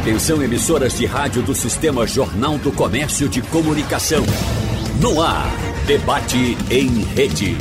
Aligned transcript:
Atenção 0.00 0.42
emissoras 0.42 0.96
de 0.96 1.04
rádio 1.04 1.42
do 1.42 1.54
Sistema 1.54 2.06
Jornal 2.06 2.56
do 2.56 2.72
Comércio 2.72 3.28
de 3.28 3.42
Comunicação. 3.42 4.24
No 4.98 5.20
ar, 5.20 5.46
debate 5.86 6.56
em 6.70 7.02
rede. 7.02 7.54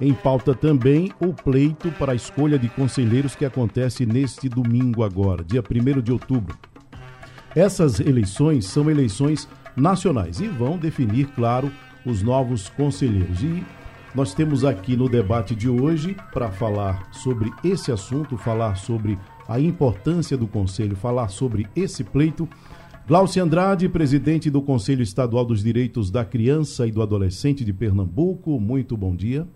em 0.00 0.14
pauta 0.14 0.54
também 0.54 1.12
o 1.20 1.32
pleito 1.32 1.90
para 1.92 2.12
a 2.12 2.14
escolha 2.14 2.58
de 2.58 2.68
conselheiros 2.68 3.34
que 3.34 3.44
acontece 3.44 4.06
neste 4.06 4.48
domingo 4.48 5.02
agora, 5.02 5.42
dia 5.42 5.62
1 5.62 6.00
de 6.00 6.12
outubro. 6.12 6.56
Essas 7.54 7.98
eleições 7.98 8.66
são 8.66 8.88
eleições 8.88 9.48
nacionais 9.74 10.40
e 10.40 10.46
vão 10.46 10.78
definir, 10.78 11.26
claro, 11.28 11.70
os 12.04 12.22
novos 12.22 12.68
conselheiros. 12.68 13.42
E 13.42 13.64
nós 14.14 14.34
temos 14.34 14.64
aqui 14.64 14.96
no 14.96 15.08
debate 15.08 15.54
de 15.54 15.68
hoje 15.68 16.16
para 16.32 16.50
falar 16.50 17.08
sobre 17.12 17.50
esse 17.64 17.90
assunto, 17.90 18.36
falar 18.36 18.76
sobre 18.76 19.18
a 19.48 19.58
importância 19.58 20.36
do 20.36 20.46
conselho, 20.46 20.94
falar 20.94 21.28
sobre 21.28 21.66
esse 21.74 22.04
pleito. 22.04 22.48
Glaucia 23.06 23.42
Andrade, 23.42 23.88
presidente 23.88 24.50
do 24.50 24.60
Conselho 24.60 25.02
Estadual 25.02 25.44
dos 25.44 25.62
Direitos 25.62 26.10
da 26.10 26.24
Criança 26.24 26.86
e 26.86 26.92
do 26.92 27.02
Adolescente 27.02 27.64
de 27.64 27.72
Pernambuco. 27.72 28.60
Muito 28.60 28.96
bom 28.96 29.16
dia. 29.16 29.48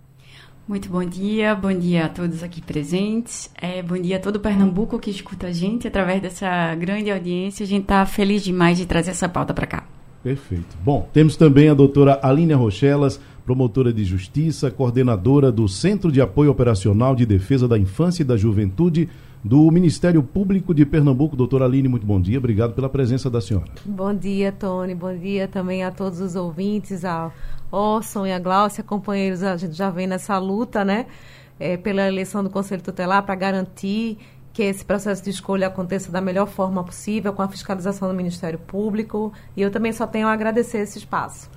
Muito 0.67 0.89
bom 0.89 1.05
dia, 1.05 1.57
bom 1.57 1.77
dia 1.77 2.05
a 2.05 2.09
todos 2.09 2.41
aqui 2.41 2.63
presentes, 2.63 3.51
é, 3.61 3.83
bom 3.83 3.97
dia 3.97 4.17
a 4.17 4.21
todo 4.21 4.39
Pernambuco 4.39 4.97
que 4.97 5.11
escuta 5.11 5.49
a 5.49 5.53
gente 5.53 5.89
através 5.89 6.23
dessa 6.23 6.73
grande 6.77 7.11
audiência. 7.11 7.65
A 7.65 7.67
gente 7.67 7.83
está 7.83 8.07
feliz 8.07 8.45
demais 8.45 8.79
de 8.79 8.87
trazer 8.87 9.11
essa 9.11 9.29
pauta 9.29 9.53
para 9.53 9.67
cá. 9.67 9.85
Perfeito. 10.23 10.77
Bom, 10.85 11.09
temos 11.13 11.35
também 11.35 11.69
a 11.69 11.75
doutora 11.75 12.21
Aline 12.23 12.53
Rochelas, 12.53 13.21
promotora 13.45 13.93
de 13.93 14.05
justiça, 14.05 14.71
coordenadora 14.71 15.51
do 15.51 15.69
Centro 15.69 16.13
de 16.13 16.21
Apoio 16.21 16.53
Operacional 16.53 17.17
de 17.17 17.27
Defesa 17.27 17.67
da 17.67 17.77
Infância 17.77 18.23
e 18.23 18.25
da 18.25 18.37
Juventude 18.37 19.09
do 19.43 19.71
Ministério 19.71 20.23
Público 20.23 20.73
de 20.73 20.87
Pernambuco. 20.87 21.35
Doutora 21.35 21.65
Aline, 21.65 21.89
muito 21.89 22.07
bom 22.07 22.21
dia. 22.21 22.39
Obrigado 22.39 22.75
pela 22.75 22.89
presença 22.89 23.29
da 23.29 23.41
senhora. 23.41 23.67
Bom 23.85 24.15
dia, 24.15 24.53
Tony. 24.53 24.95
Bom 24.95 25.17
dia 25.17 25.49
também 25.49 25.83
a 25.83 25.91
todos 25.91 26.21
os 26.21 26.37
ouvintes, 26.37 27.05
ao 27.05 27.33
Orson 27.71 28.27
e 28.27 28.33
a 28.33 28.39
Glaucia, 28.39 28.85
companheiros. 28.85 29.43
A 29.43 29.57
gente 29.57 29.75
já 29.75 29.91
vem 29.91 30.07
nessa 30.07 30.39
luta, 30.39 30.85
né, 30.85 31.07
é, 31.59 31.77
pela 31.77 32.07
eleição 32.07 32.45
do 32.45 32.51
Conselho 32.51 32.83
Tutelar 32.83 33.25
para 33.25 33.35
garantir 33.35 34.19
que 34.53 34.63
esse 34.63 34.85
processo 34.85 35.25
de 35.25 35.31
escolha 35.31 35.67
aconteça 35.67 36.13
da 36.13 36.21
melhor 36.21 36.47
forma 36.47 36.85
possível, 36.85 37.33
com 37.33 37.41
a 37.41 37.49
fiscalização 37.49 38.09
do 38.09 38.15
Ministério 38.15 38.59
Público. 38.59 39.33
E 39.57 39.63
eu 39.63 39.71
também 39.71 39.93
só 39.93 40.07
tenho 40.07 40.29
a 40.29 40.33
agradecer 40.33 40.79
esse 40.79 40.99
espaço. 40.99 41.51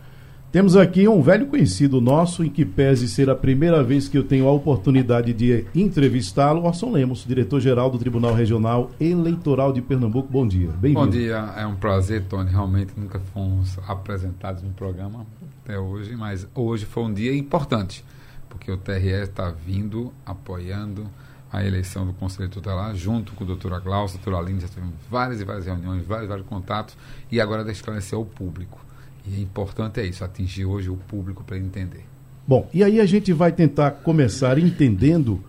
Temos 0.56 0.78
aqui 0.78 1.06
um 1.06 1.22
velho 1.22 1.48
conhecido 1.48 2.00
nosso, 2.00 2.42
em 2.42 2.50
que 2.50 2.64
pese 2.64 3.10
ser 3.10 3.30
a 3.30 3.36
primeira 3.36 3.84
vez 3.84 4.08
que 4.08 4.18
eu 4.18 4.24
tenho 4.24 4.48
a 4.48 4.52
oportunidade 4.54 5.34
de 5.34 5.66
entrevistá-lo, 5.76 6.64
Orson 6.64 6.92
Lemos, 6.92 7.26
diretor-geral 7.28 7.90
do 7.90 8.00
Tribunal 8.00 8.34
Regional 8.34 8.90
Eleitoral 8.98 9.74
de 9.74 9.82
Pernambuco. 9.82 10.32
Bom 10.32 10.48
dia, 10.48 10.70
bem-vindo. 10.70 11.02
Bom 11.02 11.10
dia, 11.10 11.54
é 11.58 11.68
um 11.68 11.76
prazer, 11.76 12.24
Tony. 12.30 12.50
Realmente 12.50 12.94
nunca 12.96 13.20
fomos 13.34 13.78
apresentados 13.86 14.64
no 14.64 14.70
programa 14.70 15.26
até 15.62 15.78
hoje, 15.78 16.16
mas 16.16 16.48
hoje 16.56 16.86
foi 16.86 17.04
um 17.04 17.14
dia 17.14 17.36
importante, 17.36 18.02
porque 18.48 18.72
o 18.72 18.78
TRE 18.78 19.10
está 19.10 19.52
vindo, 19.52 20.14
apoiando 20.26 21.06
a 21.52 21.66
eleição 21.66 22.08
do 22.08 22.14
Conselho 22.14 22.48
Tutelar, 22.48 22.96
junto 22.96 23.34
com 23.34 23.44
a 23.44 23.48
doutora 23.48 23.80
Glaucia, 23.80 24.18
a 24.18 24.24
doutora 24.24 24.42
Aline, 24.42 24.62
já 24.62 24.70
tivemos 24.70 24.96
várias 25.12 25.42
e 25.42 25.44
várias 25.44 25.66
reuniões, 25.66 26.06
vários, 26.06 26.30
vários 26.30 26.48
contatos, 26.48 26.96
e 27.30 27.42
agora 27.42 27.62
de 27.62 27.74
esclarecer 27.74 28.18
ao 28.18 28.24
público 28.24 28.85
e 29.28 29.36
é 29.36 29.40
importante 29.40 30.00
é 30.00 30.06
isso, 30.06 30.24
atingir 30.24 30.66
hoje 30.66 30.90
o 30.90 30.96
público 30.96 31.44
para 31.44 31.58
entender. 31.58 32.06
Bom, 32.48 32.70
e 32.74 32.84
aí 32.84 33.00
a 33.00 33.06
gente 33.06 33.34
vai 33.34 33.52
tentar 33.52 33.92
começar 33.92 34.60
entendendo 34.60 35.44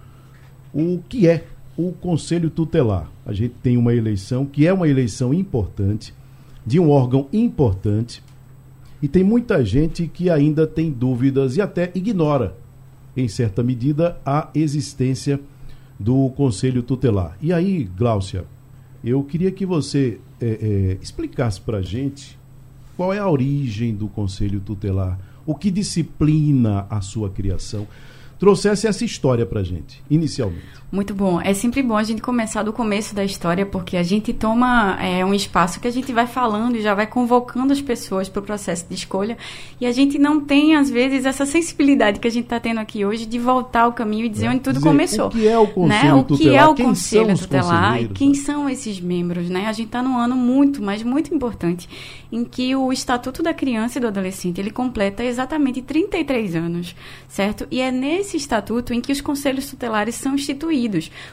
o 0.73 1.01
que 1.09 1.29
é 1.29 1.45
o 1.77 1.93
Conselho 1.93 2.49
Tutelar. 2.49 3.11
A 3.25 3.33
gente 3.33 3.55
tem 3.63 3.77
uma 3.77 3.95
eleição 3.95 4.47
que 4.47 4.67
é 4.67 4.73
uma 4.73 4.89
eleição 4.89 5.35
importante, 5.35 6.15
de 6.65 6.81
um 6.81 6.91
órgão 6.91 7.29
importante, 7.33 8.23
e 9.03 9.07
tem 9.07 9.23
muita 9.23 9.65
gente 9.65 10.09
que 10.09 10.31
ainda 10.31 10.67
tem 10.67 10.91
dúvidas 10.91 11.57
e 11.57 11.61
até 11.61 11.93
ignora, 11.95 12.57
em 13.15 13.29
certa 13.29 13.63
medida, 13.63 14.19
a 14.25 14.49
existência 14.55 15.39
do 15.99 16.31
Conselho 16.31 16.83
Tutelar. 16.83 17.37
E 17.41 17.53
aí, 17.53 17.85
Gláucia, 17.85 18.45
eu 19.05 19.23
queria 19.23 19.51
que 19.51 19.67
você 19.67 20.19
é, 20.41 20.47
é, 20.47 20.99
explicasse 21.03 21.61
para 21.61 21.79
a 21.79 21.83
gente 21.83 22.36
qual 22.97 23.13
é 23.13 23.19
a 23.19 23.29
origem 23.29 23.95
do 23.95 24.09
Conselho 24.09 24.61
Tutelar? 24.61 25.19
O 25.45 25.55
que 25.55 25.71
disciplina 25.71 26.87
a 26.89 27.01
sua 27.01 27.31
criação? 27.31 27.87
Trouxesse 28.39 28.87
essa 28.87 29.05
história 29.05 29.47
para 29.47 29.63
gente, 29.63 30.03
inicialmente. 30.11 30.67
Muito 30.97 31.15
bom. 31.15 31.39
É 31.43 31.53
sempre 31.53 31.83
bom 31.83 31.95
a 31.95 32.03
gente 32.03 32.23
começar 32.23 32.63
do 32.63 32.73
começo 32.73 33.15
da 33.15 33.23
história, 33.23 33.67
porque 33.67 33.99
a 33.99 34.03
gente 34.03 34.33
toma 34.33 34.97
é, 34.99 35.23
um 35.23 35.35
espaço 35.35 35.79
que 35.79 35.87
a 35.87 35.91
gente 35.91 36.11
vai 36.11 36.27
falando 36.27 36.75
e 36.75 36.81
já 36.81 36.95
vai 36.95 37.07
convocando 37.07 37.71
as 37.71 37.83
pessoas 37.83 38.31
para 38.31 38.41
o 38.41 38.43
processo 38.43 38.87
de 38.89 38.95
escolha. 38.95 39.37
E 39.79 39.85
a 39.85 39.93
gente 39.93 40.19
não 40.19 40.41
tem, 40.41 40.75
às 40.75 40.89
vezes, 40.89 41.27
essa 41.27 41.45
sensibilidade 41.45 42.19
que 42.19 42.27
a 42.27 42.31
gente 42.31 42.45
está 42.45 42.59
tendo 42.59 42.81
aqui 42.81 43.05
hoje 43.05 43.27
de 43.27 43.39
voltar 43.39 43.83
ao 43.83 43.93
caminho 43.93 44.25
e 44.25 44.29
dizer 44.31 44.47
é. 44.47 44.49
onde 44.49 44.61
tudo 44.61 44.77
dizer, 44.77 44.89
começou. 44.89 45.27
O 45.27 45.31
que 45.33 45.47
é 45.47 45.59
o 45.59 45.67
Conselho 45.67 46.03
né? 46.03 46.15
O 46.15 46.25
que 46.25 46.55
é 46.55 46.65
o 46.67 46.75
quem 46.75 46.87
Conselho 46.87 47.39
Tutelar 47.39 48.03
e 48.03 48.09
quem 48.09 48.33
são 48.33 48.67
esses 48.67 48.99
membros, 48.99 49.51
né? 49.51 49.67
A 49.67 49.73
gente 49.75 49.89
está 49.89 50.03
num 50.03 50.17
ano 50.17 50.35
muito, 50.35 50.83
mas 50.83 51.03
muito 51.03 51.35
importante, 51.35 51.87
em 52.33 52.43
que 52.43 52.75
o 52.75 52.91
Estatuto 52.91 53.43
da 53.43 53.53
Criança 53.53 53.99
e 53.99 54.01
do 54.01 54.07
Adolescente, 54.07 54.63
ele 54.63 54.71
completa 54.71 55.23
exatamente 55.23 55.83
33 55.83 56.57
anos, 56.57 56.97
certo? 57.29 57.67
E 57.71 57.83
é 57.83 57.91
nesse 57.91 58.39
estatuto 58.39 58.95
em 58.95 59.01
que 59.03 59.13
os 59.13 59.21
conselhos 59.21 59.69
tutelares 59.69 60.15
são 60.15 60.35
instituídos 60.35 60.86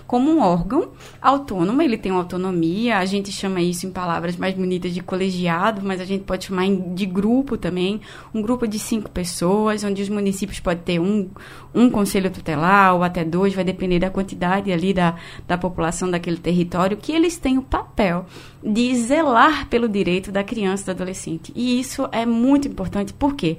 como 0.07 0.31
um 0.31 0.41
órgão 0.41 0.89
autônomo, 1.21 1.81
ele 1.81 1.97
tem 1.97 2.11
uma 2.11 2.21
autonomia, 2.21 2.97
a 2.97 3.05
gente 3.05 3.31
chama 3.31 3.61
isso 3.61 3.85
em 3.85 3.91
palavras 3.91 4.35
mais 4.35 4.53
bonitas 4.53 4.93
de 4.93 5.01
colegiado, 5.01 5.81
mas 5.83 6.01
a 6.01 6.05
gente 6.05 6.23
pode 6.23 6.45
chamar 6.45 6.67
de 6.67 7.05
grupo 7.05 7.57
também, 7.57 8.01
um 8.33 8.41
grupo 8.41 8.67
de 8.67 8.79
cinco 8.79 9.09
pessoas, 9.09 9.83
onde 9.83 10.01
os 10.01 10.09
municípios 10.09 10.59
podem 10.59 10.83
ter 10.83 10.99
um, 10.99 11.29
um 11.73 11.89
conselho 11.89 12.29
tutelar 12.29 12.95
ou 12.95 13.03
até 13.03 13.23
dois, 13.23 13.53
vai 13.53 13.63
depender 13.63 13.99
da 13.99 14.09
quantidade 14.09 14.71
ali 14.71 14.93
da, 14.93 15.15
da 15.47 15.57
população 15.57 16.09
daquele 16.09 16.37
território, 16.37 16.97
que 16.97 17.11
eles 17.11 17.37
têm 17.37 17.57
o 17.57 17.63
papel 17.63 18.25
de 18.63 18.95
zelar 18.95 19.67
pelo 19.67 19.89
direito 19.89 20.31
da 20.31 20.43
criança 20.43 20.83
e 20.83 20.85
do 20.85 20.91
adolescente. 20.91 21.51
E 21.55 21.79
isso 21.79 22.07
é 22.11 22.25
muito 22.25 22.67
importante, 22.67 23.13
por 23.13 23.35
quê? 23.35 23.57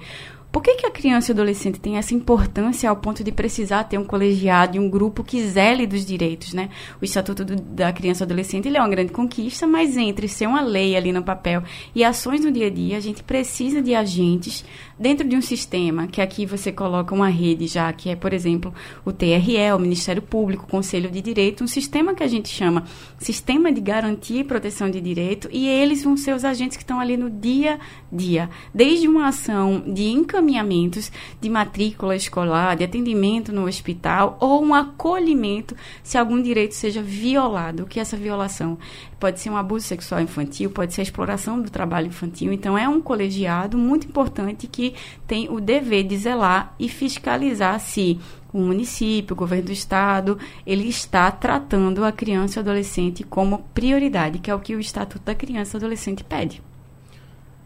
Por 0.54 0.62
que, 0.62 0.76
que 0.76 0.87
a 0.87 0.91
criança 0.91 1.32
e 1.32 1.32
o 1.32 1.34
adolescente 1.34 1.81
tem 1.81 1.97
essa 1.97 2.15
importância 2.15 2.88
ao 2.88 2.94
ponto 2.94 3.25
de 3.25 3.32
precisar 3.32 3.82
ter 3.82 3.98
um 3.98 4.04
colegiado 4.04 4.76
e 4.76 4.78
um 4.78 4.88
grupo 4.88 5.25
que 5.25 5.44
zele 5.44 5.84
dos 5.84 6.06
direitos, 6.06 6.54
né? 6.54 6.70
O 7.03 7.04
Estatuto 7.04 7.44
do, 7.44 7.56
da 7.56 7.92
Criança 7.92 8.22
e 8.22 8.25
Adolescente 8.25 8.69
ele 8.69 8.76
é 8.76 8.81
uma 8.81 8.88
grande 8.88 9.10
conquista, 9.10 9.66
mas 9.66 9.97
entre 9.97 10.28
ser 10.28 10.47
uma 10.47 10.60
lei 10.60 10.94
ali 10.94 11.10
no 11.10 11.25
papel 11.25 11.65
e 11.92 12.04
ações 12.04 12.44
no 12.44 12.53
dia 12.53 12.69
a 12.69 12.70
dia, 12.70 12.97
a 12.97 13.00
gente 13.00 13.25
precisa 13.25 13.82
de 13.82 13.97
agentes 13.97 14.65
dentro 14.99 15.28
de 15.28 15.37
um 15.37 15.43
sistema, 15.43 16.06
que 16.06 16.21
aqui 16.21 16.47
você 16.47 16.71
coloca 16.71 17.15
uma 17.15 17.28
rede 17.28 17.66
já, 17.66 17.93
que 17.93 18.10
é, 18.10 18.16
por 18.16 18.32
exemplo, 18.32 18.72
o 19.05 19.12
TRE, 19.12 19.72
o 19.75 19.78
Ministério 19.78 20.22
Público, 20.22 20.65
o 20.65 20.69
Conselho 20.69 21.10
de 21.10 21.21
Direito, 21.21 21.65
um 21.65 21.69
sistema 21.69 22.15
que 22.15 22.22
a 22.22 22.28
gente 22.28 22.49
chama 22.49 22.84
Sistema 23.19 23.72
de 23.72 23.81
Garantia 23.81 24.41
e 24.41 24.44
Proteção 24.44 24.91
de 24.91 25.00
Direito, 25.00 25.49
e 25.53 25.69
eles 25.69 26.03
vão 26.03 26.16
ser 26.16 26.34
os 26.34 26.44
agentes 26.44 26.77
que 26.77 26.83
estão 26.83 27.00
ali 27.00 27.16
no 27.16 27.28
dia 27.28 27.75
a 27.75 27.78
dia, 28.16 28.50
desde 28.72 29.09
uma 29.09 29.28
ação 29.28 29.83
de 29.87 30.04
encaminhamento 30.04 30.54
encaminhamentos 30.54 31.10
de 31.41 31.49
matrícula 31.49 32.15
escolar, 32.15 32.77
de 32.77 32.84
atendimento 32.84 33.53
no 33.53 33.66
hospital 33.66 34.37
ou 34.41 34.62
um 34.62 34.75
acolhimento 34.75 35.77
se 36.03 36.19
algum 36.19 36.41
direito 36.41 36.75
seja 36.75 37.03
violado. 37.03 37.83
O 37.83 37.86
que 37.86 37.98
é 37.98 38.03
essa 38.03 38.16
violação? 38.16 38.78
Pode 39.19 39.41
ser 39.41 39.51
um 39.51 39.57
abuso 39.57 39.86
sexual 39.86 40.21
infantil, 40.21 40.71
pode 40.71 40.92
ser 40.92 41.01
a 41.01 41.04
exploração 41.04 41.60
do 41.60 41.71
trabalho 41.71 42.09
infantil. 42.09 42.53
Então, 42.53 42.77
é 42.77 42.89
um 42.89 43.01
colegiado 43.01 43.78
muito 43.78 44.07
importante 44.07 44.66
que 44.66 44.84
tem 45.27 45.48
o 45.48 45.60
dever 45.60 46.04
de 46.04 46.16
zelar 46.16 46.75
e 46.78 46.89
fiscalizar 46.89 47.78
se 47.81 48.19
o 48.53 48.59
município, 48.59 49.34
o 49.34 49.36
governo 49.36 49.66
do 49.66 49.72
estado, 49.72 50.39
ele 50.66 50.89
está 50.89 51.31
tratando 51.31 52.04
a 52.04 52.13
criança 52.13 52.59
e 52.59 52.60
o 52.60 52.63
adolescente 52.63 53.25
como 53.25 53.65
prioridade, 53.75 54.39
que 54.39 54.51
é 54.51 54.54
o 54.54 54.60
que 54.60 54.77
o 54.77 54.81
Estatuto 54.81 55.25
da 55.25 55.34
Criança 55.34 55.77
e 55.77 55.81
do 55.81 55.84
Adolescente 55.84 56.22
pede. 56.22 56.63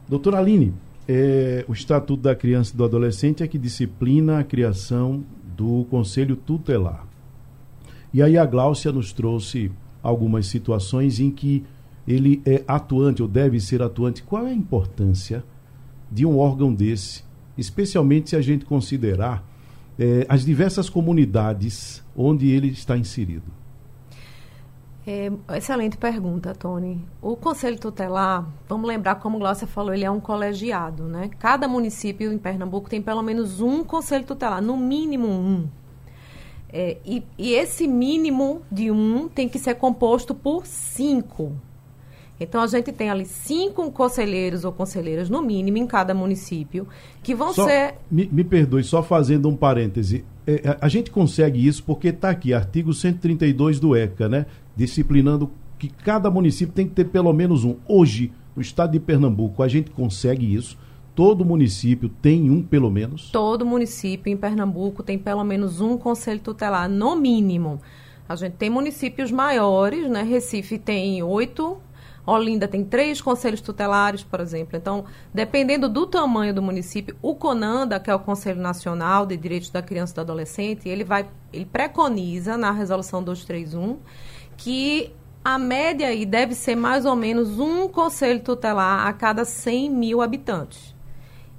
Doutora 0.08 0.38
Aline, 0.38 0.72
é, 1.06 1.64
o 1.68 1.72
Estatuto 1.72 2.22
da 2.22 2.34
Criança 2.34 2.72
e 2.72 2.76
do 2.76 2.84
Adolescente 2.84 3.42
é 3.42 3.46
que 3.46 3.58
disciplina 3.58 4.38
a 4.38 4.44
criação 4.44 5.22
do 5.56 5.86
Conselho 5.90 6.36
Tutelar. 6.36 7.06
E 8.12 8.22
aí 8.22 8.38
a 8.38 8.46
Gláucia 8.46 8.90
nos 8.90 9.12
trouxe 9.12 9.70
algumas 10.02 10.46
situações 10.46 11.20
em 11.20 11.30
que 11.30 11.64
ele 12.06 12.40
é 12.46 12.64
atuante 12.66 13.22
ou 13.22 13.28
deve 13.28 13.60
ser 13.60 13.82
atuante. 13.82 14.22
Qual 14.22 14.46
é 14.46 14.50
a 14.50 14.54
importância 14.54 15.44
de 16.10 16.24
um 16.24 16.38
órgão 16.38 16.72
desse, 16.74 17.22
especialmente 17.56 18.30
se 18.30 18.36
a 18.36 18.40
gente 18.40 18.64
considerar 18.64 19.44
é, 19.98 20.24
as 20.28 20.44
diversas 20.44 20.88
comunidades 20.88 22.02
onde 22.16 22.50
ele 22.50 22.68
está 22.68 22.96
inserido? 22.96 23.58
É, 25.06 25.32
excelente 25.56 25.96
pergunta, 25.96 26.54
Tony. 26.54 27.02
O 27.22 27.34
Conselho 27.34 27.78
Tutelar, 27.78 28.46
vamos 28.68 28.86
lembrar, 28.86 29.14
como 29.14 29.38
Glaucia 29.38 29.66
falou, 29.66 29.94
ele 29.94 30.04
é 30.04 30.10
um 30.10 30.20
colegiado, 30.20 31.04
né? 31.04 31.30
Cada 31.38 31.66
município 31.66 32.30
em 32.30 32.36
Pernambuco 32.36 32.90
tem 32.90 33.00
pelo 33.00 33.22
menos 33.22 33.60
um 33.60 33.82
Conselho 33.82 34.26
Tutelar, 34.26 34.60
no 34.60 34.76
mínimo 34.76 35.26
um. 35.26 35.66
É, 36.70 36.98
e, 37.06 37.22
e, 37.38 37.54
esse 37.54 37.88
mínimo 37.88 38.60
de 38.70 38.90
um 38.90 39.28
tem 39.28 39.48
que 39.48 39.58
ser 39.58 39.76
composto 39.76 40.34
por 40.34 40.66
cinco. 40.66 41.56
Então, 42.40 42.60
a 42.60 42.66
gente 42.66 42.92
tem 42.92 43.10
ali 43.10 43.24
cinco 43.24 43.90
conselheiros 43.90 44.64
ou 44.64 44.72
conselheiras, 44.72 45.28
no 45.28 45.42
mínimo, 45.42 45.78
em 45.78 45.86
cada 45.86 46.14
município, 46.14 46.86
que 47.22 47.34
vão 47.34 47.52
só, 47.52 47.64
ser... 47.66 47.94
Me, 48.10 48.28
me 48.30 48.44
perdoe, 48.44 48.84
só 48.84 49.02
fazendo 49.02 49.48
um 49.48 49.56
parêntese. 49.56 50.24
É, 50.46 50.76
a 50.80 50.88
gente 50.88 51.10
consegue 51.10 51.66
isso 51.66 51.82
porque 51.82 52.08
está 52.08 52.30
aqui, 52.30 52.54
artigo 52.54 52.94
132 52.94 53.80
do 53.80 53.96
ECA, 53.96 54.28
né? 54.28 54.46
disciplinando 54.78 55.50
que 55.76 55.88
cada 55.88 56.30
município 56.30 56.72
tem 56.72 56.86
que 56.86 56.94
ter 56.94 57.06
pelo 57.06 57.32
menos 57.32 57.64
um. 57.64 57.76
Hoje, 57.86 58.32
no 58.54 58.62
estado 58.62 58.92
de 58.92 59.00
Pernambuco, 59.00 59.62
a 59.62 59.68
gente 59.68 59.90
consegue 59.90 60.54
isso. 60.54 60.78
Todo 61.16 61.44
município 61.44 62.08
tem 62.08 62.48
um, 62.48 62.62
pelo 62.62 62.88
menos? 62.88 63.30
Todo 63.32 63.66
município 63.66 64.32
em 64.32 64.36
Pernambuco 64.36 65.02
tem 65.02 65.18
pelo 65.18 65.42
menos 65.42 65.80
um 65.80 65.98
conselho 65.98 66.38
tutelar, 66.38 66.88
no 66.88 67.16
mínimo. 67.16 67.80
A 68.28 68.36
gente 68.36 68.52
tem 68.52 68.70
municípios 68.70 69.32
maiores, 69.32 70.08
né? 70.08 70.22
Recife 70.22 70.78
tem 70.78 71.20
oito, 71.22 71.78
Olinda 72.30 72.68
tem 72.68 72.84
três 72.84 73.20
conselhos 73.20 73.60
tutelares, 73.60 74.22
por 74.22 74.40
exemplo. 74.40 74.76
Então, 74.76 75.04
dependendo 75.32 75.88
do 75.88 76.06
tamanho 76.06 76.52
do 76.52 76.60
município, 76.60 77.16
o 77.22 77.34
CONANDA, 77.34 77.98
que 77.98 78.10
é 78.10 78.14
o 78.14 78.18
Conselho 78.18 78.60
Nacional 78.60 79.24
de 79.24 79.36
Direitos 79.36 79.70
da 79.70 79.80
Criança 79.80 80.12
e 80.12 80.14
do 80.16 80.20
Adolescente, 80.20 80.88
ele 80.88 81.04
vai, 81.04 81.26
ele 81.52 81.64
preconiza 81.64 82.56
na 82.56 82.70
resolução 82.70 83.22
231 83.22 83.98
que 84.56 85.10
a 85.44 85.58
média 85.58 86.08
aí 86.08 86.26
deve 86.26 86.54
ser 86.54 86.76
mais 86.76 87.06
ou 87.06 87.16
menos 87.16 87.58
um 87.58 87.88
conselho 87.88 88.40
tutelar 88.40 89.06
a 89.06 89.12
cada 89.12 89.44
100 89.44 89.90
mil 89.90 90.20
habitantes. 90.20 90.94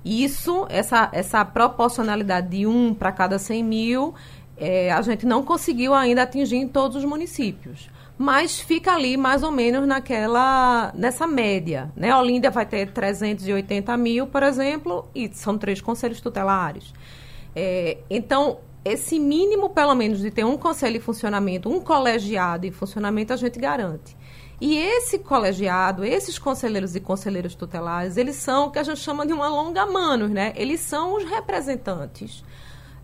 Isso, 0.06 0.66
essa, 0.70 1.10
essa 1.12 1.44
proporcionalidade 1.44 2.50
de 2.50 2.68
um 2.68 2.94
para 2.94 3.12
cada 3.12 3.40
100 3.40 3.64
mil, 3.64 4.14
é, 4.56 4.92
a 4.92 5.02
gente 5.02 5.26
não 5.26 5.44
conseguiu 5.44 5.94
ainda 5.94 6.24
atingir 6.24 6.58
em 6.58 6.68
todos 6.68 6.98
os 6.98 7.06
municípios. 7.06 7.90
Mas 8.22 8.60
fica 8.60 8.92
ali 8.92 9.16
mais 9.16 9.44
ou 9.44 9.50
menos 9.50 9.88
naquela, 9.88 10.92
nessa 10.94 11.26
média. 11.26 11.90
Né? 11.96 12.14
Olinda 12.14 12.52
vai 12.52 12.66
ter 12.66 12.92
380 12.92 13.96
mil, 13.96 14.28
por 14.28 14.44
exemplo, 14.44 15.08
e 15.16 15.30
são 15.34 15.58
três 15.58 15.80
conselhos 15.80 16.20
tutelares. 16.20 16.94
É, 17.56 18.00
então, 18.10 18.58
esse 18.84 19.18
mínimo, 19.18 19.70
pelo 19.70 19.96
menos, 19.96 20.20
de 20.20 20.30
ter 20.32 20.44
um 20.44 20.58
conselho 20.58 20.98
em 20.98 21.00
funcionamento, 21.00 21.70
um 21.70 21.80
colegiado 21.80 22.68
em 22.68 22.72
funcionamento, 22.72 23.32
a 23.32 23.38
gente 23.38 23.58
garante. 23.58 24.18
E 24.60 24.76
esse 24.78 25.20
colegiado, 25.20 26.04
esses 26.04 26.38
conselheiros 26.38 26.98
e 26.98 27.00
conselheiras 27.00 27.56
tutelares, 27.56 28.18
eles 28.18 28.36
são 28.36 28.66
o 28.66 28.72
que 28.72 28.80
a 28.80 28.84
gente 28.84 29.00
chama 29.00 29.26
de 29.26 29.32
um 29.32 29.42
alonga-manos, 29.42 30.30
né? 30.30 30.52
Eles 30.58 30.82
são 30.82 31.16
os 31.16 31.24
representantes 31.24 32.44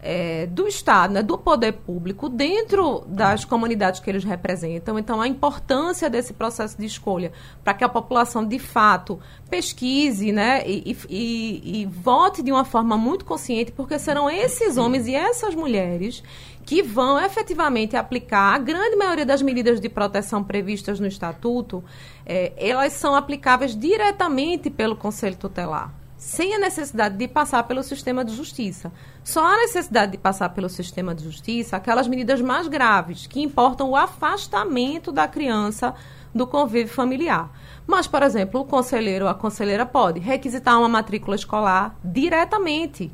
é, 0.05 0.45
do 0.45 0.67
Estado, 0.67 1.15
né, 1.15 1.23
do 1.23 1.35
poder 1.35 1.73
público, 1.73 2.29
dentro 2.29 3.03
das 3.07 3.43
comunidades 3.43 3.99
que 3.99 4.07
eles 4.07 4.23
representam. 4.23 4.99
Então, 4.99 5.19
a 5.19 5.27
importância 5.27 6.07
desse 6.07 6.31
processo 6.31 6.77
de 6.77 6.85
escolha 6.85 7.31
para 7.63 7.73
que 7.73 7.83
a 7.83 7.89
população, 7.89 8.45
de 8.45 8.59
fato, 8.59 9.19
pesquise 9.49 10.31
né, 10.31 10.61
e, 10.67 10.95
e, 11.09 11.81
e 11.81 11.85
vote 11.87 12.43
de 12.43 12.51
uma 12.51 12.63
forma 12.63 12.95
muito 12.95 13.25
consciente, 13.25 13.71
porque 13.71 13.97
serão 13.97 14.29
esses 14.29 14.77
homens 14.77 15.07
e 15.07 15.15
essas 15.15 15.55
mulheres 15.55 16.21
que 16.63 16.83
vão 16.83 17.19
efetivamente 17.19 17.97
aplicar 17.97 18.53
a 18.53 18.57
grande 18.59 18.95
maioria 18.95 19.25
das 19.25 19.41
medidas 19.41 19.81
de 19.81 19.89
proteção 19.89 20.43
previstas 20.43 20.99
no 20.99 21.07
Estatuto, 21.07 21.83
é, 22.25 22.53
elas 22.57 22.93
são 22.93 23.15
aplicáveis 23.15 23.75
diretamente 23.75 24.69
pelo 24.69 24.95
Conselho 24.95 25.35
Tutelar 25.35 26.04
sem 26.17 26.55
a 26.55 26.59
necessidade 26.59 27.17
de 27.17 27.27
passar 27.27 27.63
pelo 27.63 27.83
sistema 27.83 28.23
de 28.23 28.35
justiça. 28.35 28.91
Só 29.23 29.45
há 29.45 29.57
necessidade 29.57 30.13
de 30.13 30.17
passar 30.17 30.49
pelo 30.49 30.69
sistema 30.69 31.13
de 31.13 31.23
justiça 31.23 31.75
aquelas 31.75 32.07
medidas 32.07 32.41
mais 32.41 32.67
graves, 32.67 33.27
que 33.27 33.41
importam 33.41 33.89
o 33.89 33.95
afastamento 33.95 35.11
da 35.11 35.27
criança 35.27 35.93
do 36.33 36.45
convívio 36.45 36.93
familiar. 36.93 37.49
Mas, 37.87 38.07
por 38.07 38.23
exemplo, 38.23 38.61
o 38.61 38.65
conselheiro 38.65 39.25
ou 39.25 39.31
a 39.31 39.35
conselheira 39.35 39.85
pode 39.85 40.19
requisitar 40.19 40.77
uma 40.77 40.89
matrícula 40.89 41.35
escolar 41.35 41.97
diretamente 42.03 43.11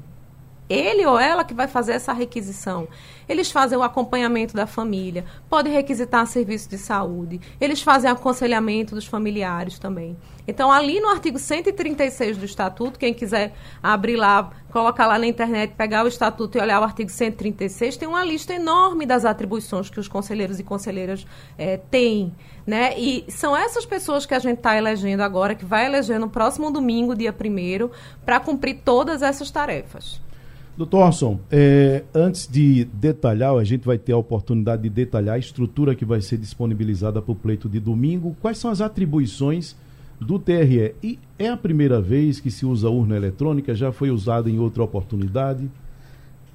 ele 0.69 1.05
ou 1.05 1.19
ela 1.19 1.43
que 1.43 1.53
vai 1.53 1.67
fazer 1.67 1.93
essa 1.93 2.13
requisição. 2.13 2.87
Eles 3.27 3.51
fazem 3.51 3.77
o 3.77 3.83
acompanhamento 3.83 4.55
da 4.55 4.65
família, 4.65 5.25
podem 5.49 5.73
requisitar 5.73 6.25
serviço 6.25 6.69
de 6.69 6.77
saúde, 6.77 7.39
eles 7.59 7.81
fazem 7.81 8.09
aconselhamento 8.09 8.95
dos 8.95 9.05
familiares 9.05 9.77
também. 9.77 10.17
Então, 10.47 10.71
ali 10.71 10.99
no 10.99 11.07
artigo 11.07 11.37
136 11.37 12.37
do 12.37 12.45
Estatuto, 12.45 12.97
quem 12.97 13.13
quiser 13.13 13.53
abrir 13.81 14.15
lá, 14.15 14.49
colocar 14.71 15.07
lá 15.07 15.19
na 15.19 15.27
internet, 15.27 15.73
pegar 15.77 16.03
o 16.03 16.07
Estatuto 16.07 16.57
e 16.57 16.61
olhar 16.61 16.81
o 16.81 16.83
artigo 16.83 17.09
136, 17.09 17.97
tem 17.97 18.07
uma 18.07 18.25
lista 18.25 18.53
enorme 18.53 19.05
das 19.05 19.23
atribuições 19.23 19.89
que 19.89 19.99
os 19.99 20.07
conselheiros 20.07 20.59
e 20.59 20.63
conselheiras 20.63 21.25
é, 21.57 21.77
têm. 21.77 22.33
Né? 22.65 22.97
E 22.97 23.25
são 23.29 23.55
essas 23.55 23.85
pessoas 23.85 24.25
que 24.25 24.33
a 24.33 24.39
gente 24.39 24.57
está 24.57 24.75
elegendo 24.75 25.21
agora, 25.21 25.55
que 25.55 25.65
vai 25.65 25.85
eleger 25.85 26.19
no 26.19 26.29
próximo 26.29 26.71
domingo, 26.71 27.15
dia 27.15 27.33
1 27.33 27.89
para 28.25 28.39
cumprir 28.39 28.81
todas 28.83 29.21
essas 29.21 29.51
tarefas. 29.51 30.19
Doutor 30.81 31.05
Orson, 31.05 31.39
é, 31.51 32.03
antes 32.11 32.47
de 32.47 32.85
detalhar, 32.85 33.53
a 33.53 33.63
gente 33.63 33.85
vai 33.85 33.99
ter 33.99 34.13
a 34.13 34.17
oportunidade 34.17 34.81
de 34.81 34.89
detalhar 34.89 35.35
a 35.35 35.37
estrutura 35.37 35.93
que 35.93 36.03
vai 36.03 36.21
ser 36.21 36.39
disponibilizada 36.39 37.21
para 37.21 37.31
o 37.31 37.35
pleito 37.35 37.69
de 37.69 37.79
domingo. 37.79 38.35
Quais 38.41 38.57
são 38.57 38.71
as 38.71 38.81
atribuições 38.81 39.75
do 40.19 40.39
TRE? 40.39 40.95
E 41.03 41.19
é 41.37 41.49
a 41.49 41.55
primeira 41.55 42.01
vez 42.01 42.39
que 42.39 42.49
se 42.49 42.65
usa 42.65 42.89
urna 42.89 43.15
eletrônica? 43.15 43.75
Já 43.75 43.91
foi 43.91 44.09
usada 44.09 44.49
em 44.49 44.57
outra 44.57 44.81
oportunidade? 44.81 45.69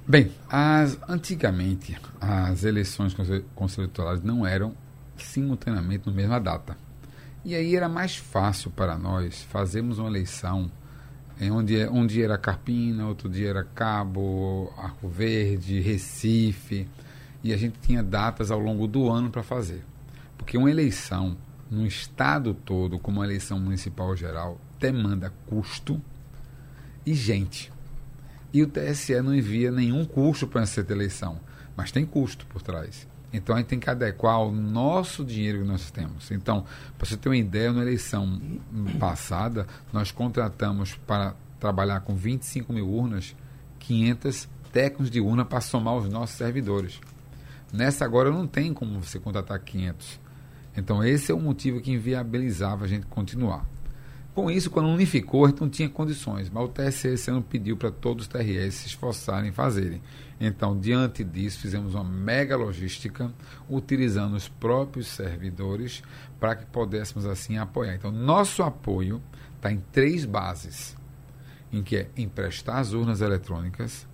Bem, 0.05 0.29
as, 0.49 0.99
antigamente 1.07 1.97
as 2.19 2.65
eleições 2.65 3.15
conselheiras 3.55 4.21
não 4.21 4.45
eram 4.45 4.73
simultaneamente 5.15 6.05
na 6.05 6.11
mesma 6.11 6.37
data. 6.37 6.75
E 7.45 7.55
aí 7.55 7.77
era 7.77 7.87
mais 7.87 8.17
fácil 8.17 8.71
para 8.71 8.97
nós 8.97 9.43
fazermos 9.43 9.99
uma 9.99 10.09
eleição 10.09 10.69
em 11.39 11.51
onde 11.51 11.85
um 11.87 12.05
dia 12.05 12.25
era 12.25 12.37
Carpina, 12.37 13.07
outro 13.07 13.29
dia 13.29 13.49
era 13.49 13.63
Cabo, 13.63 14.73
Arco 14.77 15.07
Verde, 15.07 15.79
Recife, 15.79 16.87
e 17.43 17.53
a 17.53 17.57
gente 17.57 17.79
tinha 17.79 18.01
datas 18.01 18.49
ao 18.49 18.59
longo 18.59 18.87
do 18.87 19.09
ano 19.09 19.29
para 19.29 19.43
fazer. 19.43 19.83
Porque 20.37 20.57
uma 20.57 20.71
eleição 20.71 21.37
no 21.69 21.85
estado 21.85 22.53
todo, 22.53 22.97
como 22.97 23.19
uma 23.19 23.25
eleição 23.25 23.59
municipal 23.59 24.15
geral, 24.15 24.59
demanda 24.79 25.31
custo 25.45 26.01
e 27.05 27.13
gente. 27.13 27.71
E 28.53 28.63
o 28.63 28.67
TSE 28.67 29.21
não 29.21 29.35
envia 29.35 29.71
nenhum 29.71 30.05
custo 30.05 30.47
para 30.47 30.61
essa 30.61 30.81
eleição, 30.89 31.39
mas 31.75 31.91
tem 31.91 32.05
custo 32.05 32.45
por 32.47 32.61
trás. 32.61 33.07
Então 33.37 33.55
a 33.55 33.59
gente 33.59 33.67
tem 33.67 33.79
que 33.79 33.89
adequar 33.89 34.41
o 34.41 34.51
nosso 34.51 35.23
dinheiro 35.23 35.59
que 35.59 35.67
nós 35.67 35.89
temos. 35.91 36.31
Então, 36.31 36.65
para 36.97 37.07
você 37.07 37.15
ter 37.15 37.29
uma 37.29 37.37
ideia, 37.37 37.71
na 37.71 37.81
eleição 37.81 38.41
passada, 38.99 39.67
nós 39.93 40.11
contratamos 40.11 40.95
para 41.07 41.35
trabalhar 41.59 42.01
com 42.01 42.15
25 42.15 42.73
mil 42.73 42.89
urnas, 42.89 43.35
500 43.79 44.49
técnicos 44.71 45.09
de 45.09 45.19
urna 45.19 45.45
para 45.45 45.61
somar 45.61 45.95
os 45.95 46.09
nossos 46.09 46.35
servidores. 46.35 46.99
Nessa 47.71 48.05
agora 48.05 48.31
não 48.31 48.47
tem 48.47 48.73
como 48.73 49.01
você 49.01 49.19
contratar 49.19 49.59
500. 49.59 50.19
Então 50.75 51.03
esse 51.03 51.31
é 51.31 51.35
o 51.35 51.39
motivo 51.39 51.81
que 51.81 51.91
inviabilizava 51.91 52.85
a 52.85 52.87
gente 52.87 53.05
continuar. 53.07 53.65
Com 54.33 54.51
isso, 54.51 54.69
quando 54.69 54.87
unificou, 54.89 55.45
a 55.45 55.49
gente 55.49 55.61
não 55.61 55.69
tinha 55.69 55.89
condições, 55.89 56.47
mas 56.47 56.63
o 56.63 56.67
TSE 56.67 57.07
esse 57.07 57.31
ano 57.31 57.41
pediu 57.41 57.75
para 57.75 57.89
todos 57.89 58.25
os 58.25 58.27
TRS 58.27 58.75
se 58.75 58.87
esforçarem 58.87 59.49
em 59.49 59.51
fazerem. 59.51 59.99
Então, 60.39 60.79
diante 60.79 61.23
disso, 61.23 61.59
fizemos 61.59 61.95
uma 61.95 62.03
mega 62.03 62.55
logística, 62.55 63.33
utilizando 63.67 64.35
os 64.35 64.47
próprios 64.47 65.07
servidores 65.07 66.03
para 66.39 66.55
que 66.55 66.65
pudéssemos 66.65 67.25
assim 67.25 67.57
apoiar. 67.57 67.95
Então, 67.95 68.11
nosso 68.11 68.61
apoio 68.61 69.21
está 69.55 69.71
em 69.71 69.81
três 69.91 70.25
bases, 70.25 70.95
em 71.73 71.81
que 71.81 71.97
é 71.97 72.09
emprestar 72.15 72.77
as 72.77 72.93
urnas 72.93 73.21
eletrônicas, 73.21 74.07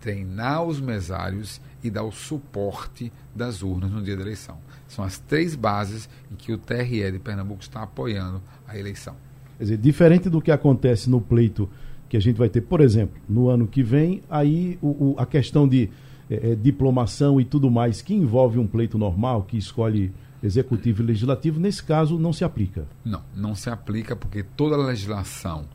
treinar 0.00 0.64
os 0.64 0.80
mesários 0.80 1.60
e 1.82 1.90
dar 1.90 2.04
o 2.04 2.10
suporte 2.10 3.12
das 3.34 3.62
urnas 3.62 3.90
no 3.90 4.02
dia 4.02 4.16
da 4.16 4.22
eleição. 4.22 4.58
São 4.88 5.04
as 5.04 5.18
três 5.18 5.54
bases 5.54 6.08
em 6.32 6.34
que 6.34 6.52
o 6.52 6.58
TRE 6.58 7.12
de 7.12 7.18
Pernambuco 7.18 7.62
está 7.62 7.82
apoiando 7.82 8.42
a 8.66 8.78
eleição. 8.78 9.14
Quer 9.58 9.64
dizer, 9.64 9.76
diferente 9.76 10.30
do 10.30 10.40
que 10.40 10.50
acontece 10.50 11.10
no 11.10 11.20
pleito 11.20 11.68
que 12.10 12.16
a 12.16 12.20
gente 12.20 12.36
vai 12.36 12.48
ter, 12.48 12.62
por 12.62 12.80
exemplo, 12.80 13.22
no 13.28 13.48
ano 13.48 13.68
que 13.68 13.84
vem, 13.84 14.20
aí 14.28 14.76
o, 14.82 15.12
o, 15.12 15.14
a 15.16 15.24
questão 15.24 15.66
de 15.66 15.88
é, 16.28 16.56
diplomação 16.56 17.40
e 17.40 17.44
tudo 17.44 17.70
mais 17.70 18.02
que 18.02 18.12
envolve 18.12 18.58
um 18.58 18.66
pleito 18.66 18.98
normal, 18.98 19.44
que 19.44 19.56
escolhe 19.56 20.12
executivo 20.42 21.02
e 21.02 21.06
legislativo, 21.06 21.60
nesse 21.60 21.84
caso 21.84 22.18
não 22.18 22.32
se 22.32 22.42
aplica. 22.42 22.84
Não, 23.04 23.22
não 23.32 23.54
se 23.54 23.70
aplica 23.70 24.16
porque 24.16 24.42
toda 24.42 24.74
a 24.74 24.78
legislação 24.78 25.68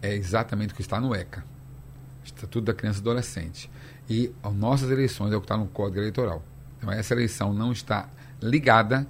é 0.00 0.14
exatamente 0.14 0.72
o 0.72 0.76
que 0.76 0.80
está 0.80 1.00
no 1.00 1.12
ECA, 1.12 1.44
Estatuto 2.22 2.66
da 2.66 2.74
Criança 2.74 3.00
e 3.00 3.02
Adolescente. 3.02 3.68
E 4.08 4.30
as 4.44 4.54
nossas 4.54 4.92
eleições 4.92 5.32
é 5.32 5.36
o 5.36 5.40
que 5.40 5.46
está 5.46 5.56
no 5.56 5.66
Código 5.66 5.98
Eleitoral. 5.98 6.40
Então 6.78 6.92
essa 6.92 7.14
eleição 7.14 7.52
não 7.52 7.72
está 7.72 8.08
ligada 8.40 9.08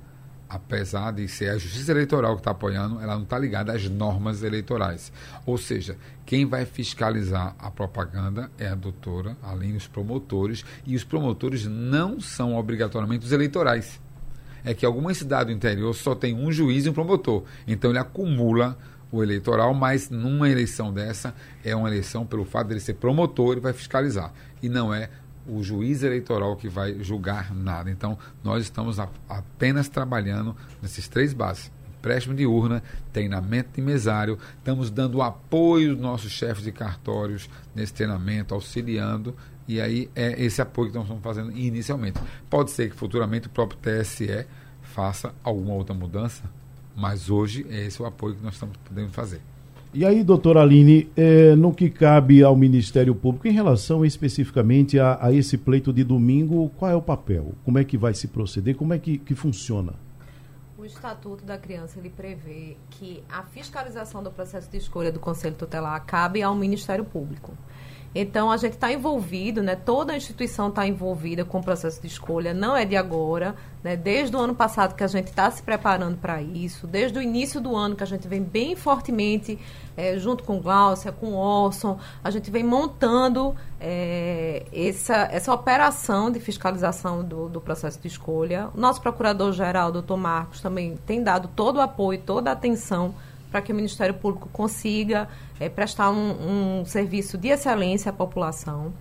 apesar 0.50 1.12
de 1.12 1.28
ser 1.28 1.50
a 1.50 1.58
Justiça 1.58 1.92
Eleitoral 1.92 2.34
que 2.34 2.40
está 2.40 2.50
apoiando, 2.50 3.00
ela 3.00 3.14
não 3.14 3.22
está 3.22 3.38
ligada 3.38 3.72
às 3.72 3.88
normas 3.88 4.42
eleitorais. 4.42 5.12
Ou 5.46 5.56
seja, 5.56 5.96
quem 6.26 6.44
vai 6.44 6.66
fiscalizar 6.66 7.54
a 7.56 7.70
propaganda 7.70 8.50
é 8.58 8.66
a 8.66 8.74
doutora, 8.74 9.36
além 9.40 9.74
dos 9.74 9.86
promotores, 9.86 10.64
e 10.84 10.96
os 10.96 11.04
promotores 11.04 11.66
não 11.66 12.20
são 12.20 12.56
obrigatoriamente 12.56 13.24
os 13.24 13.30
eleitorais. 13.30 14.00
É 14.64 14.74
que 14.74 14.84
alguma 14.84 15.14
cidade 15.14 15.50
do 15.50 15.56
interior 15.56 15.94
só 15.94 16.16
tem 16.16 16.34
um 16.34 16.50
juiz 16.50 16.84
e 16.84 16.90
um 16.90 16.92
promotor. 16.92 17.44
Então 17.66 17.90
ele 17.90 18.00
acumula 18.00 18.76
o 19.12 19.22
eleitoral, 19.22 19.72
mas 19.72 20.10
numa 20.10 20.50
eleição 20.50 20.92
dessa 20.92 21.32
é 21.64 21.74
uma 21.76 21.88
eleição 21.88 22.26
pelo 22.26 22.44
fato 22.44 22.66
de 22.68 22.74
ele 22.74 22.80
ser 22.80 22.94
promotor, 22.94 23.52
ele 23.52 23.60
vai 23.60 23.72
fiscalizar. 23.72 24.32
E 24.60 24.68
não 24.68 24.92
é 24.92 25.08
o 25.50 25.62
juiz 25.62 26.02
eleitoral 26.02 26.56
que 26.56 26.68
vai 26.68 27.02
julgar 27.02 27.54
nada. 27.54 27.90
Então, 27.90 28.16
nós 28.42 28.62
estamos 28.62 28.98
a, 28.98 29.08
apenas 29.28 29.88
trabalhando 29.88 30.56
nesses 30.80 31.08
três 31.08 31.32
bases. 31.32 31.70
Empréstimo 31.98 32.34
de 32.34 32.46
urna, 32.46 32.82
treinamento 33.12 33.70
de 33.74 33.82
mesário, 33.82 34.38
estamos 34.56 34.90
dando 34.90 35.20
apoio 35.20 35.90
aos 35.92 36.00
nossos 36.00 36.32
chefes 36.32 36.64
de 36.64 36.72
cartórios 36.72 37.50
nesse 37.74 37.92
treinamento, 37.92 38.54
auxiliando, 38.54 39.36
e 39.68 39.80
aí 39.80 40.10
é 40.16 40.42
esse 40.42 40.62
apoio 40.62 40.88
que 40.88 40.94
nós 40.94 41.04
estamos 41.04 41.22
fazendo 41.22 41.52
inicialmente. 41.52 42.18
Pode 42.48 42.70
ser 42.70 42.88
que 42.88 42.96
futuramente 42.96 43.48
o 43.48 43.50
próprio 43.50 43.78
TSE 43.78 44.46
faça 44.82 45.34
alguma 45.44 45.74
outra 45.74 45.94
mudança, 45.94 46.42
mas 46.96 47.28
hoje 47.28 47.66
é 47.68 47.84
esse 47.84 48.00
o 48.00 48.06
apoio 48.06 48.34
que 48.34 48.42
nós 48.42 48.54
estamos 48.54 48.76
podendo 48.78 49.10
fazer. 49.10 49.42
E 49.92 50.06
aí, 50.06 50.22
doutora 50.22 50.62
Aline, 50.62 51.10
é, 51.16 51.56
no 51.56 51.74
que 51.74 51.90
cabe 51.90 52.44
ao 52.44 52.54
Ministério 52.54 53.12
Público, 53.12 53.48
em 53.48 53.50
relação 53.50 54.04
especificamente 54.04 55.00
a, 55.00 55.18
a, 55.20 55.32
esse 55.32 55.58
pleito 55.58 55.92
de 55.92 56.04
domingo, 56.04 56.70
qual 56.76 56.92
é 56.92 56.94
o 56.94 57.02
papel? 57.02 57.54
Como 57.64 57.76
é 57.76 57.82
que 57.82 57.98
vai 57.98 58.14
se 58.14 58.28
proceder? 58.28 58.76
Como 58.76 58.94
é 58.94 59.00
que, 59.00 59.18
que 59.18 59.34
funciona? 59.34 59.94
O 60.78 60.84
Estatuto 60.84 61.44
da 61.44 61.58
Criança 61.58 61.98
ele 61.98 62.08
prevê 62.08 62.76
que 62.88 63.20
a 63.28 63.42
fiscalização 63.42 64.22
do 64.22 64.30
processo 64.30 64.70
de 64.70 64.76
escolha 64.76 65.10
do 65.10 65.18
Conselho 65.18 65.56
Tutelar 65.56 66.06
cabe 66.06 66.40
ao 66.40 66.54
Ministério 66.54 67.04
Público. 67.04 67.52
Então, 68.12 68.50
a 68.50 68.56
gente 68.56 68.72
está 68.72 68.92
envolvido, 68.92 69.62
né? 69.62 69.76
toda 69.76 70.12
a 70.12 70.16
instituição 70.16 70.68
está 70.68 70.84
envolvida 70.86 71.44
com 71.44 71.58
o 71.58 71.62
processo 71.62 72.00
de 72.00 72.08
escolha, 72.08 72.52
não 72.52 72.76
é 72.76 72.84
de 72.84 72.96
agora, 72.96 73.54
né? 73.84 73.96
desde 73.96 74.34
o 74.34 74.40
ano 74.40 74.54
passado 74.54 74.96
que 74.96 75.04
a 75.04 75.06
gente 75.06 75.28
está 75.28 75.48
se 75.48 75.62
preparando 75.62 76.16
para 76.16 76.42
isso, 76.42 76.88
desde 76.88 77.18
o 77.18 77.22
início 77.22 77.60
do 77.60 77.76
ano 77.76 77.94
que 77.94 78.02
a 78.02 78.06
gente 78.06 78.26
vem 78.26 78.42
bem 78.42 78.74
fortemente, 78.74 79.56
é, 79.96 80.18
junto 80.18 80.42
com 80.42 80.60
Gláucia, 80.60 81.12
com 81.12 81.34
Orson, 81.34 82.00
a 82.24 82.30
gente 82.30 82.50
vem 82.50 82.64
montando 82.64 83.54
é, 83.80 84.66
essa, 84.72 85.28
essa 85.30 85.54
operação 85.54 86.32
de 86.32 86.40
fiscalização 86.40 87.22
do, 87.22 87.48
do 87.48 87.60
processo 87.60 88.00
de 88.00 88.08
escolha. 88.08 88.70
O 88.74 88.80
nosso 88.80 89.00
procurador-geral, 89.00 89.92
doutor 89.92 90.16
Marcos, 90.16 90.60
também 90.60 90.98
tem 91.06 91.22
dado 91.22 91.48
todo 91.54 91.76
o 91.76 91.80
apoio, 91.80 92.20
toda 92.20 92.50
a 92.50 92.54
atenção 92.54 93.14
para 93.50 93.60
que 93.60 93.72
o 93.72 93.74
Ministério 93.74 94.14
Público 94.14 94.48
consiga 94.52 95.28
é, 95.58 95.68
prestar 95.68 96.10
um, 96.10 96.80
um 96.80 96.84
serviço 96.84 97.36
de 97.36 97.48
excelência 97.48 98.10
à 98.10 98.12
população. 98.12 98.92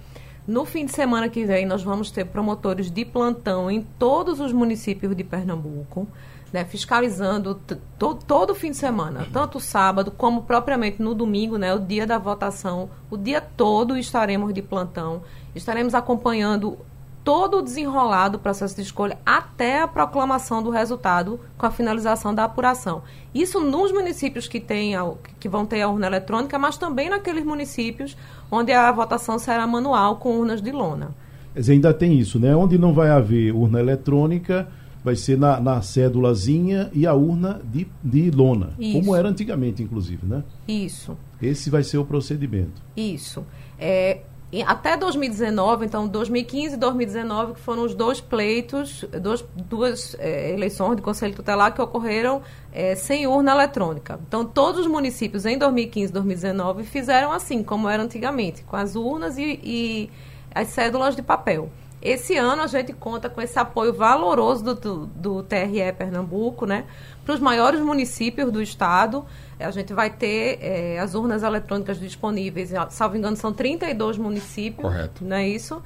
No 0.47 0.65
fim 0.65 0.85
de 0.85 0.91
semana 0.91 1.29
que 1.29 1.45
vem, 1.45 1.65
nós 1.65 1.83
vamos 1.83 2.09
ter 2.09 2.25
promotores 2.25 2.89
de 2.89 3.05
plantão 3.05 3.69
em 3.69 3.83
todos 3.83 4.39
os 4.39 4.51
municípios 4.51 5.15
de 5.15 5.23
Pernambuco, 5.23 6.07
né, 6.51 6.65
fiscalizando 6.65 7.53
to 7.99 8.15
todo 8.25 8.55
fim 8.55 8.71
de 8.71 8.77
semana, 8.77 9.27
tanto 9.31 9.59
sábado 9.59 10.09
como 10.09 10.41
propriamente 10.41 11.01
no 11.03 11.13
domingo, 11.13 11.57
né, 11.57 11.71
o 11.75 11.79
dia 11.79 12.07
da 12.07 12.17
votação. 12.17 12.89
O 13.11 13.17
dia 13.17 13.39
todo 13.39 13.95
estaremos 13.95 14.51
de 14.51 14.63
plantão, 14.63 15.21
estaremos 15.53 15.93
acompanhando 15.93 16.79
todo 17.23 17.57
o 17.57 17.61
desenrolar 17.61 18.29
do 18.29 18.39
processo 18.39 18.75
de 18.75 18.81
escolha 18.81 19.17
até 19.25 19.81
a 19.81 19.87
proclamação 19.87 20.63
do 20.63 20.69
resultado 20.69 21.39
com 21.57 21.65
a 21.65 21.71
finalização 21.71 22.33
da 22.33 22.45
apuração. 22.45 23.03
Isso 23.33 23.59
nos 23.59 23.91
municípios 23.91 24.47
que, 24.47 24.59
tem 24.59 24.95
a, 24.95 25.11
que 25.39 25.47
vão 25.47 25.65
ter 25.65 25.81
a 25.81 25.89
urna 25.89 26.07
eletrônica, 26.07 26.57
mas 26.57 26.77
também 26.77 27.09
naqueles 27.09 27.43
municípios 27.43 28.17
onde 28.51 28.71
a 28.71 28.91
votação 28.91 29.37
será 29.37 29.67
manual 29.67 30.17
com 30.17 30.39
urnas 30.39 30.61
de 30.61 30.71
lona. 30.71 31.13
Mas 31.53 31.69
ainda 31.69 31.93
tem 31.93 32.17
isso, 32.17 32.39
né? 32.39 32.55
Onde 32.55 32.77
não 32.77 32.93
vai 32.93 33.09
haver 33.09 33.53
urna 33.53 33.79
eletrônica, 33.79 34.67
vai 35.03 35.15
ser 35.15 35.37
na, 35.37 35.59
na 35.59 35.81
cédulazinha 35.81 36.89
e 36.93 37.05
a 37.05 37.13
urna 37.13 37.61
de, 37.63 37.87
de 38.03 38.31
lona, 38.31 38.73
isso. 38.79 38.99
como 38.99 39.15
era 39.15 39.29
antigamente, 39.29 39.81
inclusive, 39.81 40.25
né? 40.25 40.43
Isso. 40.67 41.17
Esse 41.41 41.69
vai 41.69 41.83
ser 41.83 41.97
o 41.97 42.05
procedimento. 42.05 42.81
Isso. 42.95 43.45
É, 43.77 44.21
até 44.65 44.97
2019, 44.97 45.85
então 45.85 46.07
2015 46.07 46.73
e 46.73 46.77
2019, 46.77 47.53
que 47.53 47.59
foram 47.59 47.83
os 47.83 47.93
dois 47.93 48.19
pleitos, 48.19 49.05
dois, 49.21 49.45
duas 49.55 50.15
é, 50.17 50.51
eleições 50.51 50.95
de 50.95 51.03
Conselho 51.03 51.35
Tutelar 51.35 51.73
que 51.73 51.81
ocorreram 51.81 52.41
é, 52.73 52.95
sem 52.95 53.27
urna 53.27 53.51
eletrônica. 53.51 54.19
Então, 54.27 54.43
todos 54.43 54.81
os 54.81 54.87
municípios 54.87 55.45
em 55.45 55.55
2015 55.55 56.09
e 56.09 56.13
2019 56.13 56.83
fizeram 56.83 57.31
assim, 57.31 57.61
como 57.61 57.87
era 57.87 58.01
antigamente, 58.01 58.63
com 58.63 58.75
as 58.75 58.95
urnas 58.95 59.37
e, 59.37 59.59
e 59.63 60.09
as 60.53 60.69
cédulas 60.69 61.15
de 61.15 61.21
papel. 61.21 61.69
Esse 62.01 62.37
ano 62.37 62.61
a 62.61 62.67
gente 62.67 62.93
conta 62.93 63.29
com 63.29 63.41
esse 63.41 63.59
apoio 63.59 63.93
valoroso 63.93 64.63
do, 64.63 64.75
do, 64.75 65.05
do 65.05 65.43
TRE 65.43 65.93
Pernambuco, 65.97 66.65
né? 66.65 66.85
Para 67.25 67.35
os 67.35 67.41
maiores 67.41 67.81
municípios 67.81 68.51
do 68.51 68.61
estado, 68.61 69.25
a 69.59 69.71
gente 69.71 69.93
vai 69.93 70.09
ter 70.09 70.57
é, 70.61 70.99
as 70.99 71.13
urnas 71.13 71.43
eletrônicas 71.43 71.99
disponíveis, 71.99 72.71
salvo 72.89 73.17
engano, 73.17 73.35
são 73.35 73.51
32 73.51 74.17
municípios. 74.17 74.81
Correto. 74.81 75.23
Não 75.23 75.35
é 75.35 75.47
isso? 75.47 75.81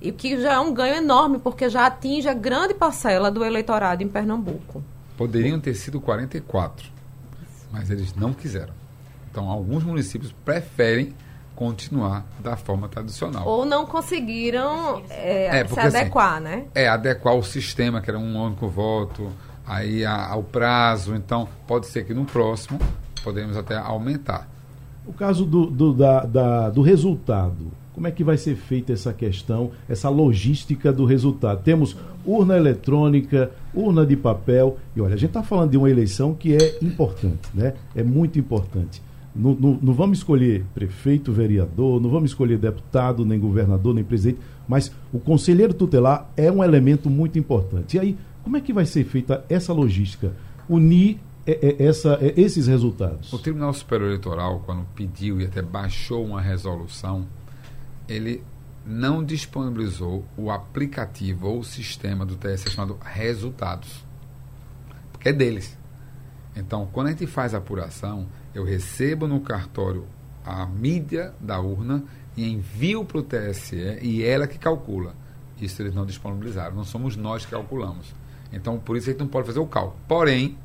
E 0.00 0.10
o 0.10 0.12
que 0.12 0.38
já 0.40 0.52
é 0.52 0.60
um 0.60 0.74
ganho 0.74 0.96
enorme, 0.96 1.38
porque 1.38 1.70
já 1.70 1.86
atinge 1.86 2.28
a 2.28 2.34
grande 2.34 2.74
parcela 2.74 3.30
do 3.30 3.42
eleitorado 3.42 4.02
em 4.02 4.08
Pernambuco. 4.08 4.84
Poderiam 5.16 5.58
ter 5.58 5.74
sido 5.74 6.00
44, 6.00 6.86
mas 7.72 7.88
eles 7.90 8.14
não 8.14 8.34
quiseram. 8.34 8.74
Então, 9.30 9.48
alguns 9.48 9.82
municípios 9.82 10.30
preferem 10.44 11.14
continuar 11.56 12.26
da 12.40 12.56
forma 12.56 12.88
tradicional. 12.88 13.46
Ou 13.46 13.64
não 13.64 13.86
conseguiram 13.86 15.02
é, 15.08 15.60
é, 15.60 15.66
se 15.66 15.78
assim, 15.80 15.96
adequar, 15.96 16.34
assim, 16.34 16.44
né? 16.44 16.64
É, 16.74 16.88
adequar 16.88 17.34
o 17.34 17.42
sistema, 17.42 18.00
que 18.02 18.10
era 18.10 18.18
um 18.18 18.44
único 18.44 18.68
voto, 18.68 19.32
aí 19.66 20.04
a, 20.04 20.28
ao 20.28 20.42
prazo. 20.42 21.14
Então, 21.14 21.48
pode 21.66 21.86
ser 21.86 22.04
que 22.04 22.12
no 22.12 22.24
próximo 22.24 22.78
podemos 23.24 23.56
até 23.56 23.76
aumentar. 23.76 24.48
O 25.06 25.12
caso 25.12 25.44
do, 25.44 25.66
do, 25.66 25.92
da, 25.92 26.24
da, 26.24 26.70
do 26.70 26.82
resultado, 26.82 27.72
como 27.94 28.06
é 28.06 28.10
que 28.10 28.24
vai 28.24 28.36
ser 28.36 28.56
feita 28.56 28.92
essa 28.92 29.12
questão, 29.12 29.70
essa 29.88 30.08
logística 30.08 30.92
do 30.92 31.04
resultado? 31.04 31.62
Temos 31.62 31.96
urna 32.24 32.56
eletrônica, 32.56 33.50
urna 33.74 34.04
de 34.04 34.16
papel, 34.16 34.78
e 34.96 35.00
olha, 35.00 35.14
a 35.14 35.16
gente 35.16 35.30
está 35.30 35.42
falando 35.42 35.70
de 35.70 35.76
uma 35.76 35.90
eleição 35.90 36.34
que 36.34 36.54
é 36.54 36.78
importante, 36.82 37.48
né? 37.54 37.74
É 37.94 38.02
muito 38.02 38.38
importante. 38.38 39.02
Não, 39.34 39.54
não, 39.54 39.78
não, 39.82 39.92
vamos 39.92 40.18
escolher 40.18 40.64
prefeito, 40.72 41.32
vereador, 41.32 42.00
não 42.00 42.08
vamos 42.08 42.30
escolher 42.30 42.56
deputado, 42.56 43.24
nem 43.24 43.38
governador, 43.38 43.92
nem 43.92 44.04
presidente, 44.04 44.38
mas 44.66 44.92
o 45.12 45.18
conselheiro 45.18 45.74
tutelar 45.74 46.30
é 46.36 46.50
um 46.50 46.62
elemento 46.62 47.10
muito 47.10 47.38
importante. 47.38 47.96
E 47.96 48.00
aí, 48.00 48.16
como 48.44 48.56
é 48.56 48.60
que 48.60 48.72
vai 48.72 48.86
ser 48.86 49.04
feita 49.04 49.44
essa 49.48 49.72
logística? 49.72 50.32
Unir 50.68 51.18
essa, 51.46 52.18
é, 52.20 52.40
esses 52.40 52.66
resultados? 52.66 53.32
O 53.32 53.38
Tribunal 53.38 53.72
Superior 53.72 54.08
Eleitoral, 54.08 54.62
quando 54.64 54.86
pediu 54.94 55.40
e 55.40 55.44
até 55.44 55.60
baixou 55.60 56.24
uma 56.24 56.40
resolução, 56.40 57.26
ele 58.08 58.42
não 58.86 59.24
disponibilizou 59.24 60.24
o 60.36 60.50
aplicativo 60.50 61.48
ou 61.48 61.60
o 61.60 61.64
sistema 61.64 62.24
do 62.24 62.36
TSE 62.36 62.70
chamado 62.70 62.98
Resultados, 63.02 64.04
porque 65.12 65.30
é 65.30 65.32
deles. 65.32 65.76
Então, 66.56 66.88
quando 66.92 67.08
a 67.08 67.10
gente 67.10 67.26
faz 67.26 67.54
a 67.54 67.58
apuração, 67.58 68.26
eu 68.54 68.64
recebo 68.64 69.26
no 69.26 69.40
cartório 69.40 70.06
a 70.44 70.66
mídia 70.66 71.34
da 71.40 71.58
urna 71.60 72.04
e 72.36 72.48
envio 72.48 73.04
para 73.04 73.18
o 73.18 73.22
TSE 73.22 73.98
e 74.02 74.22
ela 74.22 74.46
que 74.46 74.58
calcula. 74.58 75.14
Isso 75.60 75.80
eles 75.80 75.94
não 75.94 76.04
disponibilizaram, 76.04 76.76
não 76.76 76.84
somos 76.84 77.16
nós 77.16 77.44
que 77.44 77.50
calculamos. 77.50 78.14
Então, 78.52 78.78
por 78.78 78.96
isso 78.96 79.08
a 79.08 79.12
gente 79.12 79.20
não 79.20 79.28
pode 79.28 79.46
fazer 79.46 79.58
o 79.58 79.66
cálculo. 79.66 79.96
Porém, 80.06 80.56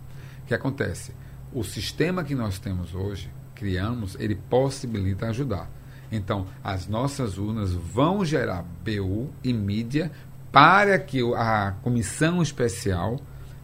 que 0.49 0.55
acontece? 0.55 1.13
O 1.53 1.63
sistema 1.63 2.23
que 2.23 2.35
nós 2.35 2.59
temos 2.59 2.93
hoje, 2.93 3.31
criamos, 3.55 4.17
ele 4.19 4.35
possibilita 4.35 5.27
ajudar. 5.27 5.69
Então, 6.11 6.47
as 6.63 6.87
nossas 6.87 7.37
urnas 7.37 7.71
vão 7.71 8.25
gerar 8.25 8.63
BU 8.83 9.29
e 9.43 9.53
mídia 9.53 10.11
para 10.51 10.97
que 10.97 11.21
a 11.35 11.75
comissão 11.83 12.41
especial 12.41 13.19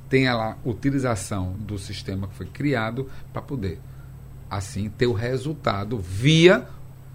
tenha 0.08 0.36
lá 0.36 0.58
utilização 0.64 1.54
do 1.54 1.80
sistema 1.80 2.28
que 2.28 2.36
foi 2.36 2.46
criado 2.46 3.10
para 3.34 3.42
poder 3.42 3.80
assim 4.48 4.88
ter 4.90 5.08
o 5.08 5.14
resultado 5.14 5.98
via 5.98 6.68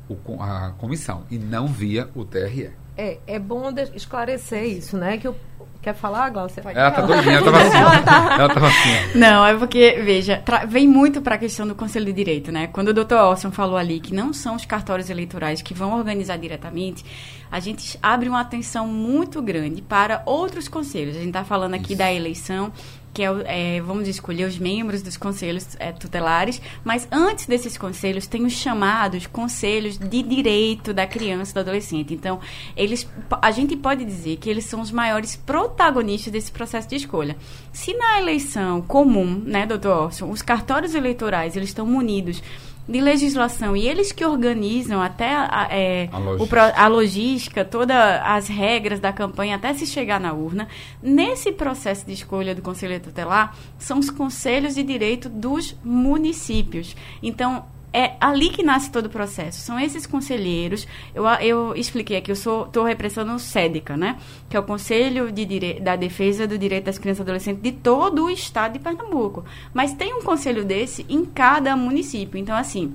o, 0.09 0.43
a 0.43 0.73
comissão 0.77 1.25
e 1.31 1.39
não 1.39 1.69
via 1.69 2.09
o 2.15 2.25
TRE. 2.25 2.73
É, 2.97 3.19
é 3.25 3.39
bom 3.39 3.73
esclarecer 3.95 4.65
isso, 4.65 4.99
né? 4.99 5.17
Que 5.17 5.29
o 5.29 5.37
Quer 5.83 5.95
falar, 5.95 6.29
Glaucia? 6.29 6.63
Ela 6.63 6.91
tá 6.91 7.01
doidinha, 7.01 7.37
ela 7.37 7.45
tava 7.45 7.63
assim. 7.63 7.77
ela, 7.77 8.03
tá... 8.03 8.37
ela 8.39 8.55
tava 8.55 8.67
assim. 8.67 9.19
Não, 9.19 9.47
é 9.47 9.57
porque, 9.57 9.99
veja, 10.05 10.43
vem 10.69 10.87
muito 10.87 11.23
para 11.23 11.37
a 11.37 11.39
questão 11.39 11.67
do 11.67 11.75
Conselho 11.75 12.05
de 12.05 12.13
Direito, 12.13 12.53
né? 12.53 12.67
Quando 12.67 12.89
o 12.89 12.95
doutor 12.95 13.19
Olson 13.19 13.51
falou 13.51 13.79
ali 13.79 13.99
que 13.99 14.13
não 14.13 14.35
são 14.35 14.57
os 14.57 14.67
cartórios 14.67 15.09
eleitorais 15.09 15.63
que 15.63 15.73
vão 15.73 15.97
organizar 15.97 16.37
diretamente, 16.37 17.03
a 17.51 17.59
gente 17.61 17.99
abre 18.03 18.29
uma 18.29 18.41
atenção 18.41 18.87
muito 18.87 19.41
grande 19.41 19.81
para 19.81 20.23
outros 20.27 20.69
conselhos. 20.69 21.17
A 21.17 21.21
gente 21.21 21.29
está 21.29 21.45
falando 21.45 21.75
aqui 21.75 21.95
Isso. 21.95 21.99
da 21.99 22.13
eleição, 22.13 22.71
que 23.13 23.23
é, 23.23 23.77
é, 23.77 23.81
vamos 23.81 24.09
escolher 24.09 24.45
os 24.45 24.59
membros 24.59 25.03
dos 25.03 25.17
conselhos 25.17 25.77
é, 25.79 25.93
tutelares, 25.93 26.61
mas 26.85 27.09
antes 27.11 27.47
desses 27.47 27.77
conselhos 27.77 28.27
tem 28.27 28.45
os 28.45 28.53
chamados 28.53 29.27
conselhos 29.27 29.99
de 29.99 30.23
direito 30.23 30.93
da 30.93 31.07
criança 31.07 31.51
e 31.51 31.55
do 31.55 31.61
adolescente. 31.61 32.15
Então, 32.15 32.41
eles, 32.77 33.09
a 33.43 33.51
gente 33.51 33.77
pode 33.77 34.05
dizer 34.05 34.37
que 34.37 34.49
eles 34.49 34.65
são 34.65 34.81
os 34.81 34.91
maiores 34.91 35.37
protagonistas 35.37 36.33
desse 36.33 36.53
processo 36.53 36.89
de 36.89 36.97
escolha. 36.97 37.37
Se 37.73 37.95
na 37.95 38.21
eleição 38.21 38.81
comum, 38.83 39.43
né, 39.45 39.67
doutor 39.67 40.05
Orson, 40.05 40.31
os 40.31 40.43
cartórios 40.43 40.95
eleitorais 40.95 41.57
eles 41.57 41.71
estão 41.71 41.87
munidos 41.87 42.43
de 42.91 43.01
legislação 43.01 43.77
e 43.77 43.87
eles 43.87 44.11
que 44.11 44.25
organizam 44.25 45.01
até 45.01 45.33
a, 45.33 45.69
é, 45.71 46.09
a, 46.11 46.19
logística. 46.19 46.57
O, 46.57 46.81
a 46.83 46.89
logística, 46.89 47.65
todas 47.65 47.97
as 48.25 48.49
regras 48.49 48.99
da 48.99 49.13
campanha 49.13 49.57
até 49.57 49.73
se 49.73 49.87
chegar 49.87 50.19
na 50.19 50.33
urna. 50.33 50.67
Nesse 51.01 51.53
processo 51.53 52.05
de 52.05 52.13
escolha 52.13 52.55
do 52.55 52.63
Conselho 52.63 52.99
Tutelar, 52.99 53.57
são 53.79 53.99
os 54.01 54.11
conselhos 54.11 54.75
de 54.75 54.83
direito 54.83 55.29
dos 55.29 55.77
municípios. 55.85 56.97
Então, 57.23 57.65
é 57.93 58.13
ali 58.21 58.51
que 58.51 58.63
nasce 58.63 58.91
todo 58.91 59.07
o 59.07 59.11
processo. 59.11 59.61
São 59.61 59.79
esses 59.79 60.07
conselheiros. 60.07 60.87
Eu, 61.15 61.25
eu 61.27 61.75
expliquei 61.75 62.17
aqui, 62.17 62.31
eu 62.31 62.35
estou 62.35 62.85
representando 62.85 63.35
o 63.35 63.39
SEDECA, 63.39 63.97
né? 63.97 64.19
Que 64.49 64.57
é 64.57 64.61
o 64.61 64.63
Conselho 64.63 65.33
de 65.33 65.45
Dire 65.45 65.81
da 65.81 65.97
Defesa 65.97 66.47
do 66.47 66.59
Direito 66.59 66.85
das 66.85 66.99
Crianças 66.99 67.21
e 67.21 67.23
Adolescentes 67.23 67.63
de 67.63 67.73
todo 67.73 68.25
o 68.25 68.31
estado 68.31 68.75
de 68.75 68.79
Pernambuco. 68.79 69.45
Mas 69.75 69.93
tem 69.93 70.15
um 70.15 70.23
conselho 70.23 70.65
desse 70.65 71.05
em 71.09 71.25
cada 71.25 71.77
município. 71.77 72.39
Então, 72.39 72.57
assim, 72.57 72.95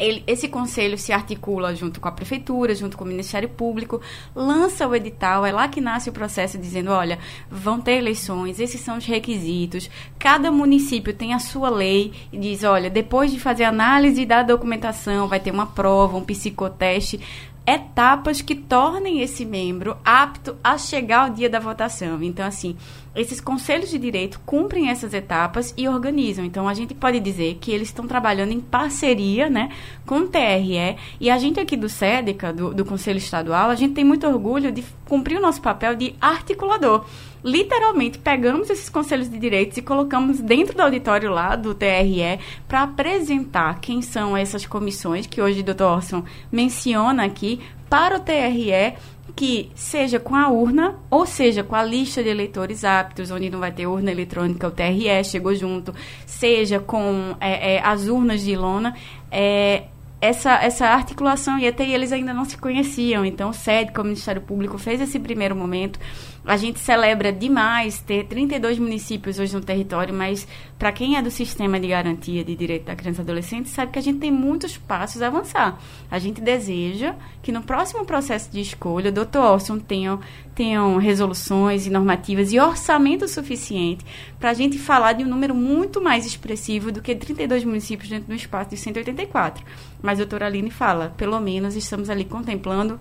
ele, 0.00 0.24
esse 0.26 0.48
conselho 0.48 0.96
se 0.96 1.12
articula 1.12 1.74
junto 1.74 2.00
com 2.00 2.08
a 2.08 2.12
prefeitura, 2.12 2.74
junto 2.74 2.96
com 2.96 3.04
o 3.04 3.06
Ministério 3.06 3.48
Público, 3.48 4.00
lança 4.34 4.88
o 4.88 4.94
edital, 4.94 5.44
é 5.44 5.52
lá 5.52 5.68
que 5.68 5.80
nasce 5.80 6.08
o 6.08 6.12
processo 6.12 6.56
dizendo, 6.56 6.90
olha, 6.90 7.18
vão 7.50 7.80
ter 7.80 7.92
eleições, 7.92 8.58
esses 8.58 8.80
são 8.80 8.96
os 8.96 9.04
requisitos, 9.04 9.90
cada 10.18 10.50
município 10.50 11.12
tem 11.12 11.34
a 11.34 11.38
sua 11.38 11.68
lei 11.68 12.12
e 12.32 12.38
diz, 12.38 12.64
olha, 12.64 12.88
depois 12.88 13.30
de 13.30 13.38
fazer 13.38 13.64
análise 13.64 14.24
da 14.24 14.42
documentação, 14.42 15.28
vai 15.28 15.38
ter 15.38 15.50
uma 15.50 15.66
prova, 15.66 16.16
um 16.16 16.24
psicoteste, 16.24 17.20
etapas 17.66 18.40
que 18.42 18.54
tornem 18.54 19.20
esse 19.20 19.44
membro 19.44 19.96
apto 20.04 20.56
a 20.62 20.76
chegar 20.78 21.24
ao 21.24 21.30
dia 21.30 21.48
da 21.48 21.58
votação. 21.58 22.22
Então, 22.22 22.44
assim, 22.46 22.76
esses 23.14 23.40
conselhos 23.40 23.90
de 23.90 23.98
direito 23.98 24.40
cumprem 24.46 24.88
essas 24.88 25.14
etapas 25.14 25.74
e 25.76 25.88
organizam. 25.88 26.44
Então, 26.44 26.68
a 26.68 26.74
gente 26.74 26.94
pode 26.94 27.20
dizer 27.20 27.58
que 27.60 27.70
eles 27.70 27.88
estão 27.88 28.06
trabalhando 28.06 28.52
em 28.52 28.60
parceria 28.60 29.48
né, 29.48 29.70
com 30.06 30.20
o 30.20 30.28
TRE. 30.28 30.96
E 31.20 31.30
a 31.30 31.38
gente 31.38 31.60
aqui 31.60 31.76
do 31.76 31.88
SEDECA, 31.88 32.52
do, 32.52 32.74
do 32.74 32.84
Conselho 32.84 33.18
Estadual, 33.18 33.70
a 33.70 33.74
gente 33.74 33.94
tem 33.94 34.04
muito 34.04 34.26
orgulho 34.26 34.72
de 34.72 34.84
cumprir 35.04 35.38
o 35.38 35.42
nosso 35.42 35.60
papel 35.60 35.94
de 35.94 36.14
articulador 36.20 37.04
literalmente 37.44 38.18
pegamos 38.18 38.70
esses 38.70 38.88
conselhos 38.88 39.30
de 39.30 39.38
direitos 39.38 39.76
e 39.76 39.82
colocamos 39.82 40.40
dentro 40.40 40.76
do 40.76 40.82
auditório 40.82 41.30
lá 41.30 41.56
do 41.56 41.74
TRE 41.74 42.38
para 42.68 42.82
apresentar 42.82 43.80
quem 43.80 44.02
são 44.02 44.36
essas 44.36 44.66
comissões 44.66 45.26
que 45.26 45.40
hoje 45.40 45.60
o 45.60 45.64
Dr. 45.64 45.82
Orson 45.82 46.24
menciona 46.50 47.24
aqui 47.24 47.60
para 47.88 48.16
o 48.16 48.20
TRE 48.20 48.94
que 49.34 49.70
seja 49.74 50.18
com 50.18 50.34
a 50.34 50.48
urna, 50.48 50.96
ou 51.10 51.24
seja, 51.24 51.62
com 51.62 51.74
a 51.74 51.82
lista 51.82 52.22
de 52.22 52.28
eleitores 52.28 52.84
aptos, 52.84 53.30
onde 53.30 53.48
não 53.48 53.58
vai 53.58 53.72
ter 53.72 53.86
urna 53.86 54.10
eletrônica, 54.10 54.66
o 54.66 54.70
TRE 54.70 55.24
chegou 55.24 55.54
junto, 55.54 55.94
seja 56.26 56.78
com 56.78 57.36
é, 57.40 57.76
é, 57.76 57.82
as 57.82 58.06
urnas 58.08 58.42
de 58.42 58.56
lona, 58.56 58.94
é, 59.30 59.84
essa, 60.20 60.52
essa 60.62 60.86
articulação 60.86 61.58
e 61.58 61.66
até 61.66 61.88
eles 61.88 62.12
ainda 62.12 62.34
não 62.34 62.44
se 62.44 62.58
conheciam. 62.58 63.24
Então, 63.24 63.50
o 63.50 63.54
SED, 63.54 63.92
como 63.92 64.08
Ministério 64.08 64.42
Público, 64.42 64.76
fez 64.76 65.00
esse 65.00 65.18
primeiro 65.18 65.56
momento 65.56 65.98
a 66.44 66.56
gente 66.56 66.78
celebra 66.78 67.32
demais 67.32 68.00
ter 68.00 68.24
32 68.24 68.78
municípios 68.78 69.38
hoje 69.38 69.54
no 69.54 69.60
território, 69.60 70.12
mas 70.14 70.48
para 70.78 70.90
quem 70.90 71.16
é 71.16 71.22
do 71.22 71.30
sistema 71.30 71.78
de 71.78 71.88
garantia 71.88 72.42
de 72.42 72.56
direito 72.56 72.86
da 72.86 72.96
criança 72.96 73.20
e 73.20 73.24
adolescente, 73.24 73.68
sabe 73.68 73.92
que 73.92 73.98
a 73.98 74.02
gente 74.02 74.18
tem 74.18 74.30
muitos 74.30 74.78
passos 74.78 75.20
a 75.20 75.26
avançar. 75.26 75.78
A 76.10 76.18
gente 76.18 76.40
deseja 76.40 77.14
que 77.42 77.52
no 77.52 77.62
próximo 77.62 78.04
processo 78.06 78.50
de 78.50 78.60
escolha, 78.60 79.10
o 79.10 79.12
doutor 79.12 79.44
Orson 79.44 79.78
tenha, 79.78 80.18
tenham 80.54 80.96
resoluções 80.96 81.86
e 81.86 81.90
normativas 81.90 82.52
e 82.52 82.58
orçamento 82.58 83.28
suficiente 83.28 84.04
para 84.38 84.50
a 84.50 84.54
gente 84.54 84.78
falar 84.78 85.12
de 85.12 85.24
um 85.24 85.28
número 85.28 85.54
muito 85.54 86.00
mais 86.00 86.24
expressivo 86.24 86.90
do 86.90 87.02
que 87.02 87.14
32 87.14 87.64
municípios 87.64 88.08
dentro 88.08 88.28
do 88.28 88.34
espaço 88.34 88.70
de 88.70 88.76
184. 88.78 89.62
Mas 90.02 90.18
a 90.18 90.22
doutora 90.22 90.46
Aline 90.46 90.70
fala, 90.70 91.12
pelo 91.16 91.38
menos 91.38 91.76
estamos 91.76 92.08
ali 92.08 92.24
contemplando 92.24 92.98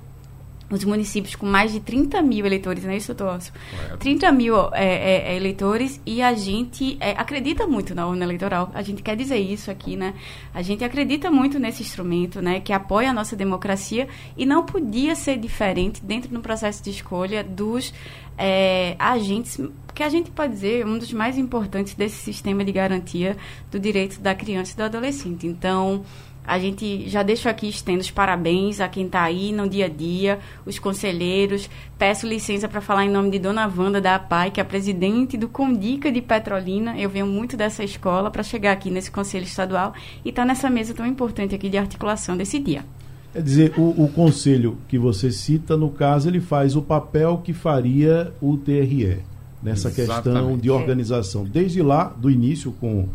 os 0.69 0.83
municípios 0.83 1.35
com 1.35 1.45
mais 1.45 1.71
de 1.71 1.79
30 1.79 2.21
mil 2.21 2.45
eleitores, 2.45 2.83
não 2.83 2.91
é 2.91 2.97
isso, 2.97 3.13
Torso? 3.15 3.51
30 3.99 4.31
mil 4.31 4.55
é, 4.73 4.85
é, 4.85 5.31
é, 5.31 5.35
eleitores 5.35 5.99
e 6.05 6.21
a 6.21 6.33
gente 6.33 6.97
é, 6.99 7.11
acredita 7.11 7.65
muito 7.65 7.95
na 7.95 8.07
urna 8.07 8.23
eleitoral. 8.23 8.71
A 8.73 8.81
gente 8.81 9.01
quer 9.01 9.15
dizer 9.15 9.37
isso 9.37 9.71
aqui, 9.71 9.95
né? 9.95 10.13
A 10.53 10.61
gente 10.61 10.83
acredita 10.83 11.31
muito 11.31 11.57
nesse 11.57 11.81
instrumento, 11.81 12.41
né? 12.41 12.59
Que 12.59 12.71
apoia 12.71 13.09
a 13.09 13.13
nossa 13.13 13.35
democracia 13.35 14.07
e 14.37 14.45
não 14.45 14.65
podia 14.65 15.15
ser 15.15 15.37
diferente 15.37 16.03
dentro 16.03 16.29
do 16.29 16.39
processo 16.39 16.83
de 16.83 16.91
escolha 16.91 17.43
dos 17.43 17.93
é, 18.37 18.95
agentes, 18.97 19.59
que 19.93 20.01
a 20.01 20.07
gente 20.07 20.31
pode 20.31 20.53
dizer 20.53 20.85
um 20.85 20.97
dos 20.97 21.11
mais 21.11 21.37
importantes 21.37 21.93
desse 21.93 22.15
sistema 22.15 22.63
de 22.63 22.71
garantia 22.71 23.35
do 23.69 23.77
direito 23.77 24.19
da 24.21 24.33
criança 24.33 24.71
e 24.73 24.75
do 24.77 24.83
adolescente. 24.83 25.45
Então, 25.45 26.05
a 26.49 26.57
gente 26.57 27.07
já 27.07 27.21
deixo 27.21 27.47
aqui, 27.47 27.69
estendo 27.69 27.99
os 27.99 28.09
parabéns 28.09 28.81
a 28.81 28.87
quem 28.87 29.05
está 29.05 29.21
aí 29.21 29.51
no 29.51 29.69
dia 29.69 29.85
a 29.85 29.87
dia, 29.87 30.39
os 30.65 30.79
conselheiros. 30.79 31.69
Peço 31.95 32.25
licença 32.25 32.67
para 32.67 32.81
falar 32.81 33.05
em 33.05 33.09
nome 33.09 33.29
de 33.29 33.37
Dona 33.37 33.67
Wanda 33.67 34.01
da 34.01 34.15
APAI, 34.15 34.49
que 34.49 34.59
é 34.59 34.63
a 34.63 34.65
presidente 34.65 35.37
do 35.37 35.47
Condica 35.47 36.11
de 36.11 36.21
Petrolina. 36.21 36.99
Eu 36.99 37.07
venho 37.07 37.27
muito 37.27 37.55
dessa 37.55 37.83
escola 37.83 38.31
para 38.31 38.41
chegar 38.41 38.71
aqui 38.71 38.89
nesse 38.89 39.11
conselho 39.11 39.43
estadual 39.43 39.93
e 40.25 40.29
estar 40.29 40.41
tá 40.41 40.47
nessa 40.47 40.71
mesa 40.71 40.91
tão 40.91 41.05
importante 41.05 41.53
aqui 41.53 41.69
de 41.69 41.77
articulação 41.77 42.35
desse 42.35 42.57
dia. 42.57 42.83
Quer 43.31 43.43
dizer, 43.43 43.73
o, 43.77 44.05
o, 44.05 44.11
conselho 44.11 44.79
que 44.87 44.97
você 44.97 45.31
cita, 45.31 45.77
no 45.77 45.91
caso, 45.91 46.27
ele 46.27 46.41
faz 46.41 46.75
o 46.75 46.81
papel 46.81 47.41
que 47.43 47.53
faria 47.53 48.33
o 48.41 48.57
TRE 48.57 49.19
nessa 49.61 49.89
Exatamente. 49.89 50.23
questão 50.23 50.57
de 50.57 50.71
organização. 50.71 51.43
Desde 51.43 51.83
lá, 51.83 52.05
do 52.05 52.31
início, 52.31 52.71
com 52.71 53.07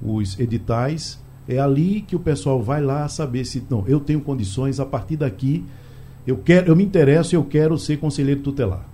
os 0.00 0.40
editais, 0.40 1.19
é 1.50 1.58
ali 1.58 2.02
que 2.02 2.16
o 2.16 2.20
pessoal 2.20 2.62
vai 2.62 2.80
lá 2.80 3.08
saber 3.08 3.44
se 3.44 3.62
não, 3.68 3.84
eu 3.86 4.00
tenho 4.00 4.20
condições 4.20 4.78
a 4.78 4.86
partir 4.86 5.16
daqui, 5.16 5.64
eu 6.26 6.36
quero, 6.36 6.68
eu 6.68 6.76
me 6.76 6.84
interesso, 6.84 7.34
eu 7.34 7.44
quero 7.44 7.76
ser 7.78 7.96
conselheiro 7.98 8.40
tutelar. 8.40 8.86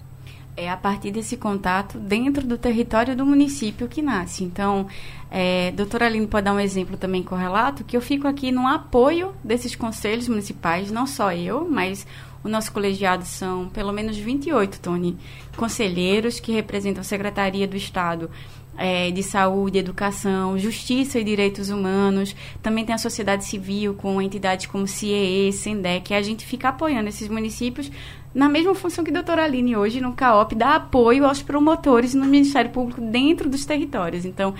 É 0.56 0.70
a 0.70 0.76
partir 0.76 1.10
desse 1.10 1.36
contato 1.36 1.98
dentro 1.98 2.46
do 2.46 2.56
território 2.56 3.14
do 3.14 3.26
município 3.26 3.86
que 3.88 4.00
nasce. 4.00 4.42
Então, 4.42 4.86
é, 5.30 5.70
doutora 5.72 6.06
Aline 6.06 6.26
pode 6.26 6.46
dar 6.46 6.54
um 6.54 6.60
exemplo 6.60 6.96
também 6.96 7.22
correlato, 7.22 7.84
que 7.84 7.94
eu 7.94 8.00
fico 8.00 8.26
aqui 8.26 8.50
no 8.50 8.66
apoio 8.66 9.34
desses 9.44 9.76
conselhos 9.76 10.28
municipais, 10.28 10.90
não 10.90 11.06
só 11.06 11.30
eu, 11.32 11.68
mas 11.68 12.06
o 12.42 12.48
nosso 12.48 12.72
colegiado 12.72 13.24
são 13.24 13.68
pelo 13.68 13.92
menos 13.92 14.16
28, 14.16 14.80
Tony, 14.80 15.18
conselheiros 15.56 16.40
que 16.40 16.52
representam 16.52 17.00
a 17.00 17.04
Secretaria 17.04 17.66
do 17.66 17.76
Estado 17.76 18.30
é, 18.76 19.10
de 19.10 19.22
saúde, 19.22 19.78
educação, 19.78 20.58
justiça 20.58 21.18
e 21.18 21.24
direitos 21.24 21.70
humanos. 21.70 22.34
Também 22.62 22.84
tem 22.84 22.94
a 22.94 22.98
sociedade 22.98 23.44
civil 23.44 23.94
com 23.94 24.20
entidades 24.20 24.66
como 24.66 24.86
CIEE, 24.86 25.52
SENDEC, 25.52 26.14
a 26.14 26.22
gente 26.22 26.44
fica 26.44 26.68
apoiando 26.68 27.08
esses 27.08 27.28
municípios 27.28 27.90
na 28.34 28.50
mesma 28.50 28.74
função 28.74 29.02
que 29.02 29.10
a 29.10 29.14
doutora 29.14 29.44
Aline 29.44 29.76
hoje 29.76 29.98
no 29.98 30.12
CAOP 30.12 30.54
dá 30.54 30.74
apoio 30.74 31.24
aos 31.24 31.40
promotores 31.40 32.12
no 32.12 32.26
Ministério 32.26 32.70
Público 32.70 33.00
dentro 33.00 33.48
dos 33.48 33.64
territórios. 33.64 34.26
Então, 34.26 34.54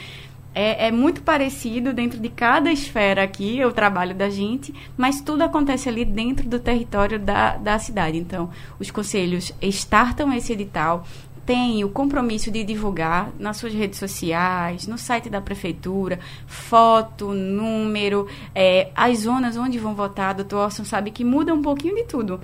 é, 0.55 0.87
é, 0.87 0.91
muito 0.91 1.21
parecido 1.21 1.93
dentro 1.93 2.19
de 2.19 2.31
cada 2.31 2.73
esfera 2.73 3.23
aqui, 3.23 3.63
o 3.63 3.71
trabalho 3.71 4.15
da 4.15 4.31
gente, 4.31 4.73
mas 4.97 5.21
tudo 5.21 5.43
acontece 5.43 5.87
ali 5.87 6.03
dentro 6.03 6.49
do 6.49 6.59
território 6.59 7.19
da, 7.19 7.59
da 7.59 7.79
cidade. 7.79 8.17
Então, 8.17 8.49
os 8.81 8.91
conselhos 8.91 9.53
startam 9.61 10.33
esse 10.33 10.55
edital, 10.55 11.07
tem 11.47 11.85
o 11.85 11.89
compromisso 11.89 12.51
de 12.51 12.65
divulgar 12.65 13.31
nas 13.39 13.57
suas 13.57 13.73
redes 13.73 14.01
sociais, 14.01 14.89
no 14.89 14.99
site 14.99 15.31
da 15.31 15.41
prefeitura, 15.41 16.19
foto, 16.45 17.33
número, 17.33 18.27
é, 18.53 18.91
as 18.97 19.21
zonas 19.21 19.57
onde 19.57 19.79
vão 19.79 19.95
votar. 19.95 20.35
Doutor 20.35 20.65
Orson 20.65 20.85
sabe 20.85 21.13
que 21.13 21.25
muda 21.25 21.55
um 21.55 21.63
pouquinho 21.63 21.95
de 21.95 22.03
tudo. 22.03 22.41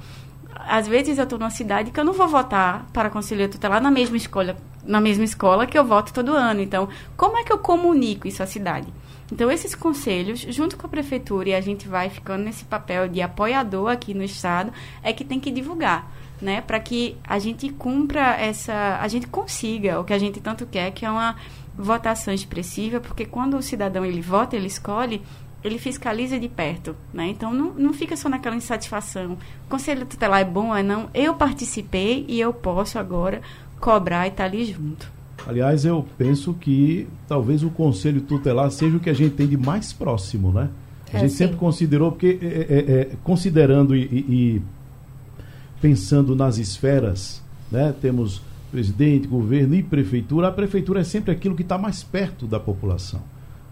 Às 0.55 0.87
vezes 0.87 1.19
eu 1.19 1.25
estou 1.25 1.38
numa 1.38 1.51
cidade 1.51 1.91
que 1.91 1.99
eu 1.99 2.05
não 2.05 2.12
vou 2.12 2.29
votar 2.29 2.87
para 2.93 3.11
conselheiro 3.11 3.51
tutelar 3.51 3.83
na 3.83 3.91
mesma 3.91 4.17
escola, 4.17 4.57
na 4.85 5.01
mesma 5.01 5.25
escola 5.25 5.67
que 5.67 5.77
eu 5.77 5.85
voto 5.85 6.12
todo 6.12 6.33
ano. 6.33 6.61
Então, 6.61 6.88
como 7.17 7.37
é 7.37 7.43
que 7.43 7.53
eu 7.53 7.59
comunico 7.59 8.29
isso 8.29 8.43
à 8.43 8.47
cidade? 8.47 8.87
Então, 9.33 9.51
esses 9.51 9.75
conselhos, 9.75 10.41
junto 10.41 10.77
com 10.77 10.87
a 10.87 10.91
prefeitura, 10.91 11.49
e 11.49 11.55
a 11.55 11.61
gente 11.61 11.88
vai 11.88 12.09
ficando 12.09 12.45
nesse 12.45 12.65
papel 12.65 13.09
de 13.09 13.21
apoiador 13.21 13.91
aqui 13.91 14.15
no 14.15 14.23
Estado, 14.23 14.73
é 15.03 15.12
que 15.12 15.25
tem 15.25 15.41
que 15.41 15.51
divulgar 15.51 16.21
né, 16.42 16.61
para 16.61 16.81
que 16.81 17.16
a 17.22 17.38
gente 17.38 17.70
cumpra 17.70 18.35
essa, 18.35 18.98
a 19.00 19.07
gente 19.07 19.28
consiga 19.28 20.00
o 20.00 20.05
que 20.05 20.12
a 20.12 20.18
gente 20.18 20.40
tanto 20.40 20.66
quer, 20.66 20.90
que 20.90 21.07
é 21.07 21.11
uma 21.11 21.37
votação 21.78 22.35
expressiva, 22.35 23.00
porque 23.00 23.24
quando 23.24 23.57
o 23.57 23.62
cidadão 23.62 24.05
ele 24.05 24.20
vota, 24.20 24.57
ele 24.57 24.66
escolhe, 24.66 25.22
ele 25.62 25.78
fiscaliza 25.78 26.38
de 26.40 26.48
perto, 26.48 26.96
né? 27.14 27.28
Então 27.28 27.55
não, 27.55 27.72
não 27.74 27.92
fica 27.92 28.16
só 28.16 28.28
naquela 28.28 28.57
insatisfação. 28.57 29.38
O 29.66 29.70
conselho 29.70 30.05
tutelar 30.05 30.40
é 30.40 30.44
bom, 30.44 30.74
é 30.74 30.83
não? 30.83 31.09
Eu 31.14 31.35
participei 31.35 32.26
e 32.28 32.40
eu 32.40 32.52
posso 32.52 32.98
agora 32.98 33.40
cobrar 33.81 34.26
e 34.26 34.31
estar 34.31 34.42
tá 34.42 34.48
ali 34.48 34.64
junto. 34.64 35.11
Aliás, 35.46 35.85
eu 35.85 36.05
penso 36.18 36.55
que 36.55 37.09
talvez 37.28 37.62
o 37.62 37.70
conselho 37.70 38.20
tutelar 38.20 38.70
seja 38.70 38.96
o 38.96 39.00
que 39.00 39.11
a 39.11 39.14
gente 39.14 39.35
tem 39.35 39.46
de 39.46 39.57
mais 39.57 39.92
próximo, 39.92 40.52
né? 40.52 40.68
A 41.12 41.18
é, 41.18 41.20
gente 41.20 41.31
sim. 41.31 41.38
sempre 41.38 41.57
considerou, 41.57 42.11
porque 42.11 42.38
é, 42.42 42.46
é, 42.46 43.00
é 43.00 43.09
considerando 43.22 43.94
e, 43.94 44.02
e, 44.02 44.62
pensando 45.83 46.37
nas 46.37 46.59
esferas, 46.59 47.42
né? 47.71 47.92
Temos 48.01 48.40
presidente, 48.71 49.27
governo 49.27 49.75
e 49.75 49.83
prefeitura. 49.83 50.49
A 50.49 50.53
prefeitura 50.53 51.01
é 51.01 51.05
sempre 51.05 51.33
aquilo 51.33 51.57
que 51.57 51.62
está 51.62 51.77
mais 51.77 52.05
perto 52.05 52.47
da 52.47 52.61
população. 52.61 53.21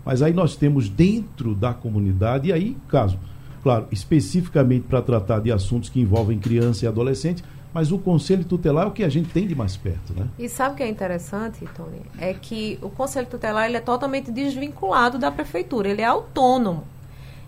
Mas 0.04 0.20
aí 0.20 0.32
nós 0.32 0.56
temos 0.56 0.88
dentro 0.88 1.54
da 1.54 1.72
comunidade, 1.72 2.48
e 2.48 2.52
aí, 2.52 2.76
caso, 2.88 3.16
claro, 3.62 3.86
especificamente 3.92 4.86
para 4.88 5.00
tratar 5.00 5.38
de 5.38 5.52
assuntos 5.52 5.88
que 5.88 6.00
envolvem 6.00 6.38
criança 6.38 6.84
e 6.84 6.88
adolescente, 6.88 7.44
mas 7.72 7.92
o 7.92 7.98
conselho 7.98 8.44
tutelar 8.44 8.86
é 8.86 8.88
o 8.88 8.90
que 8.90 9.04
a 9.04 9.08
gente 9.08 9.30
tem 9.30 9.46
de 9.46 9.54
mais 9.54 9.76
perto, 9.76 10.12
né? 10.12 10.26
E 10.38 10.48
sabe 10.48 10.74
o 10.74 10.76
que 10.76 10.82
é 10.82 10.88
interessante, 10.88 11.64
Tony? 11.76 12.02
É 12.18 12.34
que 12.34 12.76
o 12.82 12.90
conselho 12.90 13.28
tutelar 13.28 13.66
ele 13.66 13.76
é 13.76 13.80
totalmente 13.80 14.32
desvinculado 14.32 15.16
da 15.16 15.30
prefeitura, 15.30 15.88
ele 15.88 16.02
é 16.02 16.06
autônomo. 16.06 16.82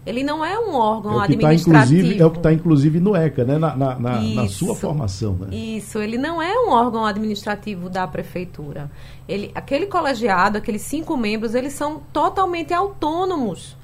Ele 0.05 0.25
não 0.25 0.45
é 0.45 0.59
um 0.59 0.75
órgão 0.75 1.13
é 1.23 1.29
tá, 1.29 1.33
administrativo. 1.33 2.17
Tá, 2.17 2.25
é 2.25 2.27
o 2.27 2.31
que 2.31 2.39
está, 2.39 2.53
inclusive, 2.53 2.99
no 2.99 3.15
ECA, 3.15 3.45
né? 3.45 3.57
na, 3.57 3.77
na, 3.77 3.99
na, 3.99 4.21
na 4.21 4.49
sua 4.49 4.75
formação. 4.75 5.35
Né? 5.35 5.55
Isso, 5.55 5.99
ele 5.99 6.19
não 6.19 6.43
é 6.43 6.53
um 6.59 6.71
órgão 6.71 7.07
administrativo 7.07 7.89
da 7.89 8.07
prefeitura. 8.07 8.91
Ele, 9.29 9.53
aquele 9.55 9.87
colegiado, 9.87 10.59
aqueles 10.59 10.83
cinco 10.83 11.17
membros, 11.17 11.55
eles 11.55 11.73
são 11.73 12.01
totalmente 12.13 12.75
autônomos 12.75 13.77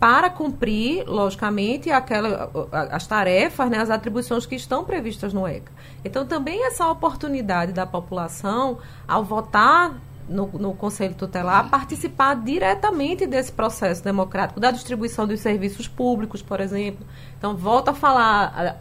para 0.00 0.30
cumprir, 0.30 1.04
logicamente, 1.06 1.90
aquela, 1.90 2.50
as 2.72 3.06
tarefas, 3.06 3.70
né, 3.70 3.78
as 3.78 3.90
atribuições 3.90 4.46
que 4.46 4.56
estão 4.56 4.82
previstas 4.82 5.34
no 5.34 5.46
ECA. 5.46 5.70
Então, 6.02 6.26
também 6.26 6.66
essa 6.66 6.88
oportunidade 6.88 7.72
da 7.72 7.86
população, 7.86 8.78
ao 9.06 9.22
votar 9.22 10.00
no, 10.30 10.46
no, 10.46 10.72
Conselho 10.74 11.14
Tutelar 11.14 11.68
participar 11.68 12.34
diretamente 12.34 13.26
desse 13.26 13.50
processo 13.50 14.02
democrático, 14.02 14.60
da 14.60 14.70
distribuição 14.70 15.26
dos 15.26 15.40
serviços 15.40 15.88
públicos, 15.88 16.40
por 16.40 16.60
exemplo. 16.60 17.04
Então, 17.36 17.56
volta 17.56 17.90
a 17.90 17.94
falar, 17.94 18.76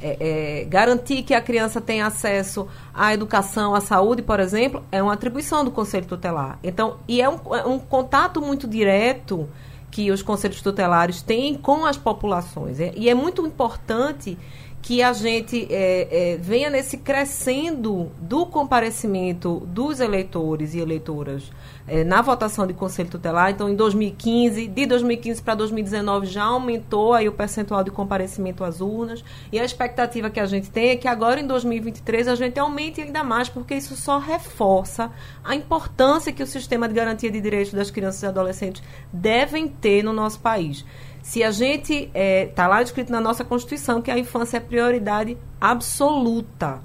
é, 0.00 0.60
é, 0.60 0.64
garantir 0.64 1.22
que 1.22 1.34
a 1.34 1.40
criança 1.40 1.80
tenha 1.80 2.06
acesso 2.06 2.68
à 2.94 3.12
educação, 3.12 3.74
à 3.74 3.80
saúde, 3.80 4.22
por 4.22 4.38
exemplo, 4.38 4.84
é 4.92 5.02
uma 5.02 5.14
atribuição 5.14 5.64
do 5.64 5.70
Conselho 5.70 6.06
Tutelar. 6.06 6.58
Então, 6.62 6.98
e 7.08 7.20
é 7.20 7.28
um, 7.28 7.38
é 7.54 7.66
um 7.66 7.78
contato 7.78 8.40
muito 8.40 8.68
direto 8.68 9.48
que 9.90 10.10
os 10.10 10.22
conselhos 10.22 10.60
tutelares 10.60 11.22
têm 11.22 11.54
com 11.54 11.86
as 11.86 11.96
populações. 11.96 12.78
É, 12.80 12.92
e 12.94 13.08
é 13.08 13.14
muito 13.14 13.46
importante 13.46 14.38
que 14.86 15.02
a 15.02 15.12
gente 15.12 15.66
é, 15.68 16.34
é, 16.34 16.36
venha 16.36 16.70
nesse 16.70 16.96
crescendo 16.96 18.08
do 18.20 18.46
comparecimento 18.46 19.66
dos 19.66 19.98
eleitores 19.98 20.74
e 20.74 20.78
eleitoras 20.78 21.50
é, 21.88 22.04
na 22.04 22.22
votação 22.22 22.64
de 22.68 22.72
conselho 22.72 23.10
tutelar. 23.10 23.50
Então, 23.50 23.68
em 23.68 23.74
2015, 23.74 24.68
de 24.68 24.86
2015 24.86 25.42
para 25.42 25.56
2019 25.56 26.26
já 26.26 26.44
aumentou 26.44 27.14
aí 27.14 27.28
o 27.28 27.32
percentual 27.32 27.82
de 27.82 27.90
comparecimento 27.90 28.62
às 28.62 28.80
urnas 28.80 29.24
e 29.50 29.58
a 29.58 29.64
expectativa 29.64 30.30
que 30.30 30.38
a 30.38 30.46
gente 30.46 30.70
tem 30.70 30.90
é 30.90 30.96
que 30.96 31.08
agora 31.08 31.40
em 31.40 31.48
2023 31.48 32.28
a 32.28 32.36
gente 32.36 32.60
aumente 32.60 33.00
ainda 33.00 33.24
mais, 33.24 33.48
porque 33.48 33.74
isso 33.74 33.96
só 33.96 34.20
reforça 34.20 35.10
a 35.42 35.56
importância 35.56 36.32
que 36.32 36.44
o 36.44 36.46
sistema 36.46 36.86
de 36.86 36.94
garantia 36.94 37.28
de 37.28 37.40
direitos 37.40 37.74
das 37.74 37.90
crianças 37.90 38.22
e 38.22 38.26
adolescentes 38.26 38.84
devem 39.12 39.66
ter 39.66 40.04
no 40.04 40.12
nosso 40.12 40.38
país. 40.38 40.84
Se 41.26 41.42
a 41.42 41.50
gente 41.50 41.92
está 41.92 42.10
é, 42.14 42.46
tá 42.46 42.68
lá 42.68 42.80
escrito 42.80 43.10
na 43.10 43.20
nossa 43.20 43.44
Constituição 43.44 44.00
que 44.00 44.12
a 44.12 44.18
infância 44.18 44.58
é 44.58 44.60
prioridade 44.60 45.36
absoluta. 45.60 46.80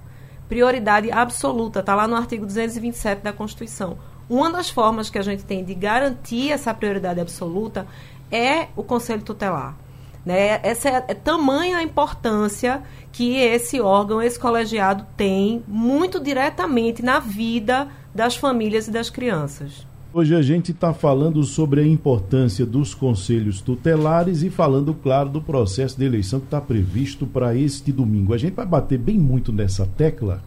Prioridade 0.49 1.11
absoluta, 1.11 1.81
está 1.81 1.93
lá 1.93 2.07
no 2.07 2.15
artigo 2.15 2.43
227 2.47 3.21
da 3.21 3.31
Constituição. 3.31 3.99
Uma 4.27 4.51
das 4.51 4.67
formas 4.67 5.11
que 5.11 5.19
a 5.19 5.21
gente 5.21 5.45
tem 5.45 5.63
de 5.63 5.75
garantir 5.75 6.51
essa 6.51 6.73
prioridade 6.73 7.21
absoluta 7.21 7.85
é 8.31 8.69
o 8.75 8.81
Conselho 8.81 9.21
Tutelar. 9.21 9.77
Né? 10.25 10.59
Essa 10.63 10.89
é, 10.89 11.05
é 11.09 11.13
tamanha 11.13 11.77
a 11.77 11.83
importância 11.83 12.81
que 13.11 13.37
esse 13.37 13.79
órgão, 13.79 14.19
esse 14.19 14.39
colegiado 14.39 15.05
tem 15.15 15.63
muito 15.67 16.19
diretamente 16.19 17.03
na 17.03 17.19
vida 17.19 17.89
das 18.13 18.35
famílias 18.35 18.87
e 18.87 18.91
das 18.91 19.07
crianças. 19.07 19.85
Hoje 20.13 20.35
a 20.35 20.41
gente 20.41 20.73
está 20.73 20.93
falando 20.93 21.41
sobre 21.45 21.79
a 21.79 21.87
importância 21.87 22.65
dos 22.65 22.93
conselhos 22.93 23.61
tutelares 23.61 24.43
e 24.43 24.49
falando, 24.49 24.93
claro, 24.93 25.29
do 25.29 25.41
processo 25.41 25.97
de 25.97 26.03
eleição 26.03 26.41
que 26.41 26.47
está 26.47 26.59
previsto 26.59 27.25
para 27.25 27.55
este 27.55 27.93
domingo. 27.93 28.33
A 28.33 28.37
gente 28.37 28.53
vai 28.53 28.65
bater 28.65 28.99
bem 28.99 29.17
muito 29.17 29.53
nessa 29.53 29.85
tecla, 29.85 30.43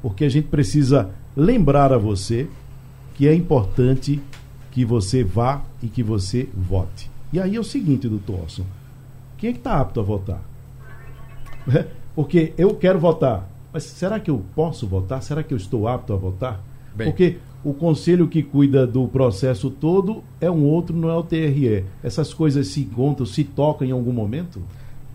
porque 0.00 0.24
a 0.24 0.28
gente 0.28 0.46
precisa 0.46 1.10
lembrar 1.36 1.92
a 1.92 1.98
você 1.98 2.48
que 3.16 3.26
é 3.26 3.34
importante 3.34 4.20
que 4.70 4.84
você 4.84 5.24
vá 5.24 5.62
e 5.82 5.88
que 5.88 6.04
você 6.04 6.48
vote. 6.54 7.10
E 7.32 7.40
aí 7.40 7.56
é 7.56 7.60
o 7.60 7.64
seguinte, 7.64 8.08
doutor 8.08 8.42
Orson, 8.42 8.64
quem 9.36 9.50
é 9.50 9.52
que 9.52 9.58
está 9.58 9.80
apto 9.80 9.98
a 9.98 10.02
votar? 10.04 10.42
Porque 12.14 12.52
eu 12.56 12.72
quero 12.76 13.00
votar, 13.00 13.50
mas 13.72 13.82
será 13.82 14.20
que 14.20 14.30
eu 14.30 14.44
posso 14.54 14.86
votar? 14.86 15.20
Será 15.24 15.42
que 15.42 15.52
eu 15.52 15.58
estou 15.58 15.88
apto 15.88 16.12
a 16.12 16.16
votar? 16.16 16.60
Bem, 16.94 17.10
Porque 17.10 17.38
o 17.64 17.74
conselho 17.74 18.28
que 18.28 18.42
cuida 18.42 18.86
do 18.86 19.08
processo 19.08 19.70
todo 19.70 20.22
é 20.40 20.50
um 20.50 20.64
outro, 20.64 20.96
não 20.96 21.10
é 21.10 21.14
o 21.14 21.22
TRE. 21.22 21.84
Essas 22.02 22.32
coisas 22.32 22.68
se 22.68 22.80
encontram, 22.80 23.26
se 23.26 23.42
tocam 23.44 23.86
em 23.86 23.90
algum 23.90 24.12
momento? 24.12 24.62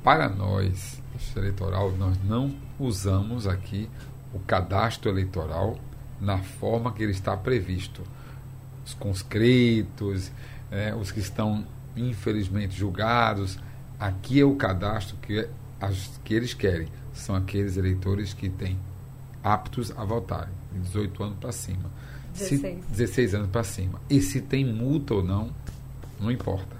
Para 0.03 0.27
nós, 0.27 1.01
eleitoral, 1.35 1.91
nós 1.93 2.17
não 2.23 2.53
usamos 2.79 3.47
aqui 3.47 3.89
o 4.33 4.39
cadastro 4.39 5.09
eleitoral 5.09 5.77
na 6.19 6.39
forma 6.39 6.91
que 6.91 7.03
ele 7.03 7.11
está 7.11 7.35
previsto. 7.37 8.01
Os 8.85 8.93
conscritos, 8.93 10.31
é, 10.69 10.93
os 10.93 11.11
que 11.11 11.19
estão 11.19 11.65
infelizmente 11.95 12.75
julgados, 12.75 13.57
aqui 13.99 14.39
é 14.39 14.43
o 14.43 14.55
cadastro 14.55 15.15
que, 15.21 15.47
as, 15.79 16.19
que 16.23 16.33
eles 16.33 16.53
querem. 16.53 16.87
São 17.13 17.35
aqueles 17.35 17.77
eleitores 17.77 18.33
que 18.33 18.49
têm 18.49 18.77
aptos 19.43 19.91
a 19.95 20.03
votarem, 20.03 20.53
de 20.71 20.79
18 20.79 21.23
anos 21.23 21.37
para 21.39 21.51
cima. 21.51 21.89
16. 22.33 22.83
Se, 22.85 22.91
16 22.91 23.35
anos 23.35 23.49
para 23.49 23.63
cima. 23.63 24.01
E 24.09 24.21
se 24.21 24.41
tem 24.41 24.65
multa 24.65 25.13
ou 25.15 25.23
não, 25.23 25.51
não 26.19 26.31
importa. 26.31 26.75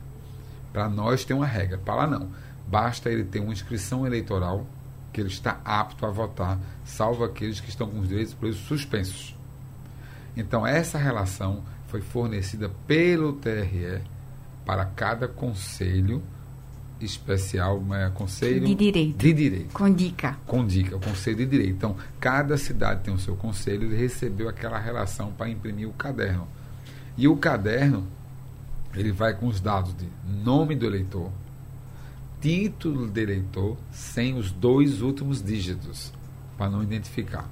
Para 0.71 0.89
nós 0.89 1.23
tem 1.23 1.35
uma 1.35 1.45
regra, 1.45 1.77
para 1.77 1.95
lá 1.95 2.07
não. 2.07 2.29
Basta 2.67 3.09
ele 3.09 3.23
ter 3.23 3.39
uma 3.39 3.53
inscrição 3.53 4.05
eleitoral 4.05 4.65
que 5.11 5.21
ele 5.21 5.29
está 5.29 5.61
apto 5.63 6.05
a 6.05 6.09
votar, 6.09 6.59
salvo 6.83 7.23
aqueles 7.23 7.59
que 7.59 7.69
estão 7.69 7.87
com 7.87 7.99
os 7.99 8.07
direitos 8.07 8.35
suspensos. 8.57 9.37
Então, 10.35 10.65
essa 10.65 10.97
relação 10.97 11.63
foi 11.87 12.01
fornecida 12.01 12.71
pelo 12.87 13.33
TRE 13.33 14.01
para 14.65 14.85
cada 14.85 15.27
conselho 15.27 16.23
especial, 17.05 17.81
é, 17.93 18.09
conselho 18.09 18.65
de 18.65 18.75
direito. 18.75 19.17
De 19.17 19.33
direito. 19.33 19.73
Com 19.73 19.93
dica. 19.93 20.37
Com 20.45 20.65
dica, 20.65 20.95
o 20.95 20.99
conselho 20.99 21.37
de 21.37 21.45
direito. 21.45 21.75
Então, 21.75 21.95
cada 22.19 22.57
cidade 22.57 23.01
tem 23.03 23.13
o 23.13 23.19
seu 23.19 23.35
conselho, 23.35 23.83
ele 23.83 23.95
recebeu 23.95 24.49
aquela 24.49 24.79
relação 24.79 25.31
para 25.31 25.49
imprimir 25.49 25.87
o 25.87 25.93
caderno. 25.93 26.47
E 27.17 27.27
o 27.27 27.37
caderno, 27.37 28.07
ele 28.95 29.11
vai 29.11 29.33
com 29.33 29.47
os 29.47 29.59
dados 29.59 29.95
de 29.95 30.07
nome 30.43 30.75
do 30.75 30.85
eleitor, 30.85 31.31
título 32.41 33.07
de 33.07 33.21
eleitor, 33.21 33.77
sem 33.91 34.37
os 34.37 34.51
dois 34.51 35.01
últimos 35.01 35.43
dígitos, 35.43 36.11
para 36.57 36.69
não 36.69 36.83
identificar. 36.83 37.49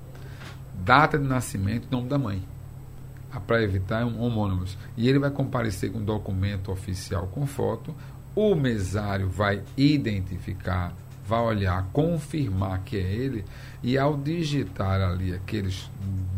Data 0.84 1.18
de 1.18 1.28
nascimento 1.28 1.88
e 1.88 1.92
nome 1.92 2.10
da 2.10 2.18
mãe 2.18 2.44
para 3.40 3.64
evitar 3.64 4.06
homônimos. 4.06 4.78
E 4.98 5.08
ele 5.08 5.20
vai 5.20 5.30
comparecer 5.30 5.92
com 5.92 6.00
um 6.00 6.04
documento 6.04 6.72
oficial 6.72 7.28
com 7.28 7.46
foto 7.46 7.96
o 8.36 8.56
mesário 8.56 9.30
vai 9.30 9.62
identificar, 9.76 10.94
vai 11.26 11.42
olhar, 11.42 11.88
confirmar 11.92 12.82
que 12.84 12.98
é 12.98 13.02
ele, 13.02 13.46
e 13.84 13.98
ao 13.98 14.16
digitar 14.18 15.02
ali 15.02 15.34
aqueles 15.34 15.90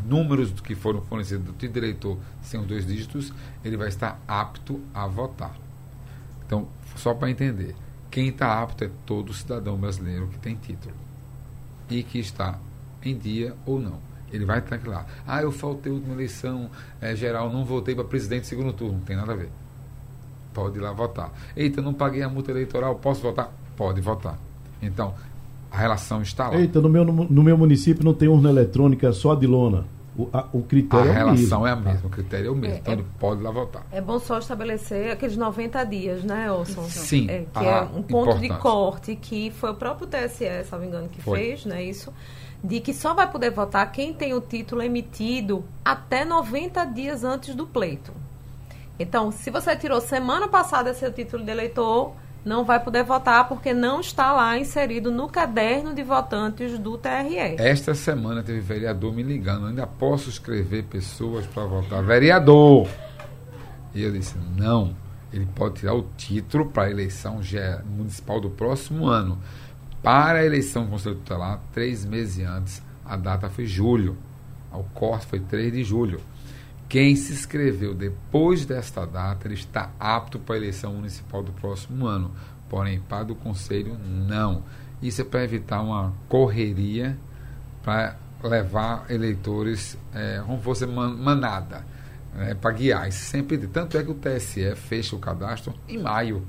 números 0.05 0.51
que 0.61 0.75
foram 0.75 1.01
fornecidos 1.01 1.45
do 1.45 1.67
diretor 1.67 2.17
sem 2.41 2.59
os 2.59 2.67
dois 2.67 2.85
dígitos, 2.85 3.33
ele 3.63 3.77
vai 3.77 3.87
estar 3.87 4.19
apto 4.27 4.81
a 4.93 5.07
votar. 5.07 5.55
Então, 6.45 6.67
só 6.95 7.13
para 7.13 7.29
entender, 7.29 7.75
quem 8.11 8.27
está 8.27 8.61
apto 8.61 8.83
é 8.83 8.89
todo 9.05 9.33
cidadão 9.33 9.77
brasileiro 9.77 10.27
que 10.27 10.39
tem 10.39 10.55
título 10.55 10.93
e 11.89 12.03
que 12.03 12.19
está 12.19 12.59
em 13.03 13.17
dia 13.17 13.55
ou 13.65 13.79
não. 13.79 13.99
Ele 14.31 14.45
vai 14.45 14.59
estar 14.59 14.79
lá. 14.87 15.05
Ah, 15.27 15.41
eu 15.43 15.51
faltei 15.51 15.91
a 15.91 15.95
última 15.95 16.15
eleição 16.15 16.69
é, 16.99 17.15
geral, 17.15 17.53
não 17.53 17.63
votei 17.63 17.93
para 17.93 18.03
presidente 18.03 18.47
segundo 18.47 18.73
turno. 18.73 18.97
Não 18.97 19.05
tem 19.05 19.15
nada 19.15 19.33
a 19.33 19.35
ver 19.35 19.49
pode 20.53 20.77
ir 20.77 20.81
lá 20.81 20.91
votar. 20.91 21.31
Eita, 21.55 21.81
não 21.81 21.93
paguei 21.93 22.21
a 22.21 22.29
multa 22.29 22.51
eleitoral, 22.51 22.95
posso 22.95 23.21
votar? 23.21 23.51
Pode 23.75 23.99
votar. 24.01 24.37
Então, 24.81 25.13
a 25.71 25.77
relação 25.77 26.21
está 26.21 26.49
lá. 26.49 26.55
Eita, 26.55 26.79
no 26.79 26.89
meu, 26.89 27.03
no 27.03 27.43
meu 27.43 27.57
município 27.57 28.03
não 28.03 28.13
tem 28.13 28.27
urna 28.27 28.49
eletrônica, 28.49 29.11
só 29.11 29.35
de 29.35 29.47
lona. 29.47 29.85
O, 30.15 30.29
a, 30.31 30.45
o 30.53 30.61
critério 30.61 31.11
a 31.11 31.15
é 31.15 31.23
o 31.23 31.27
relação 31.27 31.65
é 31.65 31.71
a 31.71 31.75
mesma, 31.75 32.05
o 32.05 32.09
critério 32.09 32.47
é 32.47 32.51
o 32.51 32.55
mesmo. 32.55 32.75
É, 32.75 32.79
então, 32.79 32.93
é, 32.93 32.97
ele 32.97 33.05
pode 33.19 33.41
ir 33.41 33.43
lá 33.43 33.49
votar. 33.49 33.83
É 33.91 33.99
bom 33.99 34.19
só 34.19 34.37
estabelecer 34.37 35.11
aqueles 35.11 35.35
90 35.35 35.83
dias, 35.85 36.23
né, 36.23 36.51
Olson? 36.51 36.83
Sim. 36.83 37.27
É, 37.27 37.45
que 37.51 37.65
é 37.65 37.81
um 37.81 38.03
ponto 38.03 38.37
de 38.37 38.49
corte 38.49 39.15
que 39.15 39.49
foi 39.49 39.71
o 39.71 39.75
próprio 39.75 40.05
TSE, 40.05 40.45
se 40.63 40.71
não 40.71 40.79
me 40.79 40.85
engano, 40.85 41.09
que 41.09 41.19
foi. 41.19 41.39
fez, 41.39 41.65
né, 41.65 41.83
isso 41.83 42.13
de 42.63 42.79
que 42.79 42.93
só 42.93 43.13
vai 43.13 43.29
poder 43.29 43.51
votar 43.51 43.91
quem 43.91 44.13
tem 44.13 44.33
o 44.33 44.39
título 44.39 44.81
emitido 44.81 45.65
até 45.83 46.23
90 46.23 46.85
dias 46.85 47.23
antes 47.23 47.53
do 47.53 47.67
pleito. 47.67 48.13
Então, 49.03 49.33
se 49.33 49.51
você 49.51 49.75
tirou 49.75 49.99
semana 49.99 50.47
passada 50.47 50.93
seu 50.93 51.11
título 51.11 51.43
de 51.43 51.51
eleitor, 51.51 52.15
não 52.45 52.63
vai 52.63 52.81
poder 52.81 53.03
votar 53.03 53.49
porque 53.49 53.73
não 53.73 53.99
está 53.99 54.31
lá 54.31 54.57
inserido 54.57 55.11
no 55.11 55.27
caderno 55.27 55.93
de 55.93 56.01
votantes 56.03 56.79
do 56.79 56.97
TRE. 56.97 57.57
Esta 57.57 57.93
semana 57.93 58.41
teve 58.41 58.61
vereador 58.61 59.13
me 59.13 59.21
ligando, 59.21 59.67
ainda 59.67 59.85
posso 59.85 60.29
escrever 60.29 60.85
pessoas 60.85 61.45
para 61.45 61.65
votar. 61.65 62.01
Vereador! 62.01 62.87
E 63.93 64.01
eu 64.01 64.11
disse, 64.13 64.35
não, 64.55 64.95
ele 65.33 65.47
pode 65.53 65.81
tirar 65.81 65.95
o 65.95 66.03
título 66.15 66.67
para 66.67 66.83
a 66.83 66.89
eleição 66.89 67.41
municipal 67.85 68.39
do 68.39 68.49
próximo 68.49 69.05
ano. 69.05 69.37
Para 70.01 70.39
a 70.39 70.45
eleição 70.45 70.87
Conselho 70.87 71.15
Tutelar, 71.15 71.59
três 71.73 72.05
meses 72.05 72.47
antes, 72.47 72.81
a 73.05 73.17
data 73.17 73.49
foi 73.49 73.65
julho. 73.65 74.15
O 74.71 74.83
corte 74.95 75.25
foi 75.27 75.39
3 75.41 75.73
de 75.73 75.83
julho. 75.83 76.21
Quem 76.93 77.15
se 77.15 77.33
inscreveu 77.33 77.95
depois 77.95 78.67
desta 78.67 79.03
data, 79.03 79.47
ele 79.47 79.55
está 79.55 79.89
apto 79.99 80.37
para 80.37 80.53
a 80.53 80.57
eleição 80.59 80.93
municipal 80.93 81.41
do 81.41 81.51
próximo 81.51 82.05
ano. 82.05 82.29
Porém, 82.69 82.99
para 82.99 83.31
o 83.31 83.35
conselho, 83.35 83.97
não. 83.97 84.61
Isso 85.01 85.21
é 85.21 85.23
para 85.23 85.43
evitar 85.43 85.81
uma 85.81 86.13
correria 86.29 87.17
para 87.81 88.15
levar 88.43 89.07
eleitores 89.09 89.97
é, 90.13 90.43
como 90.45 90.61
fosse 90.61 90.85
manada, 90.85 91.83
né, 92.35 92.53
para 92.53 92.69
guiar. 92.69 93.09
Isso 93.09 93.25
sempre, 93.25 93.57
tanto 93.57 93.97
é 93.97 94.03
que 94.03 94.11
o 94.11 94.13
TSE 94.13 94.75
fecha 94.75 95.15
o 95.15 95.19
cadastro 95.19 95.73
em 95.89 95.97
maio, 95.97 96.45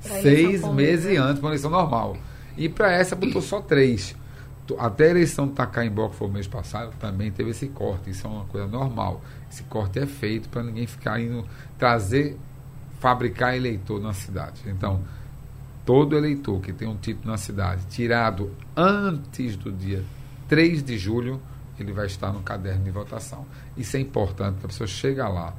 seis 0.00 0.66
meses 0.68 1.12
né? 1.12 1.18
antes 1.18 1.38
para 1.38 1.50
a 1.50 1.52
eleição 1.52 1.70
normal. 1.70 2.16
E 2.56 2.68
para 2.68 2.90
essa 2.90 3.14
botou 3.14 3.40
só 3.40 3.60
três. 3.60 4.16
Até 4.78 5.06
a 5.06 5.10
eleição 5.10 5.46
do 5.46 5.52
Tacaimbo, 5.52 6.10
que 6.10 6.16
foi 6.16 6.28
o 6.28 6.30
mês 6.30 6.46
passado, 6.46 6.92
também 6.98 7.30
teve 7.30 7.50
esse 7.50 7.68
corte. 7.68 8.10
Isso 8.10 8.26
é 8.26 8.30
uma 8.30 8.44
coisa 8.46 8.66
normal. 8.66 9.22
Esse 9.50 9.62
corte 9.64 9.98
é 9.98 10.06
feito 10.06 10.48
para 10.48 10.62
ninguém 10.62 10.86
ficar 10.86 11.20
indo 11.20 11.44
trazer, 11.78 12.36
fabricar 12.98 13.56
eleitor 13.56 14.00
na 14.00 14.12
cidade. 14.12 14.62
Então, 14.66 15.02
todo 15.84 16.16
eleitor 16.16 16.60
que 16.60 16.72
tem 16.72 16.88
um 16.88 16.96
título 16.96 17.30
na 17.30 17.36
cidade 17.36 17.86
tirado 17.86 18.50
antes 18.76 19.56
do 19.56 19.70
dia 19.70 20.04
3 20.48 20.82
de 20.82 20.98
julho, 20.98 21.40
ele 21.78 21.92
vai 21.92 22.06
estar 22.06 22.32
no 22.32 22.42
caderno 22.42 22.82
de 22.82 22.90
votação. 22.90 23.46
Isso 23.76 23.96
é 23.96 24.00
importante, 24.00 24.58
a 24.64 24.66
pessoa 24.66 24.86
chega 24.86 25.28
lá, 25.28 25.54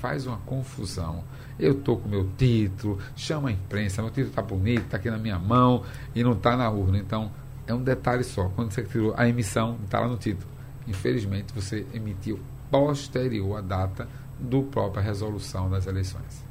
faz 0.00 0.26
uma 0.26 0.38
confusão. 0.38 1.24
Eu 1.58 1.72
estou 1.72 1.98
com 1.98 2.08
meu 2.08 2.28
título, 2.36 2.98
chama 3.14 3.50
a 3.50 3.52
imprensa, 3.52 4.02
meu 4.02 4.10
título 4.10 4.28
está 4.28 4.42
bonito, 4.42 4.84
está 4.84 4.96
aqui 4.96 5.10
na 5.10 5.18
minha 5.18 5.38
mão 5.38 5.82
e 6.14 6.22
não 6.22 6.32
está 6.32 6.56
na 6.56 6.68
urna. 6.70 6.98
Então, 6.98 7.30
é 7.70 7.74
um 7.74 7.82
detalhe 7.82 8.24
só. 8.24 8.50
Quando 8.54 8.72
você 8.72 8.82
tirou 8.82 9.14
a 9.16 9.28
emissão, 9.28 9.78
está 9.84 10.00
lá 10.00 10.08
no 10.08 10.16
título. 10.16 10.48
Infelizmente, 10.86 11.52
você 11.54 11.86
emitiu 11.94 12.38
posterior 12.70 13.58
à 13.58 13.60
data 13.60 14.08
do 14.38 14.62
própria 14.62 15.02
resolução 15.02 15.70
das 15.70 15.86
eleições. 15.86 16.44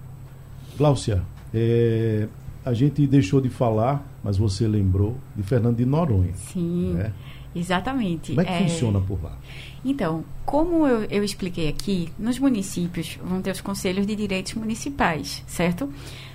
Gláucia, 0.77 1.23
é, 1.53 2.27
a 2.63 2.73
gente 2.73 3.05
deixou 3.05 3.41
de 3.41 3.49
falar, 3.49 4.05
mas 4.23 4.37
você 4.37 4.67
lembrou 4.67 5.17
de 5.35 5.43
Fernando 5.43 5.77
de 5.77 5.85
Noronha. 5.85 6.33
Sim, 6.35 6.93
né? 6.93 7.11
exatamente. 7.55 8.29
Como 8.29 8.41
é 8.41 8.45
que 8.45 8.51
é... 8.51 8.59
funciona 8.59 9.01
por 9.01 9.21
lá? 9.23 9.37
Então, 9.83 10.23
como 10.45 10.85
eu, 10.85 11.03
eu, 11.05 11.23
expliquei 11.23 11.67
aqui, 11.67 12.09
nos 12.19 12.37
municípios 12.37 13.17
vão 13.23 13.41
ter 13.41 13.51
os 13.51 13.61
conselhos 13.61 14.05
de 14.05 14.15
direitos 14.15 14.53
municipais, 14.53 15.43
certo? 15.47 15.89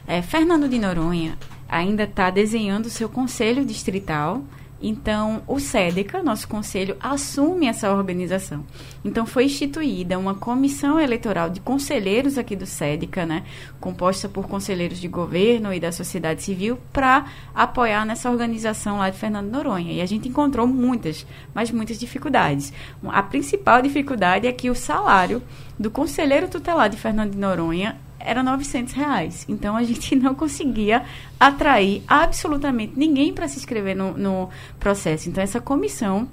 É, 0.07 0.23
Fernando 0.23 0.68
de 0.68 0.79
Noronha 0.79 1.38
ainda 1.68 2.05
está 2.05 2.31
desenhando 2.31 2.87
o 2.87 2.90
seu 2.90 3.09
conselho 3.09 3.64
distrital 3.64 4.42
então, 4.87 5.42
o 5.47 5.59
SEDECA, 5.59 6.23
nosso 6.23 6.47
conselho, 6.47 6.94
assume 7.01 7.66
essa 7.66 7.90
organização. 7.90 8.66
Então, 9.03 9.25
foi 9.25 9.47
instituída 9.47 10.18
uma 10.18 10.35
comissão 10.35 11.01
eleitoral 11.01 11.49
de 11.49 11.59
conselheiros 11.59 12.37
aqui 12.37 12.55
do 12.55 12.66
SEDECA, 12.66 13.25
né, 13.25 13.44
composta 13.81 14.29
por 14.29 14.47
conselheiros 14.47 15.01
de 15.01 15.09
governo 15.09 15.73
e 15.73 15.81
da 15.81 15.90
sociedade 15.90 16.42
civil, 16.42 16.79
para 16.92 17.25
apoiar 17.55 18.05
nessa 18.05 18.31
organização 18.31 18.99
lá 18.99 19.09
de 19.09 19.16
Fernando 19.16 19.51
Noronha. 19.51 19.90
E 19.90 20.03
a 20.03 20.07
gente 20.07 20.29
encontrou 20.29 20.66
muitas, 20.66 21.27
mas 21.55 21.70
muitas 21.70 21.99
dificuldades. 21.99 22.70
A 23.09 23.23
principal 23.23 23.81
dificuldade 23.81 24.47
é 24.47 24.53
que 24.53 24.68
o 24.68 24.75
salário 24.75 25.42
do 25.79 25.90
conselheiro 25.90 26.47
tutelar 26.47 26.90
de 26.90 26.99
Fernando 26.99 27.33
de 27.33 27.38
Noronha 27.38 27.97
era 28.25 28.43
900 28.43 28.93
reais. 28.95 29.45
Então 29.49 29.77
a 29.77 29.83
gente 29.83 30.17
não 30.17 30.35
conseguia 30.35 31.03
atrair 31.39 32.03
absolutamente 32.09 32.95
ninguém 32.97 33.33
para 33.33 33.47
se 33.47 33.59
inscrever 33.59 33.95
no, 33.95 34.17
no, 34.17 34.49
processo. 34.81 35.29
Então 35.29 35.43
essa 35.43 35.61
comissão 35.61 36.29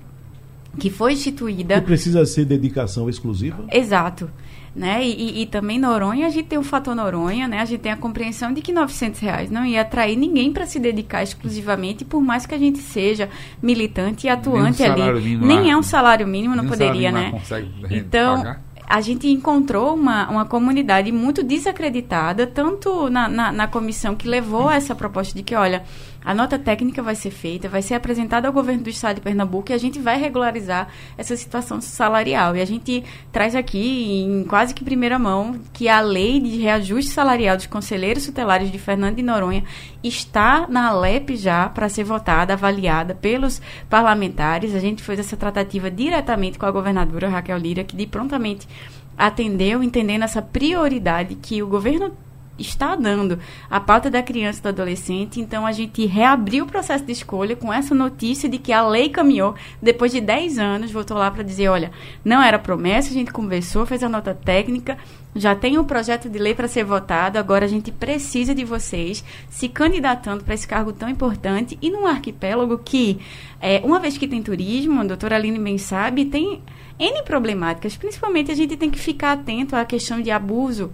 que 0.79 0.89
foi 0.89 1.13
instituída. 1.13 1.75
E 1.75 1.81
precisa 1.81 2.25
ser 2.25 2.45
dedicação 2.45 3.09
exclusiva? 3.09 3.65
Exato. 3.71 4.29
Né? 4.73 5.05
E, 5.05 5.11
e, 5.11 5.41
e, 5.41 5.45
também 5.47 5.77
Noronha, 5.77 6.27
a 6.27 6.29
gente 6.29 6.47
tem 6.47 6.57
o 6.57 6.63
fator 6.63 6.95
Noronha, 6.95 7.45
né? 7.45 7.59
A 7.59 7.65
gente 7.65 7.81
tem 7.81 7.91
a 7.91 7.97
compreensão 7.97 8.53
de 8.53 8.61
que 8.61 8.71
900 8.71 9.19
reais 9.19 9.51
não 9.51 9.65
ia 9.65 9.81
atrair 9.81 10.15
ninguém 10.15 10.53
para 10.53 10.65
se 10.65 10.79
dedicar 10.79 11.21
exclusivamente, 11.21 12.05
por 12.05 12.21
mais 12.21 12.45
que 12.45 12.55
a 12.55 12.57
gente 12.57 12.79
seja 12.79 13.27
militante 13.61 14.27
e 14.27 14.29
atuante 14.29 14.81
nem 14.81 14.89
ali. 14.89 15.35
Nem 15.35 15.69
é 15.69 15.75
um 15.75 15.83
salário 15.83 16.25
mínimo, 16.25 16.55
não 16.55 16.67
poderia, 16.67 17.11
né? 17.11 17.33
Então, 17.89 18.37
pagar 18.37 18.70
a 18.91 18.99
gente 18.99 19.25
encontrou 19.29 19.95
uma, 19.95 20.29
uma 20.29 20.45
comunidade 20.45 21.13
muito 21.13 21.41
desacreditada, 21.41 22.45
tanto 22.45 23.09
na, 23.09 23.29
na, 23.29 23.49
na, 23.49 23.67
comissão 23.67 24.15
que 24.15 24.27
levou 24.27 24.69
essa 24.69 24.93
proposta 24.93 25.33
de 25.33 25.41
que, 25.43 25.55
olha, 25.55 25.83
a 26.23 26.33
nota 26.35 26.59
técnica 26.59 27.01
vai 27.01 27.15
ser 27.15 27.31
feita, 27.31 27.67
vai 27.67 27.81
ser 27.81 27.95
apresentada 27.95 28.47
ao 28.47 28.53
governo 28.53 28.83
do 28.83 28.89
estado 28.89 29.15
de 29.15 29.21
Pernambuco 29.21 29.71
e 29.71 29.73
a 29.73 29.77
gente 29.77 29.99
vai 29.99 30.19
regularizar 30.19 30.87
essa 31.17 31.35
situação 31.35 31.81
salarial. 31.81 32.55
E 32.55 32.61
a 32.61 32.65
gente 32.65 33.03
traz 33.31 33.55
aqui, 33.55 34.21
em 34.21 34.43
quase 34.43 34.73
que 34.73 34.83
primeira 34.83 35.17
mão, 35.17 35.59
que 35.73 35.89
a 35.89 35.99
lei 35.99 36.39
de 36.39 36.57
reajuste 36.57 37.11
salarial 37.11 37.57
dos 37.57 37.65
conselheiros 37.65 38.25
tutelares 38.25 38.71
de 38.71 38.77
Fernando 38.77 39.15
de 39.15 39.23
Noronha 39.23 39.63
está 40.03 40.67
na 40.67 40.89
Alep 40.89 41.35
já 41.35 41.67
para 41.67 41.89
ser 41.89 42.03
votada, 42.03 42.53
avaliada 42.53 43.15
pelos 43.15 43.61
parlamentares. 43.89 44.75
A 44.75 44.79
gente 44.79 45.01
fez 45.01 45.19
essa 45.19 45.35
tratativa 45.35 45.89
diretamente 45.89 46.59
com 46.59 46.65
a 46.67 46.71
governadora 46.71 47.29
Raquel 47.29 47.57
Lira, 47.57 47.83
que 47.83 47.95
de 47.95 48.05
prontamente 48.05 48.67
atendeu, 49.17 49.83
entendendo 49.83 50.23
essa 50.23 50.41
prioridade 50.41 51.35
que 51.35 51.61
o 51.61 51.67
governo 51.67 52.11
está 52.61 52.95
dando 52.95 53.39
a 53.69 53.79
pauta 53.79 54.09
da 54.09 54.21
criança 54.23 54.59
e 54.59 54.61
do 54.63 54.69
adolescente. 54.69 55.41
Então, 55.41 55.65
a 55.65 55.71
gente 55.71 56.05
reabriu 56.05 56.63
o 56.63 56.67
processo 56.67 57.03
de 57.03 57.11
escolha 57.11 57.55
com 57.55 57.73
essa 57.73 57.93
notícia 57.93 58.47
de 58.47 58.57
que 58.57 58.71
a 58.71 58.87
lei 58.87 59.09
caminhou. 59.09 59.55
Depois 59.81 60.11
de 60.11 60.21
10 60.21 60.59
anos, 60.59 60.91
voltou 60.91 61.17
lá 61.17 61.29
para 61.29 61.43
dizer: 61.43 61.67
olha, 61.67 61.91
não 62.23 62.41
era 62.41 62.57
promessa, 62.57 63.09
a 63.09 63.13
gente 63.13 63.31
conversou, 63.31 63.85
fez 63.85 64.03
a 64.03 64.09
nota 64.09 64.33
técnica, 64.33 64.97
já 65.35 65.55
tem 65.55 65.77
um 65.77 65.83
projeto 65.83 66.29
de 66.29 66.37
lei 66.37 66.53
para 66.53 66.67
ser 66.67 66.83
votado, 66.83 67.37
agora 67.37 67.65
a 67.65 67.67
gente 67.67 67.91
precisa 67.91 68.53
de 68.53 68.65
vocês 68.65 69.23
se 69.49 69.69
candidatando 69.69 70.43
para 70.43 70.53
esse 70.53 70.67
cargo 70.67 70.91
tão 70.91 71.09
importante 71.09 71.77
e 71.81 71.89
num 71.89 72.05
arquipélago 72.05 72.77
que, 72.77 73.19
é, 73.59 73.81
uma 73.83 73.99
vez 73.99 74.17
que 74.17 74.27
tem 74.27 74.43
turismo, 74.43 74.99
a 74.99 75.05
doutora 75.05 75.35
Aline 75.35 75.59
bem 75.59 75.77
sabe, 75.77 76.25
tem 76.25 76.61
N 76.99 77.23
problemáticas. 77.23 77.95
Principalmente 77.95 78.51
a 78.51 78.55
gente 78.55 78.75
tem 78.75 78.89
que 78.89 78.99
ficar 78.99 79.33
atento 79.33 79.75
à 79.75 79.85
questão 79.85 80.21
de 80.21 80.29
abuso 80.29 80.91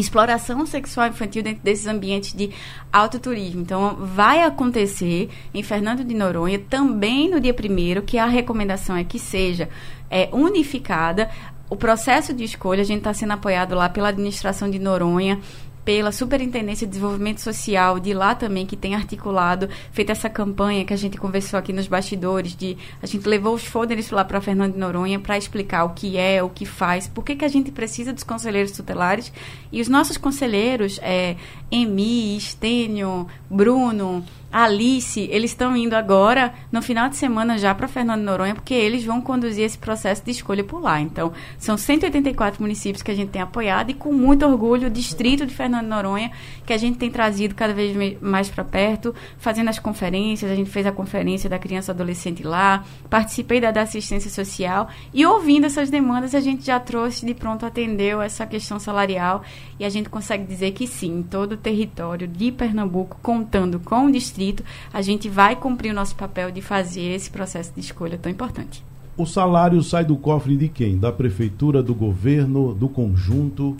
exploração 0.00 0.64
sexual 0.66 1.08
infantil 1.08 1.42
dentro 1.42 1.62
desses 1.62 1.86
ambientes 1.86 2.32
de 2.32 2.50
alto 2.92 3.18
turismo. 3.18 3.60
Então, 3.60 3.96
vai 4.00 4.42
acontecer 4.42 5.28
em 5.52 5.62
Fernando 5.62 6.04
de 6.04 6.14
Noronha 6.14 6.58
também 6.58 7.30
no 7.30 7.40
dia 7.40 7.54
primeiro, 7.54 8.02
que 8.02 8.18
a 8.18 8.26
recomendação 8.26 8.96
é 8.96 9.04
que 9.04 9.18
seja 9.18 9.68
é, 10.10 10.28
unificada. 10.32 11.30
O 11.68 11.76
processo 11.76 12.32
de 12.32 12.44
escolha, 12.44 12.82
a 12.82 12.84
gente 12.84 12.98
está 12.98 13.14
sendo 13.14 13.32
apoiado 13.32 13.74
lá 13.74 13.88
pela 13.88 14.08
administração 14.08 14.70
de 14.70 14.78
Noronha, 14.78 15.40
pela 15.84 16.10
Superintendência 16.10 16.86
de 16.86 16.92
Desenvolvimento 16.92 17.40
Social 17.40 18.00
de 18.00 18.14
lá 18.14 18.34
também, 18.34 18.64
que 18.64 18.76
tem 18.76 18.94
articulado, 18.94 19.68
feito 19.92 20.10
essa 20.10 20.30
campanha 20.30 20.84
que 20.84 20.94
a 20.94 20.96
gente 20.96 21.18
conversou 21.18 21.58
aqui 21.58 21.72
nos 21.72 21.86
bastidores, 21.86 22.56
de 22.56 22.76
a 23.02 23.06
gente 23.06 23.28
levou 23.28 23.54
os 23.54 23.64
folders 23.64 24.10
lá 24.10 24.24
para 24.24 24.40
Fernando 24.40 24.72
de 24.72 24.78
Noronha 24.78 25.20
para 25.20 25.36
explicar 25.36 25.84
o 25.84 25.90
que 25.90 26.16
é, 26.16 26.42
o 26.42 26.48
que 26.48 26.64
faz, 26.64 27.06
por 27.06 27.22
que, 27.22 27.36
que 27.36 27.44
a 27.44 27.48
gente 27.48 27.70
precisa 27.70 28.12
dos 28.12 28.24
conselheiros 28.24 28.72
tutelares. 28.72 29.32
E 29.74 29.80
os 29.80 29.88
nossos 29.88 30.16
conselheiros, 30.16 31.00
é, 31.02 31.34
Emi, 31.68 32.36
Estênio, 32.36 33.26
Bruno, 33.50 34.24
Alice, 34.54 35.18
eles 35.32 35.50
estão 35.50 35.76
indo 35.76 35.94
agora, 35.94 36.54
no 36.70 36.80
final 36.80 37.08
de 37.08 37.16
semana, 37.16 37.58
já 37.58 37.74
para 37.74 37.88
Fernando 37.88 38.22
Noronha, 38.22 38.54
porque 38.54 38.72
eles 38.72 39.04
vão 39.04 39.20
conduzir 39.20 39.64
esse 39.64 39.76
processo 39.76 40.24
de 40.24 40.30
escolha 40.30 40.62
por 40.62 40.80
lá. 40.80 41.00
Então, 41.00 41.32
são 41.58 41.76
184 41.76 42.62
municípios 42.62 43.02
que 43.02 43.10
a 43.10 43.14
gente 43.16 43.30
tem 43.30 43.42
apoiado 43.42 43.90
e, 43.90 43.94
com 43.94 44.12
muito 44.12 44.46
orgulho, 44.46 44.86
o 44.86 44.90
distrito 44.90 45.44
de 45.44 45.52
Fernando 45.52 45.88
Noronha, 45.88 46.30
que 46.64 46.72
a 46.72 46.76
gente 46.76 46.98
tem 46.98 47.10
trazido 47.10 47.52
cada 47.52 47.74
vez 47.74 48.16
mais 48.20 48.48
para 48.48 48.62
perto, 48.62 49.12
fazendo 49.38 49.70
as 49.70 49.80
conferências. 49.80 50.48
A 50.48 50.54
gente 50.54 50.70
fez 50.70 50.86
a 50.86 50.92
conferência 50.92 51.50
da 51.50 51.58
criança 51.58 51.90
e 51.90 51.92
adolescente 51.92 52.44
lá, 52.44 52.84
participei 53.10 53.60
da, 53.60 53.72
da 53.72 53.82
assistência 53.82 54.30
social 54.30 54.88
e, 55.12 55.26
ouvindo 55.26 55.66
essas 55.66 55.90
demandas, 55.90 56.32
a 56.32 56.40
gente 56.40 56.64
já 56.64 56.78
trouxe 56.78 57.26
de 57.26 57.34
pronto, 57.34 57.66
atendeu 57.66 58.22
essa 58.22 58.46
questão 58.46 58.78
salarial 58.78 59.42
e 59.78 59.84
a 59.84 59.88
gente 59.88 60.08
consegue 60.08 60.44
dizer 60.44 60.72
que 60.72 60.86
sim, 60.86 61.24
todo 61.28 61.52
o 61.52 61.56
território 61.56 62.28
de 62.28 62.52
Pernambuco, 62.52 63.18
contando 63.22 63.80
com 63.80 64.06
o 64.06 64.12
distrito 64.12 64.24
distrito, 64.34 64.64
a 64.92 65.00
gente 65.00 65.28
vai 65.28 65.56
cumprir 65.56 65.90
o 65.90 65.94
nosso 65.94 66.16
papel 66.16 66.50
de 66.50 66.60
fazer 66.60 67.14
esse 67.14 67.30
processo 67.30 67.72
de 67.74 67.80
escolha 67.80 68.18
tão 68.18 68.30
importante. 68.30 68.84
O 69.16 69.26
salário 69.26 69.82
sai 69.82 70.04
do 70.04 70.16
cofre 70.16 70.56
de 70.56 70.68
quem? 70.68 70.98
Da 70.98 71.12
prefeitura, 71.12 71.82
do 71.82 71.94
governo, 71.94 72.74
do 72.74 72.88
conjunto? 72.88 73.76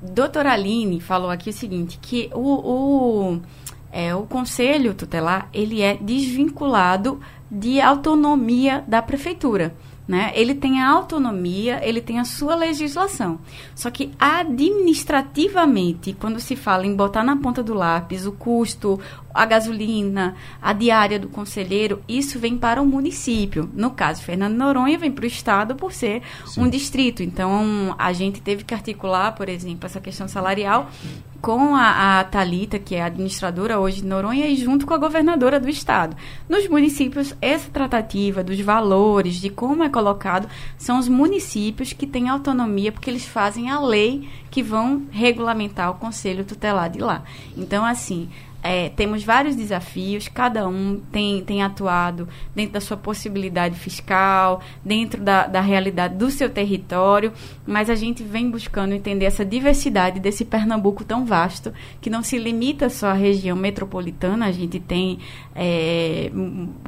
Doutora 0.00 0.52
Aline 0.52 1.00
falou 1.00 1.28
aqui 1.28 1.50
o 1.50 1.52
seguinte, 1.52 1.98
que 2.00 2.30
o, 2.32 2.38
o, 2.38 3.40
é, 3.90 4.14
o 4.14 4.22
conselho 4.22 4.94
tutelar, 4.94 5.48
ele 5.52 5.82
é 5.82 5.96
desvinculado 5.96 7.18
de 7.50 7.80
autonomia 7.80 8.84
da 8.86 9.02
prefeitura. 9.02 9.74
Né? 10.06 10.30
Ele 10.34 10.54
tem 10.54 10.80
a 10.80 10.88
autonomia, 10.88 11.80
ele 11.82 12.00
tem 12.00 12.20
a 12.20 12.24
sua 12.24 12.54
legislação. 12.54 13.40
Só 13.74 13.90
que 13.90 14.12
administrativamente, 14.18 16.12
quando 16.12 16.38
se 16.38 16.54
fala 16.54 16.86
em 16.86 16.94
botar 16.94 17.24
na 17.24 17.36
ponta 17.36 17.60
do 17.60 17.74
lápis 17.74 18.24
o 18.24 18.30
custo, 18.30 19.00
a 19.36 19.44
gasolina, 19.44 20.34
a 20.60 20.72
diária 20.72 21.18
do 21.18 21.28
conselheiro, 21.28 22.00
isso 22.08 22.38
vem 22.38 22.56
para 22.56 22.80
o 22.80 22.86
município. 22.86 23.70
No 23.74 23.90
caso, 23.90 24.22
Fernando 24.22 24.56
Noronha 24.56 24.98
vem 24.98 25.12
para 25.12 25.24
o 25.24 25.26
estado 25.26 25.74
por 25.74 25.92
ser 25.92 26.22
Sim. 26.46 26.62
um 26.62 26.68
distrito. 26.68 27.22
Então, 27.22 27.94
a 27.98 28.12
gente 28.12 28.40
teve 28.40 28.64
que 28.64 28.74
articular, 28.74 29.32
por 29.32 29.48
exemplo, 29.48 29.86
essa 29.86 30.00
questão 30.00 30.26
salarial 30.26 30.90
com 31.40 31.76
a, 31.76 32.20
a 32.20 32.24
Talita, 32.24 32.78
que 32.78 32.94
é 32.94 33.02
administradora 33.02 33.78
hoje 33.78 34.02
de 34.02 34.06
Noronha, 34.08 34.48
e 34.48 34.56
junto 34.56 34.86
com 34.86 34.94
a 34.94 34.98
governadora 34.98 35.60
do 35.60 35.68
estado. 35.68 36.16
Nos 36.48 36.66
municípios, 36.68 37.34
essa 37.40 37.70
tratativa 37.70 38.42
dos 38.42 38.60
valores, 38.60 39.36
de 39.36 39.50
como 39.50 39.84
é 39.84 39.88
colocado, 39.88 40.48
são 40.76 40.98
os 40.98 41.08
municípios 41.08 41.92
que 41.92 42.06
têm 42.06 42.28
autonomia, 42.28 42.90
porque 42.90 43.10
eles 43.10 43.24
fazem 43.24 43.70
a 43.70 43.78
lei 43.78 44.28
que 44.50 44.62
vão 44.62 45.02
regulamentar 45.10 45.90
o 45.90 45.94
conselho 45.94 46.44
tutelar 46.44 46.90
de 46.90 46.98
lá. 46.98 47.22
Então, 47.56 47.84
assim, 47.84 48.28
é, 48.66 48.88
temos 48.88 49.22
vários 49.22 49.54
desafios, 49.54 50.28
cada 50.28 50.68
um 50.68 51.00
tem, 51.12 51.42
tem 51.44 51.62
atuado 51.62 52.28
dentro 52.54 52.72
da 52.72 52.80
sua 52.80 52.96
possibilidade 52.96 53.76
fiscal, 53.76 54.60
dentro 54.84 55.22
da, 55.22 55.46
da 55.46 55.60
realidade 55.60 56.16
do 56.16 56.30
seu 56.30 56.50
território, 56.50 57.32
mas 57.66 57.88
a 57.88 57.94
gente 57.94 58.22
vem 58.22 58.50
buscando 58.50 58.92
entender 58.92 59.24
essa 59.24 59.44
diversidade 59.44 60.20
desse 60.20 60.44
Pernambuco 60.44 61.04
tão 61.04 61.24
vasto, 61.24 61.72
que 62.00 62.10
não 62.10 62.22
se 62.22 62.38
limita 62.38 62.88
só 62.88 63.08
à 63.08 63.12
região 63.12 63.56
metropolitana, 63.56 64.46
a 64.46 64.52
gente 64.52 64.80
tem, 64.80 65.18
é, 65.54 66.30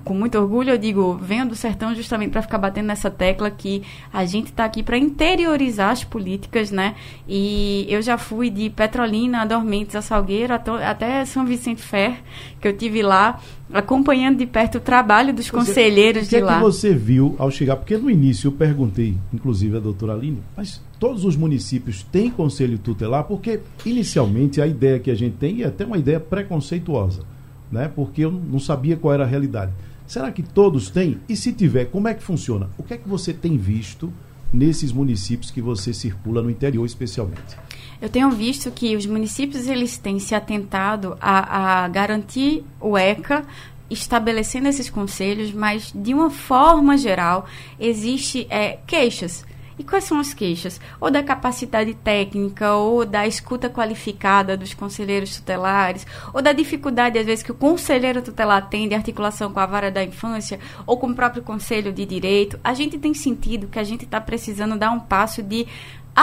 com 0.05 0.15
muito 0.15 0.39
orgulho, 0.39 0.71
eu 0.71 0.79
digo, 0.79 1.15
venho 1.21 1.47
do 1.47 1.55
sertão 1.55 1.95
justamente 1.95 2.31
para 2.31 2.43
ficar 2.43 2.59
batendo 2.59 2.87
nessa 2.87 3.11
tecla 3.11 3.51
que 3.51 3.83
a 4.13 4.25
gente 4.25 4.47
está 4.47 4.65
aqui 4.65 4.83
para 4.83 4.99
interiorizar 4.99 5.91
as 5.91 6.05
políticas, 6.05 6.71
né? 6.71 6.95
E 7.29 7.87
eu 7.89 8.03
já 8.03 8.19
fui 8.19 8.51
de 8.51 8.71
Petrolina 8.71 9.43
a 9.43 9.45
Dormentes 9.45 9.95
a 9.95 10.03
Salgueiro 10.03 10.53
até 10.55 11.25
São 11.25 11.45
Vicente 11.45 11.68
Vicente 11.69 11.83
Fer, 11.83 12.23
que 12.61 12.69
eu 12.69 12.77
tive 12.77 13.03
lá 13.03 13.41
acompanhando 13.73 14.39
de 14.39 14.47
perto 14.47 14.79
o 14.79 14.81
trabalho 14.81 15.35
dos 15.35 15.47
você, 15.47 15.53
conselheiros 15.53 16.29
de 16.29 16.41
lá. 16.41 16.45
O 16.45 16.49
que 16.49 16.55
é 16.55 16.59
que 16.59 16.65
você 16.65 16.95
viu 16.95 17.35
ao 17.39 17.51
chegar? 17.51 17.77
Porque 17.77 17.97
no 17.97 18.11
início 18.11 18.49
eu 18.49 18.53
perguntei, 18.53 19.17
inclusive 19.33 19.77
a 19.77 19.81
doutora 19.81 20.15
Aline, 20.15 20.43
mas 20.57 20.81
todos 20.99 21.25
os 21.25 21.37
municípios 21.37 22.03
têm 22.03 22.31
conselho 22.31 22.79
tutelar? 22.79 23.25
Porque 23.25 23.61
inicialmente 23.85 24.61
a 24.61 24.67
ideia 24.67 24.99
que 24.99 25.11
a 25.11 25.15
gente 25.15 25.37
tem 25.37 25.63
é 25.63 25.67
até 25.67 25.85
uma 25.85 25.99
ideia 25.99 26.19
preconceituosa, 26.19 27.23
né? 27.71 27.91
porque 27.95 28.25
eu 28.25 28.31
não 28.31 28.59
sabia 28.59 28.97
qual 28.97 29.13
era 29.13 29.25
a 29.25 29.27
realidade. 29.27 29.73
Será 30.07 30.33
que 30.33 30.43
todos 30.43 30.89
têm? 30.89 31.19
E 31.29 31.37
se 31.37 31.53
tiver, 31.53 31.87
como 31.87 32.09
é 32.09 32.15
que 32.15 32.23
funciona? 32.23 32.71
O 32.79 32.83
que 32.83 32.95
é 32.95 32.97
que 32.97 33.09
você 33.09 33.35
tem 33.35 33.59
visto 33.59 34.11
nesses 34.51 34.91
municípios 34.91 35.51
que 35.51 35.61
você 35.61 35.93
circula 35.93 36.41
no 36.41 36.49
interior 36.49 36.87
especialmente? 36.87 37.59
Eu 38.01 38.09
tenho 38.09 38.31
visto 38.31 38.71
que 38.71 38.95
os 38.97 39.07
municípios 39.07 39.67
eles 39.67 39.99
têm 39.99 40.19
se 40.19 40.35
atentado 40.35 41.17
a, 41.21 41.85
a 41.85 41.89
garantir 41.89 42.65
o 42.81 42.97
ECA 42.97 43.45
estabelecendo 43.91 44.69
esses 44.69 44.91
conselhos, 44.91 45.53
mas 45.53 45.93
de 45.95 46.15
uma 46.15 46.31
forma 46.31 46.97
geral 46.97 47.47
existe 47.79 48.47
é, 48.51 48.79
queixas. 48.87 49.47
E 49.79 49.85
quais 49.85 50.05
são 50.05 50.19
as 50.19 50.35
queixas? 50.35 50.81
Ou 51.01 51.09
da 51.09 51.23
capacidade 51.23 51.95
técnica, 51.95 52.75
ou 52.75 53.07
da 53.07 53.29
escuta 53.29 53.71
qualificada 53.71 54.57
dos 54.57 54.75
conselheiros 54.75 55.37
tutelares, 55.37 56.05
ou 56.35 56.43
da 56.43 56.53
dificuldade, 56.53 57.17
às 57.17 57.25
vezes, 57.25 57.45
que 57.45 57.53
o 57.53 57.55
conselheiro 57.55 58.21
tutelar 58.21 58.69
tem 58.69 58.89
de 58.89 58.95
articulação 58.97 59.53
com 59.53 59.61
a 59.61 59.67
vara 59.67 59.89
da 59.89 60.03
infância, 60.03 60.59
ou 60.85 60.99
com 60.99 61.07
o 61.07 61.15
próprio 61.15 61.45
conselho 61.45 61.93
de 61.93 62.05
direito. 62.05 62.59
A 62.65 62.75
gente 62.75 62.99
tem 62.99 63.15
sentido 63.15 63.69
que 63.69 63.79
a 63.79 63.85
gente 63.85 64.05
está 64.05 64.21
precisando 64.21 64.77
dar 64.77 64.91
um 64.91 64.99
passo 64.99 65.45
de 65.45 65.65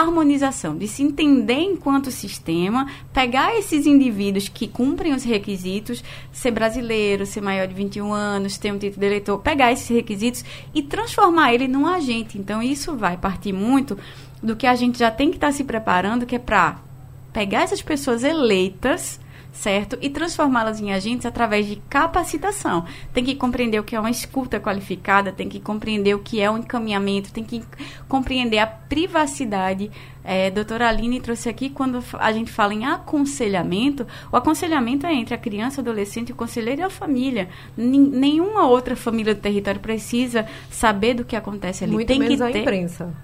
harmonização, 0.00 0.76
de 0.76 0.86
se 0.86 1.02
entender 1.02 1.60
enquanto 1.60 2.10
sistema, 2.10 2.86
pegar 3.12 3.56
esses 3.56 3.86
indivíduos 3.86 4.48
que 4.48 4.68
cumprem 4.68 5.14
os 5.14 5.24
requisitos, 5.24 6.02
ser 6.32 6.50
brasileiro, 6.50 7.24
ser 7.24 7.40
maior 7.40 7.66
de 7.66 7.74
21 7.74 8.12
anos, 8.12 8.58
ter 8.58 8.72
um 8.72 8.78
título 8.78 9.00
de 9.00 9.06
eleitor, 9.06 9.38
pegar 9.38 9.72
esses 9.72 9.88
requisitos 9.88 10.44
e 10.74 10.82
transformar 10.82 11.54
ele 11.54 11.66
num 11.66 11.86
agente. 11.86 12.38
Então, 12.38 12.62
isso 12.62 12.94
vai 12.94 13.16
partir 13.16 13.52
muito 13.52 13.98
do 14.42 14.54
que 14.54 14.66
a 14.66 14.74
gente 14.74 14.98
já 14.98 15.10
tem 15.10 15.30
que 15.30 15.36
estar 15.36 15.48
tá 15.48 15.52
se 15.52 15.64
preparando, 15.64 16.26
que 16.26 16.36
é 16.36 16.38
para 16.38 16.78
pegar 17.32 17.62
essas 17.62 17.82
pessoas 17.82 18.22
eleitas 18.22 19.20
certo? 19.56 19.96
E 20.00 20.10
transformá-las 20.10 20.80
em 20.80 20.92
agentes 20.92 21.26
através 21.26 21.66
de 21.66 21.76
capacitação. 21.88 22.84
Tem 23.12 23.24
que 23.24 23.34
compreender 23.34 23.80
o 23.80 23.84
que 23.84 23.96
é 23.96 24.00
uma 24.00 24.10
escuta 24.10 24.60
qualificada, 24.60 25.32
tem 25.32 25.48
que 25.48 25.58
compreender 25.58 26.14
o 26.14 26.18
que 26.18 26.40
é 26.40 26.50
um 26.50 26.58
encaminhamento, 26.58 27.32
tem 27.32 27.42
que 27.42 27.62
compreender 28.08 28.58
a 28.58 28.66
privacidade. 28.66 29.90
É, 30.22 30.50
doutora 30.50 30.88
Aline 30.88 31.20
trouxe 31.20 31.48
aqui, 31.48 31.70
quando 31.70 32.02
a 32.18 32.32
gente 32.32 32.50
fala 32.50 32.74
em 32.74 32.84
aconselhamento, 32.84 34.06
o 34.30 34.36
aconselhamento 34.36 35.06
é 35.06 35.14
entre 35.14 35.34
a 35.34 35.38
criança, 35.38 35.80
o 35.80 35.80
adolescente, 35.80 36.32
o 36.32 36.36
conselheiro 36.36 36.82
e 36.82 36.84
a 36.84 36.90
família. 36.90 37.48
nenhuma 37.76 38.66
outra 38.66 38.94
família 38.94 39.34
do 39.34 39.40
território 39.40 39.80
precisa 39.80 40.46
saber 40.70 41.14
do 41.14 41.24
que 41.24 41.34
acontece 41.34 41.84
ali. 41.84 41.92
Muito 41.92 42.08
tem 42.08 42.18
menos 42.18 42.36
que 42.36 42.42
a 42.42 42.50
ter... 42.50 42.60
imprensa. 42.60 43.14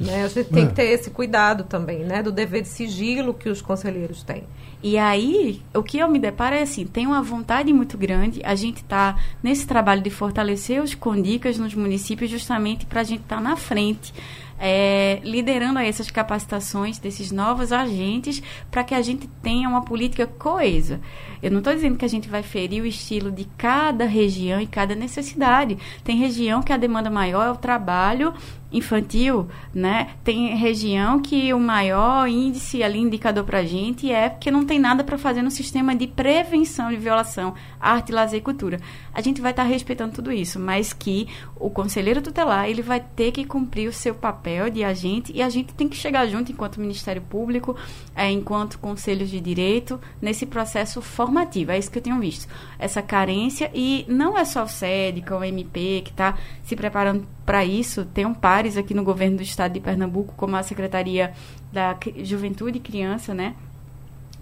Né? 0.00 0.24
A 0.24 0.28
gente 0.28 0.50
tem 0.50 0.64
é. 0.64 0.66
que 0.66 0.74
ter 0.74 0.84
esse 0.84 1.10
cuidado 1.10 1.64
também, 1.64 2.00
né? 2.00 2.22
Do 2.22 2.30
dever 2.30 2.62
de 2.62 2.68
sigilo 2.68 3.32
que 3.32 3.48
os 3.48 3.62
conselheiros 3.62 4.22
têm. 4.22 4.44
E 4.82 4.98
aí, 4.98 5.62
o 5.74 5.82
que 5.82 5.98
eu 5.98 6.08
me 6.08 6.18
deparo 6.18 6.54
é 6.54 6.62
assim, 6.62 6.86
tem 6.86 7.06
uma 7.06 7.22
vontade 7.22 7.72
muito 7.72 7.96
grande, 7.96 8.40
a 8.44 8.54
gente 8.54 8.78
está 8.78 9.16
nesse 9.42 9.66
trabalho 9.66 10.02
de 10.02 10.10
fortalecer 10.10 10.82
os 10.82 10.94
condicas 10.94 11.58
nos 11.58 11.74
municípios 11.74 12.30
justamente 12.30 12.86
para 12.86 13.00
a 13.00 13.04
gente 13.04 13.22
estar 13.22 13.36
tá 13.36 13.42
na 13.42 13.56
frente 13.56 14.12
é, 14.58 15.20
liderando 15.22 15.78
essas 15.78 16.10
capacitações 16.10 16.98
desses 16.98 17.30
novos 17.30 17.72
agentes 17.72 18.42
para 18.70 18.84
que 18.84 18.94
a 18.94 19.02
gente 19.02 19.28
tenha 19.42 19.68
uma 19.68 19.82
política 19.82 20.26
coesa. 20.26 21.00
Eu 21.42 21.50
não 21.50 21.58
estou 21.58 21.74
dizendo 21.74 21.96
que 21.96 22.04
a 22.04 22.08
gente 22.08 22.28
vai 22.28 22.42
ferir 22.42 22.82
o 22.82 22.86
estilo 22.86 23.30
de 23.30 23.44
cada 23.56 24.06
região 24.06 24.60
e 24.60 24.66
cada 24.66 24.94
necessidade. 24.94 25.76
Tem 26.02 26.16
região 26.16 26.62
que 26.62 26.72
a 26.72 26.76
demanda 26.76 27.10
maior 27.10 27.46
é 27.46 27.50
o 27.50 27.56
trabalho 27.56 28.32
infantil, 28.72 29.48
né? 29.74 30.08
Tem 30.24 30.54
região 30.56 31.20
que 31.20 31.52
o 31.54 31.60
maior 31.60 32.28
índice 32.28 32.82
ali 32.82 32.98
indicador 32.98 33.44
para 33.44 33.64
gente 33.64 34.10
é 34.10 34.28
que 34.28 34.50
não 34.50 34.64
tem 34.64 34.78
nada 34.78 35.04
para 35.04 35.16
fazer 35.16 35.42
no 35.42 35.50
sistema 35.50 35.94
de 35.94 36.06
prevenção 36.06 36.90
de 36.90 36.96
violação, 36.96 37.54
arte, 37.80 38.12
lazer 38.12 38.40
e 38.40 38.42
cultura. 38.42 38.80
A 39.16 39.22
gente 39.22 39.40
vai 39.40 39.50
estar 39.50 39.62
tá 39.62 39.68
respeitando 39.68 40.12
tudo 40.12 40.30
isso, 40.30 40.60
mas 40.60 40.92
que 40.92 41.26
o 41.58 41.70
conselheiro 41.70 42.20
tutelar 42.20 42.68
ele 42.68 42.82
vai 42.82 43.00
ter 43.00 43.32
que 43.32 43.46
cumprir 43.46 43.88
o 43.88 43.92
seu 43.92 44.14
papel 44.14 44.68
de 44.68 44.84
agente 44.84 45.32
e 45.34 45.40
a 45.40 45.48
gente 45.48 45.72
tem 45.72 45.88
que 45.88 45.96
chegar 45.96 46.26
junto 46.26 46.52
enquanto 46.52 46.78
Ministério 46.78 47.22
Público, 47.22 47.74
é, 48.14 48.30
enquanto 48.30 48.78
conselhos 48.78 49.30
de 49.30 49.40
direito 49.40 49.98
nesse 50.20 50.44
processo 50.44 51.00
formativo. 51.00 51.72
É 51.72 51.78
isso 51.78 51.90
que 51.90 51.96
eu 51.96 52.02
tenho 52.02 52.20
visto. 52.20 52.46
Essa 52.78 53.00
carência 53.00 53.70
e 53.72 54.04
não 54.06 54.36
é 54.36 54.44
só 54.44 54.64
o 54.64 54.68
SEDICA, 54.68 55.34
o 55.34 55.42
MP 55.42 56.02
que 56.04 56.10
está 56.10 56.36
se 56.62 56.76
preparando 56.76 57.26
para 57.46 57.64
isso. 57.64 58.04
Tem 58.04 58.26
um 58.26 58.34
pares 58.34 58.76
aqui 58.76 58.92
no 58.92 59.02
governo 59.02 59.38
do 59.38 59.42
estado 59.42 59.72
de 59.72 59.80
Pernambuco, 59.80 60.34
como 60.36 60.56
a 60.56 60.62
Secretaria 60.62 61.32
da 61.72 61.96
Juventude 62.22 62.76
e 62.76 62.82
Criança, 62.82 63.32
né? 63.32 63.54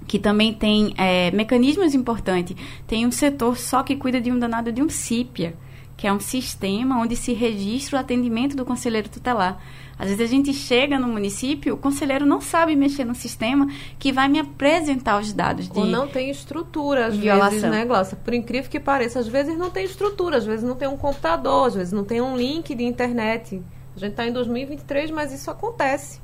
Que 0.06 0.18
também 0.18 0.52
tem 0.52 0.94
é, 0.96 1.30
mecanismos 1.30 1.94
importantes. 1.94 2.56
Tem 2.86 3.06
um 3.06 3.12
setor 3.12 3.56
só 3.58 3.82
que 3.82 3.96
cuida 3.96 4.20
de 4.20 4.30
um 4.30 4.38
danado 4.38 4.72
de 4.72 4.82
um 4.82 4.88
CIPIA, 4.88 5.55
que 5.96 6.07
é 6.07 6.12
um 6.12 6.20
sistema 6.20 7.00
onde 7.00 7.16
se 7.16 7.32
registra 7.32 7.96
o 7.96 8.00
atendimento 8.00 8.57
do 8.57 8.64
conselheiro 8.64 9.09
tutelar. 9.09 9.61
Às 9.98 10.09
vezes 10.09 10.20
a 10.22 10.26
gente 10.26 10.52
chega 10.52 10.98
no 10.98 11.07
município, 11.07 11.74
o 11.74 11.76
conselheiro 11.76 12.26
não 12.26 12.40
sabe 12.40 12.74
mexer 12.74 13.05
no 13.05 13.14
sistema 13.14 13.68
que 13.98 14.12
vai 14.12 14.28
me 14.28 14.40
apresentar 14.40 15.20
os 15.20 15.32
dados 15.32 15.68
de 15.68 15.78
Ou 15.78 15.86
não 15.86 16.09
tem 16.09 16.30
estrutura, 16.30 17.07
às 17.07 17.16
violação. 17.16 17.50
vezes, 17.50 17.70
né, 17.70 17.84
Glaucia? 17.84 18.16
Por 18.16 18.34
incrível 18.34 18.68
que 18.68 18.80
pareça, 18.80 19.20
às 19.20 19.28
vezes 19.28 19.57
não 19.57 19.70
tem 19.70 19.84
estrutura, 19.84 20.38
às 20.38 20.44
vezes 20.44 20.64
não 20.64 20.74
tem 20.74 20.88
um 20.88 20.96
computador, 20.96 21.68
às 21.68 21.74
vezes 21.74 21.92
não 21.92 22.05
tem 22.05 22.20
um 22.20 22.36
link 22.36 22.74
de 22.74 22.82
internet. 22.82 23.62
A 23.94 24.00
gente 24.00 24.11
está 24.11 24.26
em 24.26 24.32
2023, 24.32 25.12
mas 25.12 25.32
isso 25.32 25.48
acontece. 25.48 26.20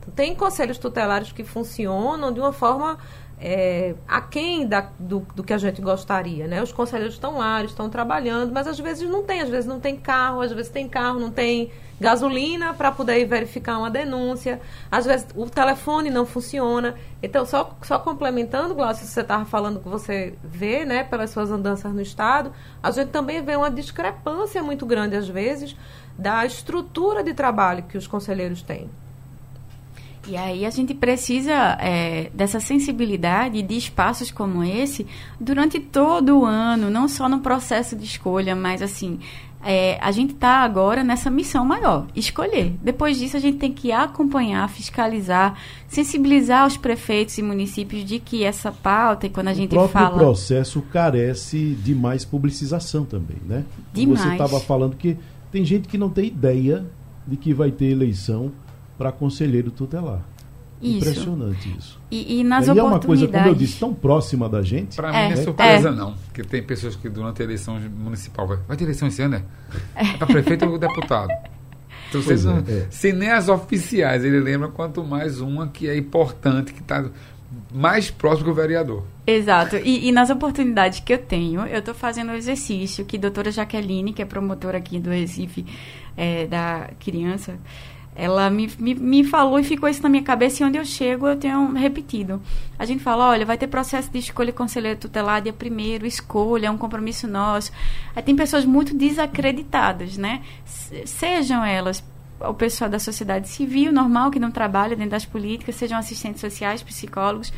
Então, 0.00 0.12
tem 0.14 0.34
conselhos 0.34 0.76
tutelares 0.76 1.32
que 1.32 1.42
funcionam 1.42 2.30
de 2.30 2.40
uma 2.40 2.52
forma 2.52 2.98
é, 3.40 3.94
aquém 4.06 4.66
da, 4.66 4.88
do, 4.98 5.20
do, 5.34 5.42
que 5.42 5.52
a 5.52 5.58
gente 5.58 5.80
gostaria, 5.82 6.46
né? 6.46 6.62
Os 6.62 6.72
conselheiros 6.72 7.14
estão 7.14 7.38
lá, 7.38 7.62
estão 7.62 7.90
trabalhando, 7.90 8.52
mas 8.52 8.66
às 8.66 8.78
vezes 8.78 9.08
não 9.08 9.22
tem, 9.22 9.40
às 9.40 9.48
vezes 9.48 9.66
não 9.66 9.80
tem 9.80 9.96
carro, 9.96 10.40
às 10.40 10.52
vezes 10.52 10.70
tem 10.70 10.88
carro, 10.88 11.18
não 11.18 11.30
tem 11.30 11.70
gasolina 12.00 12.74
para 12.74 12.90
poder 12.90 13.24
verificar 13.24 13.78
uma 13.78 13.90
denúncia. 13.90 14.60
Às 14.90 15.04
vezes 15.04 15.26
o 15.34 15.48
telefone 15.48 16.10
não 16.10 16.24
funciona. 16.24 16.94
Então, 17.22 17.44
só, 17.44 17.76
só 17.82 17.98
complementando, 17.98 18.74
Glaucio, 18.74 19.06
você 19.06 19.20
estava 19.20 19.44
falando 19.44 19.80
que 19.80 19.88
você 19.88 20.34
vê, 20.42 20.84
né, 20.84 21.04
pelas 21.04 21.30
suas 21.30 21.50
andanças 21.50 21.92
no 21.92 22.00
Estado, 22.00 22.52
a 22.82 22.90
gente 22.90 23.08
também 23.08 23.42
vê 23.42 23.56
uma 23.56 23.70
discrepância 23.70 24.62
muito 24.62 24.86
grande, 24.86 25.16
às 25.16 25.28
vezes, 25.28 25.76
da 26.18 26.44
estrutura 26.46 27.22
de 27.22 27.34
trabalho 27.34 27.84
que 27.84 27.98
os 27.98 28.06
conselheiros 28.06 28.62
têm. 28.62 28.88
E 30.26 30.36
aí 30.36 30.64
a 30.64 30.70
gente 30.70 30.94
precisa 30.94 31.52
é, 31.80 32.30
dessa 32.32 32.58
sensibilidade 32.58 33.60
de 33.62 33.76
espaços 33.76 34.30
como 34.30 34.64
esse 34.64 35.06
durante 35.38 35.78
todo 35.78 36.40
o 36.40 36.44
ano, 36.44 36.90
não 36.90 37.08
só 37.08 37.28
no 37.28 37.40
processo 37.40 37.94
de 37.94 38.04
escolha, 38.04 38.56
mas 38.56 38.80
assim, 38.80 39.18
é, 39.64 39.98
a 40.00 40.10
gente 40.12 40.34
está 40.34 40.58
agora 40.58 41.02
nessa 41.02 41.30
missão 41.30 41.64
maior, 41.64 42.06
escolher. 42.14 42.74
Depois 42.82 43.18
disso, 43.18 43.36
a 43.36 43.40
gente 43.40 43.58
tem 43.58 43.72
que 43.72 43.92
acompanhar, 43.92 44.68
fiscalizar, 44.68 45.58
sensibilizar 45.88 46.66
os 46.66 46.76
prefeitos 46.76 47.38
e 47.38 47.42
municípios 47.42 48.04
de 48.04 48.18
que 48.18 48.44
essa 48.44 48.70
pauta, 48.70 49.26
e 49.26 49.30
quando 49.30 49.48
a 49.48 49.54
gente 49.54 49.74
fala... 49.88 50.16
O 50.16 50.18
processo 50.18 50.82
carece 50.82 51.76
de 51.82 51.94
mais 51.94 52.24
publicização 52.24 53.04
também, 53.04 53.38
né? 53.46 53.64
Demais. 53.92 54.20
Você 54.20 54.32
estava 54.32 54.60
falando 54.60 54.96
que 54.96 55.16
tem 55.50 55.64
gente 55.64 55.88
que 55.88 55.96
não 55.96 56.10
tem 56.10 56.26
ideia 56.26 56.84
de 57.26 57.36
que 57.36 57.54
vai 57.54 57.70
ter 57.70 57.86
eleição 57.86 58.52
para 58.96 59.12
conselheiro 59.12 59.70
tutelar. 59.70 60.22
Isso. 60.82 60.98
Impressionante 60.98 61.76
isso. 61.78 62.00
E, 62.10 62.40
e 62.40 62.44
nas 62.44 62.66
e 62.66 62.70
oportunidades... 62.70 62.78
é 62.78 62.82
uma 62.82 63.00
coisa, 63.00 63.28
como 63.28 63.46
eu 63.46 63.54
disse, 63.54 63.78
tão 63.78 63.94
próxima 63.94 64.48
da 64.48 64.62
gente. 64.62 64.96
Para 64.96 65.08
é, 65.08 65.28
mim 65.28 65.34
não 65.34 65.40
é 65.40 65.44
surpresa, 65.44 65.88
é. 65.88 65.92
não. 65.92 66.14
Porque 66.26 66.42
tem 66.42 66.62
pessoas 66.62 66.94
que 66.94 67.08
durante 67.08 67.40
a 67.40 67.44
eleição 67.44 67.80
municipal. 67.80 68.46
Vai, 68.46 68.58
vai 68.68 68.76
ter 68.76 68.84
eleição 68.84 69.08
esse 69.08 69.22
ano, 69.22 69.38
né? 69.38 69.44
É, 69.96 70.04
é 70.06 70.16
para 70.18 70.26
prefeito 70.26 70.66
ou 70.66 70.78
deputado. 70.78 71.30
Então, 72.08 72.20
vocês 72.20 72.44
não, 72.44 72.58
é. 72.58 72.86
Se 72.90 73.12
nem 73.12 73.30
as 73.30 73.48
oficiais 73.48 74.24
ele 74.24 74.38
lembra, 74.38 74.68
quanto 74.68 75.02
mais 75.02 75.40
uma 75.40 75.68
que 75.68 75.88
é 75.88 75.96
importante, 75.96 76.72
que 76.72 76.80
está 76.80 77.04
mais 77.72 78.10
próximo 78.10 78.48
do 78.48 78.54
vereador. 78.54 79.04
Exato. 79.26 79.76
E, 79.76 80.08
e, 80.08 80.12
nas 80.12 80.30
oportunidades 80.30 81.00
que 81.00 81.12
eu 81.12 81.18
tenho, 81.18 81.62
eu 81.62 81.78
estou 81.78 81.94
fazendo 81.94 82.30
o 82.30 82.34
exercício 82.34 83.04
que 83.04 83.16
a 83.16 83.20
doutora 83.20 83.50
Jaqueline, 83.50 84.12
que 84.12 84.22
é 84.22 84.24
promotora 84.24 84.78
aqui 84.78 84.98
do 84.98 85.10
Recife 85.10 85.64
é, 86.16 86.46
da 86.46 86.90
criança, 87.00 87.58
ela 88.16 88.48
me, 88.48 88.70
me, 88.78 88.94
me, 88.94 89.24
falou 89.24 89.58
e 89.58 89.64
ficou 89.64 89.88
isso 89.88 90.02
na 90.02 90.08
minha 90.08 90.22
cabeça 90.22 90.62
e 90.62 90.66
onde 90.66 90.78
eu 90.78 90.84
chego 90.84 91.26
eu 91.26 91.36
tenho 91.36 91.72
repetido. 91.72 92.40
A 92.78 92.84
gente 92.84 93.02
fala, 93.02 93.28
olha, 93.28 93.44
vai 93.44 93.58
ter 93.58 93.66
processo 93.66 94.10
de 94.10 94.18
escolha 94.18 94.52
conselheiro 94.52 94.98
tutelar 94.98 95.42
dia 95.42 95.52
primeiro, 95.52 96.06
escolha, 96.06 96.68
é 96.68 96.70
um 96.70 96.78
compromisso 96.78 97.26
nosso. 97.26 97.72
Aí 98.14 98.22
tem 98.22 98.36
pessoas 98.36 98.64
muito 98.64 98.94
desacreditadas, 98.94 100.16
né? 100.16 100.42
Sejam 100.64 101.64
elas 101.64 102.04
o 102.40 102.54
pessoal 102.54 102.90
da 102.90 102.98
sociedade 102.98 103.48
civil, 103.48 103.92
normal, 103.92 104.30
que 104.30 104.38
não 104.38 104.50
trabalha 104.50 104.96
dentro 104.96 105.12
das 105.12 105.24
políticas, 105.24 105.74
sejam 105.74 105.98
assistentes 105.98 106.40
sociais, 106.40 106.82
psicólogos. 106.82 107.52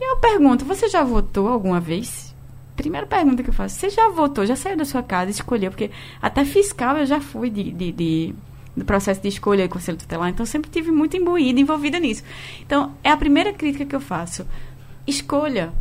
E 0.00 0.10
eu 0.10 0.16
pergunto, 0.16 0.64
você 0.64 0.88
já 0.88 1.02
votou 1.02 1.48
alguma 1.48 1.80
vez? 1.80 2.34
Primeira 2.76 3.06
pergunta 3.06 3.42
que 3.42 3.50
eu 3.50 3.54
faço, 3.54 3.76
você 3.76 3.90
já 3.90 4.08
votou, 4.08 4.44
já 4.44 4.56
saiu 4.56 4.76
da 4.76 4.84
sua 4.84 5.02
casa, 5.02 5.30
escolheu? 5.30 5.70
Porque 5.70 5.90
até 6.20 6.44
fiscal 6.44 6.96
eu 6.96 7.06
já 7.06 7.20
fui 7.20 7.50
de, 7.50 7.70
de, 7.70 7.92
de 7.92 8.34
do 8.76 8.84
processo 8.84 9.20
de 9.20 9.28
escolha 9.28 9.66
do 9.66 9.70
Conselho 9.72 9.98
Tutelar. 9.98 10.28
Então, 10.28 10.46
sempre 10.46 10.70
tive 10.70 10.90
muito 10.90 11.16
imbuída, 11.16 11.60
envolvida 11.60 11.98
nisso. 11.98 12.22
Então, 12.60 12.92
é 13.04 13.10
a 13.10 13.16
primeira 13.16 13.52
crítica 13.52 13.84
que 13.84 13.94
eu 13.94 14.00
faço. 14.00 14.46
Escolha. 15.06 15.72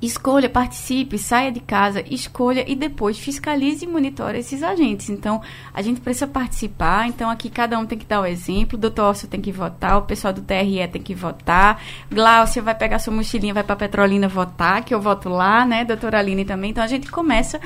Escolha, 0.00 0.48
participe, 0.48 1.18
saia 1.18 1.50
de 1.50 1.58
casa, 1.58 2.04
escolha 2.08 2.64
e 2.70 2.76
depois 2.76 3.18
fiscalize 3.18 3.84
e 3.84 3.88
monitore 3.88 4.38
esses 4.38 4.62
agentes. 4.62 5.10
Então, 5.10 5.42
a 5.74 5.82
gente 5.82 6.00
precisa 6.00 6.26
participar. 6.26 7.08
Então, 7.08 7.28
aqui 7.28 7.50
cada 7.50 7.76
um 7.76 7.84
tem 7.84 7.98
que 7.98 8.06
dar 8.06 8.20
o 8.20 8.26
exemplo. 8.26 8.78
O 8.78 8.80
doutor 8.80 9.08
Orso 9.08 9.26
tem 9.26 9.40
que 9.40 9.50
votar, 9.50 9.98
o 9.98 10.02
pessoal 10.02 10.32
do 10.32 10.40
TRE 10.40 10.86
tem 10.86 11.02
que 11.02 11.16
votar. 11.16 11.82
Glaucia 12.08 12.62
vai 12.62 12.76
pegar 12.76 13.00
sua 13.00 13.12
mochilinha, 13.12 13.52
vai 13.52 13.64
para 13.64 13.74
Petrolina 13.74 14.28
votar, 14.28 14.84
que 14.84 14.94
eu 14.94 15.00
voto 15.00 15.28
lá, 15.28 15.64
né? 15.64 15.84
Doutora 15.84 16.20
Aline 16.20 16.44
também. 16.44 16.70
Então, 16.70 16.84
a 16.84 16.86
gente 16.86 17.10
começa 17.10 17.60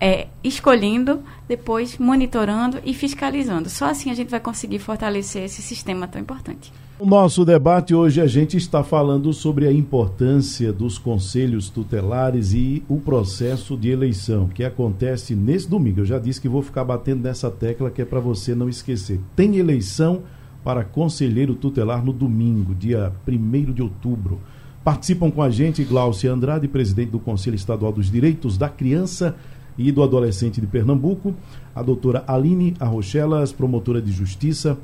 é, 0.00 0.26
escolhendo, 0.42 1.22
depois 1.50 1.98
monitorando 1.98 2.78
e 2.84 2.94
fiscalizando. 2.94 3.68
Só 3.68 3.86
assim 3.86 4.08
a 4.08 4.14
gente 4.14 4.30
vai 4.30 4.38
conseguir 4.38 4.78
fortalecer 4.78 5.42
esse 5.42 5.60
sistema 5.60 6.06
tão 6.06 6.20
importante. 6.20 6.72
No 7.00 7.04
nosso 7.04 7.44
debate 7.44 7.92
hoje 7.92 8.20
a 8.20 8.26
gente 8.28 8.56
está 8.56 8.84
falando 8.84 9.32
sobre 9.32 9.66
a 9.66 9.72
importância 9.72 10.72
dos 10.72 10.96
conselhos 10.96 11.68
tutelares 11.68 12.52
e 12.52 12.84
o 12.88 13.00
processo 13.00 13.76
de 13.76 13.90
eleição 13.90 14.46
que 14.46 14.62
acontece 14.62 15.34
nesse 15.34 15.68
domingo. 15.68 15.98
Eu 15.98 16.06
já 16.06 16.20
disse 16.20 16.40
que 16.40 16.48
vou 16.48 16.62
ficar 16.62 16.84
batendo 16.84 17.24
nessa 17.24 17.50
tecla 17.50 17.90
que 17.90 18.00
é 18.00 18.04
para 18.04 18.20
você 18.20 18.54
não 18.54 18.68
esquecer. 18.68 19.18
Tem 19.34 19.56
eleição 19.56 20.22
para 20.62 20.84
conselheiro 20.84 21.56
tutelar 21.56 22.04
no 22.04 22.12
domingo, 22.12 22.76
dia 22.76 23.12
1 23.26 23.72
de 23.72 23.82
outubro. 23.82 24.38
Participam 24.84 25.32
com 25.32 25.42
a 25.42 25.50
gente 25.50 25.82
Glaucia 25.82 26.32
Andrade, 26.32 26.68
presidente 26.68 27.10
do 27.10 27.18
Conselho 27.18 27.56
Estadual 27.56 27.90
dos 27.90 28.08
Direitos 28.08 28.56
da 28.56 28.68
Criança 28.68 29.34
e 29.80 29.90
do 29.90 30.02
Adolescente 30.02 30.60
de 30.60 30.66
Pernambuco, 30.66 31.34
a 31.74 31.82
doutora 31.82 32.22
Aline 32.26 32.74
Arrochelas, 32.78 33.50
promotora 33.50 34.00
de 34.02 34.12
Justiça 34.12 34.76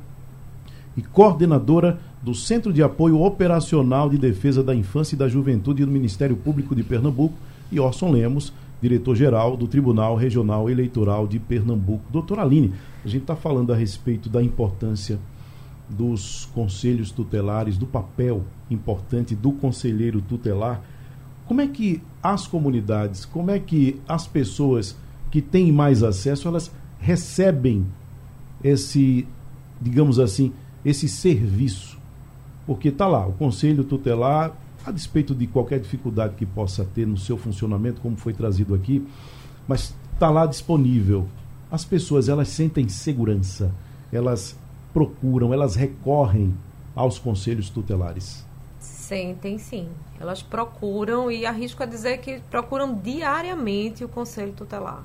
e 0.95 1.03
coordenadora 1.03 1.99
do 2.23 2.33
Centro 2.33 2.73
de 2.73 2.81
Apoio 2.81 3.21
Operacional 3.21 4.09
de 4.09 4.17
Defesa 4.17 4.63
da 4.63 4.73
Infância 4.73 5.15
e 5.15 5.17
da 5.17 5.27
Juventude 5.27 5.85
do 5.85 5.91
Ministério 5.91 6.35
Público 6.35 6.75
de 6.75 6.81
Pernambuco, 6.81 7.35
e 7.71 7.79
Orson 7.79 8.11
Lemos, 8.11 8.51
diretor-geral 8.81 9.55
do 9.55 9.67
Tribunal 9.67 10.15
Regional 10.15 10.67
Eleitoral 10.67 11.27
de 11.27 11.37
Pernambuco. 11.37 12.05
Doutora 12.11 12.41
Aline, 12.41 12.73
a 13.05 13.07
gente 13.07 13.21
está 13.21 13.35
falando 13.35 13.71
a 13.71 13.75
respeito 13.75 14.29
da 14.29 14.41
importância 14.41 15.19
dos 15.87 16.49
conselhos 16.55 17.11
tutelares, 17.11 17.77
do 17.77 17.85
papel 17.85 18.43
importante 18.69 19.35
do 19.35 19.51
conselheiro 19.51 20.21
tutelar 20.21 20.81
como 21.47 21.61
é 21.61 21.67
que 21.67 22.01
as 22.33 22.47
comunidades, 22.47 23.25
como 23.25 23.51
é 23.51 23.59
que 23.59 24.01
as 24.07 24.27
pessoas 24.27 24.95
que 25.31 25.41
têm 25.41 25.71
mais 25.71 26.03
acesso, 26.03 26.47
elas 26.47 26.71
recebem 26.99 27.85
esse, 28.63 29.27
digamos 29.81 30.19
assim, 30.19 30.51
esse 30.83 31.07
serviço? 31.07 31.97
Porque 32.65 32.89
está 32.89 33.07
lá, 33.07 33.25
o 33.25 33.33
Conselho 33.33 33.83
Tutelar, 33.83 34.53
a 34.85 34.91
despeito 34.91 35.35
de 35.35 35.47
qualquer 35.47 35.79
dificuldade 35.79 36.35
que 36.35 36.45
possa 36.45 36.85
ter 36.85 37.05
no 37.05 37.17
seu 37.17 37.37
funcionamento, 37.37 38.01
como 38.01 38.15
foi 38.15 38.33
trazido 38.33 38.73
aqui, 38.73 39.05
mas 39.67 39.93
está 40.13 40.29
lá 40.29 40.45
disponível. 40.45 41.27
As 41.69 41.83
pessoas, 41.83 42.29
elas 42.29 42.47
sentem 42.47 42.87
segurança, 42.87 43.71
elas 44.11 44.55
procuram, 44.93 45.53
elas 45.53 45.75
recorrem 45.75 46.53
aos 46.95 47.19
conselhos 47.19 47.69
tutelares. 47.69 48.46
Sentem 49.07 49.57
sim. 49.57 49.89
Elas 50.19 50.43
procuram, 50.43 51.31
e 51.31 51.45
arrisco 51.45 51.81
a 51.81 51.85
dizer 51.85 52.17
que 52.17 52.41
procuram 52.51 52.93
diariamente 52.93 54.03
o 54.03 54.09
Conselho 54.09 54.51
Tutelar. 54.51 55.01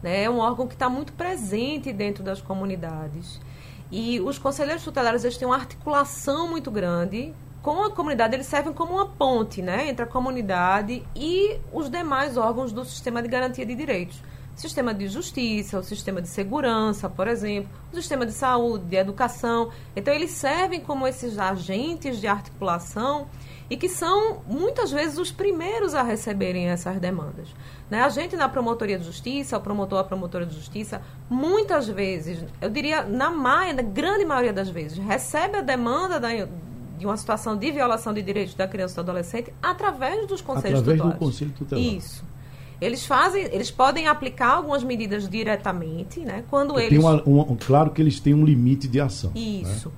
Né? 0.00 0.22
É 0.22 0.30
um 0.30 0.38
órgão 0.38 0.68
que 0.68 0.74
está 0.74 0.88
muito 0.88 1.12
presente 1.14 1.92
dentro 1.92 2.22
das 2.22 2.40
comunidades. 2.40 3.40
E 3.90 4.20
os 4.20 4.38
conselheiros 4.38 4.84
tutelares 4.84 5.24
eles 5.24 5.36
têm 5.36 5.48
uma 5.48 5.56
articulação 5.56 6.48
muito 6.48 6.70
grande 6.70 7.34
com 7.60 7.82
a 7.82 7.90
comunidade, 7.90 8.36
eles 8.36 8.46
servem 8.46 8.72
como 8.72 8.92
uma 8.92 9.08
ponte 9.08 9.60
né, 9.60 9.88
entre 9.88 10.04
a 10.04 10.06
comunidade 10.06 11.02
e 11.16 11.58
os 11.72 11.90
demais 11.90 12.36
órgãos 12.36 12.70
do 12.70 12.84
sistema 12.84 13.20
de 13.20 13.26
garantia 13.26 13.66
de 13.66 13.74
direitos 13.74 14.22
sistema 14.54 14.94
de 14.94 15.08
justiça, 15.08 15.78
o 15.78 15.82
sistema 15.82 16.22
de 16.22 16.28
segurança, 16.28 17.08
por 17.08 17.26
exemplo, 17.26 17.68
o 17.92 17.96
sistema 17.96 18.24
de 18.24 18.32
saúde, 18.32 18.84
de 18.84 18.96
educação. 18.96 19.70
Então, 19.96 20.12
eles 20.12 20.30
servem 20.30 20.80
como 20.80 21.06
esses 21.06 21.38
agentes 21.38 22.20
de 22.20 22.26
articulação 22.26 23.26
e 23.68 23.76
que 23.76 23.88
são 23.88 24.42
muitas 24.46 24.90
vezes 24.90 25.18
os 25.18 25.32
primeiros 25.32 25.94
a 25.94 26.02
receberem 26.02 26.68
essas 26.68 26.98
demandas. 27.00 27.48
Né? 27.90 28.02
A 28.02 28.08
gente 28.08 28.36
na 28.36 28.48
promotoria 28.48 28.98
de 28.98 29.04
justiça, 29.04 29.56
o 29.56 29.60
promotor, 29.60 29.98
a 29.98 30.04
promotora 30.04 30.44
de 30.44 30.54
justiça, 30.54 31.02
muitas 31.28 31.88
vezes, 31.88 32.44
eu 32.60 32.70
diria 32.70 33.02
na 33.02 33.30
maioria, 33.30 33.82
na 33.82 33.82
grande 33.82 34.24
maioria 34.24 34.52
das 34.52 34.68
vezes, 34.68 34.98
recebe 34.98 35.58
a 35.58 35.62
demanda 35.62 36.20
da, 36.20 36.28
de 36.98 37.06
uma 37.06 37.16
situação 37.16 37.56
de 37.56 37.70
violação 37.70 38.12
de 38.12 38.22
direitos 38.22 38.54
da 38.54 38.68
criança 38.68 38.94
e 38.94 38.96
do 38.96 39.00
adolescente 39.00 39.52
através 39.62 40.26
dos 40.26 40.40
conselhos 40.40 40.80
através 40.80 40.98
tutelares. 41.00 41.18
do 41.18 41.24
conselho 41.24 41.52
tutelar. 41.56 41.84
Isso. 41.84 42.33
Eles 42.80 43.06
fazem, 43.06 43.44
eles 43.52 43.70
podem 43.70 44.06
aplicar 44.08 44.54
algumas 44.54 44.82
medidas 44.82 45.28
diretamente, 45.28 46.20
né? 46.20 46.44
Quando 46.50 46.78
eles. 46.78 46.98
Uma, 46.98 47.22
um, 47.26 47.56
claro 47.56 47.90
que 47.90 48.02
eles 48.02 48.20
têm 48.20 48.34
um 48.34 48.44
limite 48.44 48.88
de 48.88 49.00
ação. 49.00 49.30
Né? 49.34 49.40
Isso. 49.40 49.88
Né? 49.88 49.94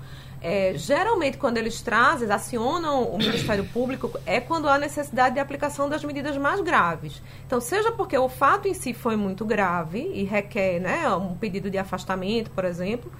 É, 0.49 0.74
geralmente, 0.77 1.39
quando 1.39 1.57
eles 1.57 1.81
trazem, 1.81 2.31
acionam 2.31 3.03
o 3.05 3.18
Ministério 3.18 3.64
Público, 3.64 4.12
é 4.24 4.41
quando 4.41 4.68
há 4.68 4.79
necessidade 4.79 5.35
de 5.35 5.41
aplicação 5.41 5.89
das 5.89 6.05
medidas 6.05 6.37
mais 6.37 6.61
graves. 6.61 7.20
Então, 7.47 7.61
seja 7.61 7.91
porque 7.91 8.16
o 8.16 8.29
fato 8.29 8.68
em 8.68 8.74
si 8.74 8.93
foi 8.93 9.16
muito 9.16 9.45
grave 9.45 9.99
e 9.99 10.22
requer 10.24 10.79
né, 10.79 11.09
um 11.11 11.35
pedido 11.35 11.70
de 11.70 11.79
afastamento, 11.79 12.51
por 12.51 12.64
exemplo, 12.64 13.11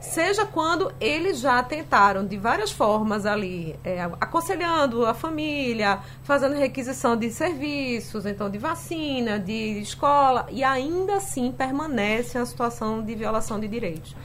seja 0.00 0.46
quando 0.46 0.92
eles 0.98 1.40
já 1.40 1.62
tentaram 1.62 2.26
de 2.26 2.36
várias 2.36 2.72
formas 2.72 3.26
ali, 3.26 3.76
é, 3.84 4.00
aconselhando 4.20 5.04
a 5.04 5.12
família, 5.12 5.98
fazendo 6.22 6.54
requisição 6.54 7.16
de 7.16 7.30
serviços, 7.30 8.24
então 8.24 8.50
de 8.50 8.58
vacina, 8.58 9.38
de 9.38 9.78
escola, 9.80 10.46
e 10.50 10.64
ainda 10.64 11.16
assim 11.16 11.52
permanece 11.52 12.38
a 12.38 12.46
situação 12.46 13.02
de 13.02 13.14
violação 13.14 13.60
de 13.60 13.68
direitos. 13.68 14.16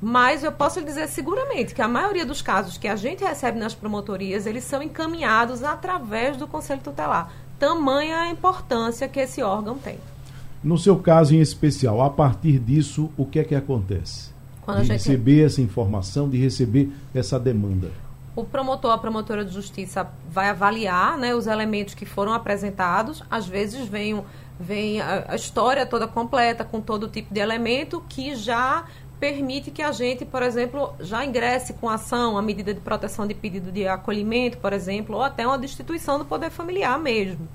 Mas 0.00 0.44
eu 0.44 0.52
posso 0.52 0.82
dizer 0.82 1.08
seguramente 1.08 1.74
que 1.74 1.82
a 1.82 1.88
maioria 1.88 2.26
dos 2.26 2.42
casos 2.42 2.76
que 2.76 2.86
a 2.86 2.94
gente 2.94 3.24
recebe 3.24 3.58
nas 3.58 3.74
promotorias, 3.74 4.46
eles 4.46 4.64
são 4.64 4.82
encaminhados 4.82 5.62
através 5.62 6.36
do 6.36 6.46
Conselho 6.46 6.80
Tutelar. 6.82 7.32
Tamanha 7.58 8.18
a 8.18 8.28
importância 8.28 9.08
que 9.08 9.20
esse 9.20 9.42
órgão 9.42 9.78
tem. 9.78 9.98
No 10.62 10.76
seu 10.76 10.96
caso 10.96 11.34
em 11.34 11.40
especial, 11.40 12.02
a 12.02 12.10
partir 12.10 12.58
disso, 12.58 13.10
o 13.16 13.24
que 13.24 13.38
é 13.38 13.44
que 13.44 13.54
acontece? 13.54 14.33
Quando 14.64 14.82
de 14.82 14.92
receber 14.92 15.44
essa 15.44 15.60
informação, 15.60 16.28
de 16.28 16.38
receber 16.38 16.90
essa 17.14 17.38
demanda. 17.38 17.90
O 18.34 18.44
promotor, 18.44 18.90
a 18.90 18.98
promotora 18.98 19.44
de 19.44 19.52
justiça 19.52 20.08
vai 20.28 20.48
avaliar 20.48 21.16
né, 21.16 21.34
os 21.34 21.46
elementos 21.46 21.94
que 21.94 22.04
foram 22.04 22.32
apresentados. 22.32 23.22
Às 23.30 23.46
vezes 23.46 23.86
vem, 23.86 24.24
vem 24.58 25.00
a, 25.00 25.26
a 25.28 25.36
história 25.36 25.86
toda 25.86 26.08
completa, 26.08 26.64
com 26.64 26.80
todo 26.80 27.06
tipo 27.06 27.32
de 27.32 27.38
elemento, 27.38 28.02
que 28.08 28.34
já 28.34 28.86
permite 29.20 29.70
que 29.70 29.82
a 29.82 29.92
gente, 29.92 30.24
por 30.24 30.42
exemplo, 30.42 30.92
já 31.00 31.24
ingresse 31.24 31.74
com 31.74 31.88
ação, 31.88 32.36
a 32.36 32.42
medida 32.42 32.74
de 32.74 32.80
proteção 32.80 33.26
de 33.26 33.34
pedido 33.34 33.70
de 33.70 33.86
acolhimento, 33.86 34.58
por 34.58 34.72
exemplo, 34.72 35.16
ou 35.16 35.22
até 35.22 35.46
uma 35.46 35.58
destituição 35.58 36.18
do 36.18 36.24
poder 36.24 36.50
familiar 36.50 36.98
mesmo. 36.98 37.48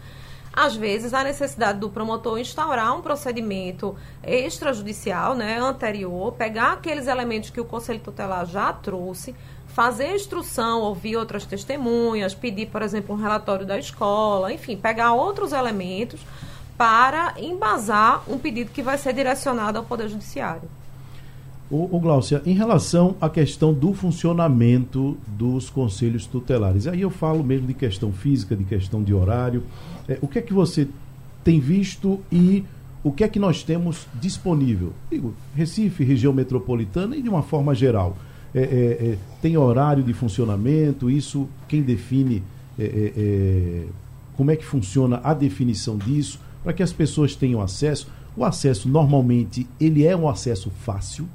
Às 0.51 0.75
vezes, 0.75 1.13
a 1.13 1.23
necessidade 1.23 1.79
do 1.79 1.89
promotor 1.89 2.39
instaurar 2.39 2.95
um 2.97 3.01
procedimento 3.01 3.95
extrajudicial, 4.23 5.35
né, 5.35 5.59
anterior, 5.59 6.33
pegar 6.33 6.73
aqueles 6.73 7.07
elementos 7.07 7.49
que 7.49 7.61
o 7.61 7.65
Conselho 7.65 7.99
Tutelar 7.99 8.45
já 8.45 8.73
trouxe, 8.73 9.35
fazer 9.67 10.15
instrução, 10.15 10.81
ouvir 10.81 11.15
outras 11.15 11.45
testemunhas, 11.45 12.33
pedir, 12.33 12.67
por 12.67 12.81
exemplo, 12.81 13.15
um 13.15 13.17
relatório 13.17 13.65
da 13.65 13.77
escola, 13.77 14.51
enfim, 14.51 14.75
pegar 14.75 15.13
outros 15.13 15.53
elementos 15.53 16.19
para 16.77 17.33
embasar 17.37 18.23
um 18.27 18.37
pedido 18.37 18.71
que 18.71 18.81
vai 18.81 18.97
ser 18.97 19.13
direcionado 19.13 19.77
ao 19.77 19.83
Poder 19.83 20.09
Judiciário. 20.09 20.69
O, 21.70 21.95
o 21.95 21.99
Glaucia, 21.99 22.41
em 22.47 22.53
relação 22.53 23.15
à 23.22 23.30
questão 23.30 23.72
do 23.72 23.93
funcionamento 23.93 25.15
dos 25.28 25.70
conselhos 25.70 26.26
tutelares, 26.26 26.88
aí 26.88 27.01
eu 27.01 27.11
falo 27.11 27.43
mesmo 27.43 27.67
de 27.67 27.76
questão 27.76 28.11
física, 28.11 28.55
de 28.55 28.63
questão 28.63 29.03
de 29.03 29.13
horário. 29.13 29.63
É, 30.07 30.17
o 30.20 30.28
que 30.28 30.39
é 30.39 30.41
que 30.41 30.53
você 30.53 30.88
tem 31.43 31.59
visto 31.59 32.20
e 32.32 32.65
o 33.03 33.11
que 33.11 33.24
é 33.24 33.28
que 33.28 33.38
nós 33.38 33.61
temos 33.61 34.07
disponível? 34.20 34.93
Digo, 35.11 35.36
Recife, 35.55 36.03
região 36.03 36.34
metropolitana 36.34 37.15
e 37.15 37.22
de 37.22 37.30
uma 37.30 37.43
forma 37.43 37.76
geral. 37.76 38.17
É, 38.53 38.61
é, 38.61 38.63
é 39.11 39.17
tem 39.39 39.55
horário 39.55 40.03
de 40.03 40.11
funcionamento? 40.11 41.07
Isso 41.07 41.47
quem 41.67 41.84
define? 41.84 42.41
É, 42.80 43.13
é, 43.15 43.84
como 44.36 44.49
é 44.49 44.55
que 44.55 44.65
funciona 44.65 45.22
a 45.24 45.36
definição 45.36 45.97
disso? 45.97 46.39
Para 46.63 46.74
que 46.74 46.82
as 46.82 46.91
pessoas 46.91 47.36
tenham 47.36 47.61
acesso. 47.61 48.07
O 48.36 48.43
acesso 48.43 48.89
normalmente 48.89 49.67
ele 49.80 50.03
é 50.03 50.15
um 50.15 50.28
acesso 50.28 50.72
fácil 50.72 51.28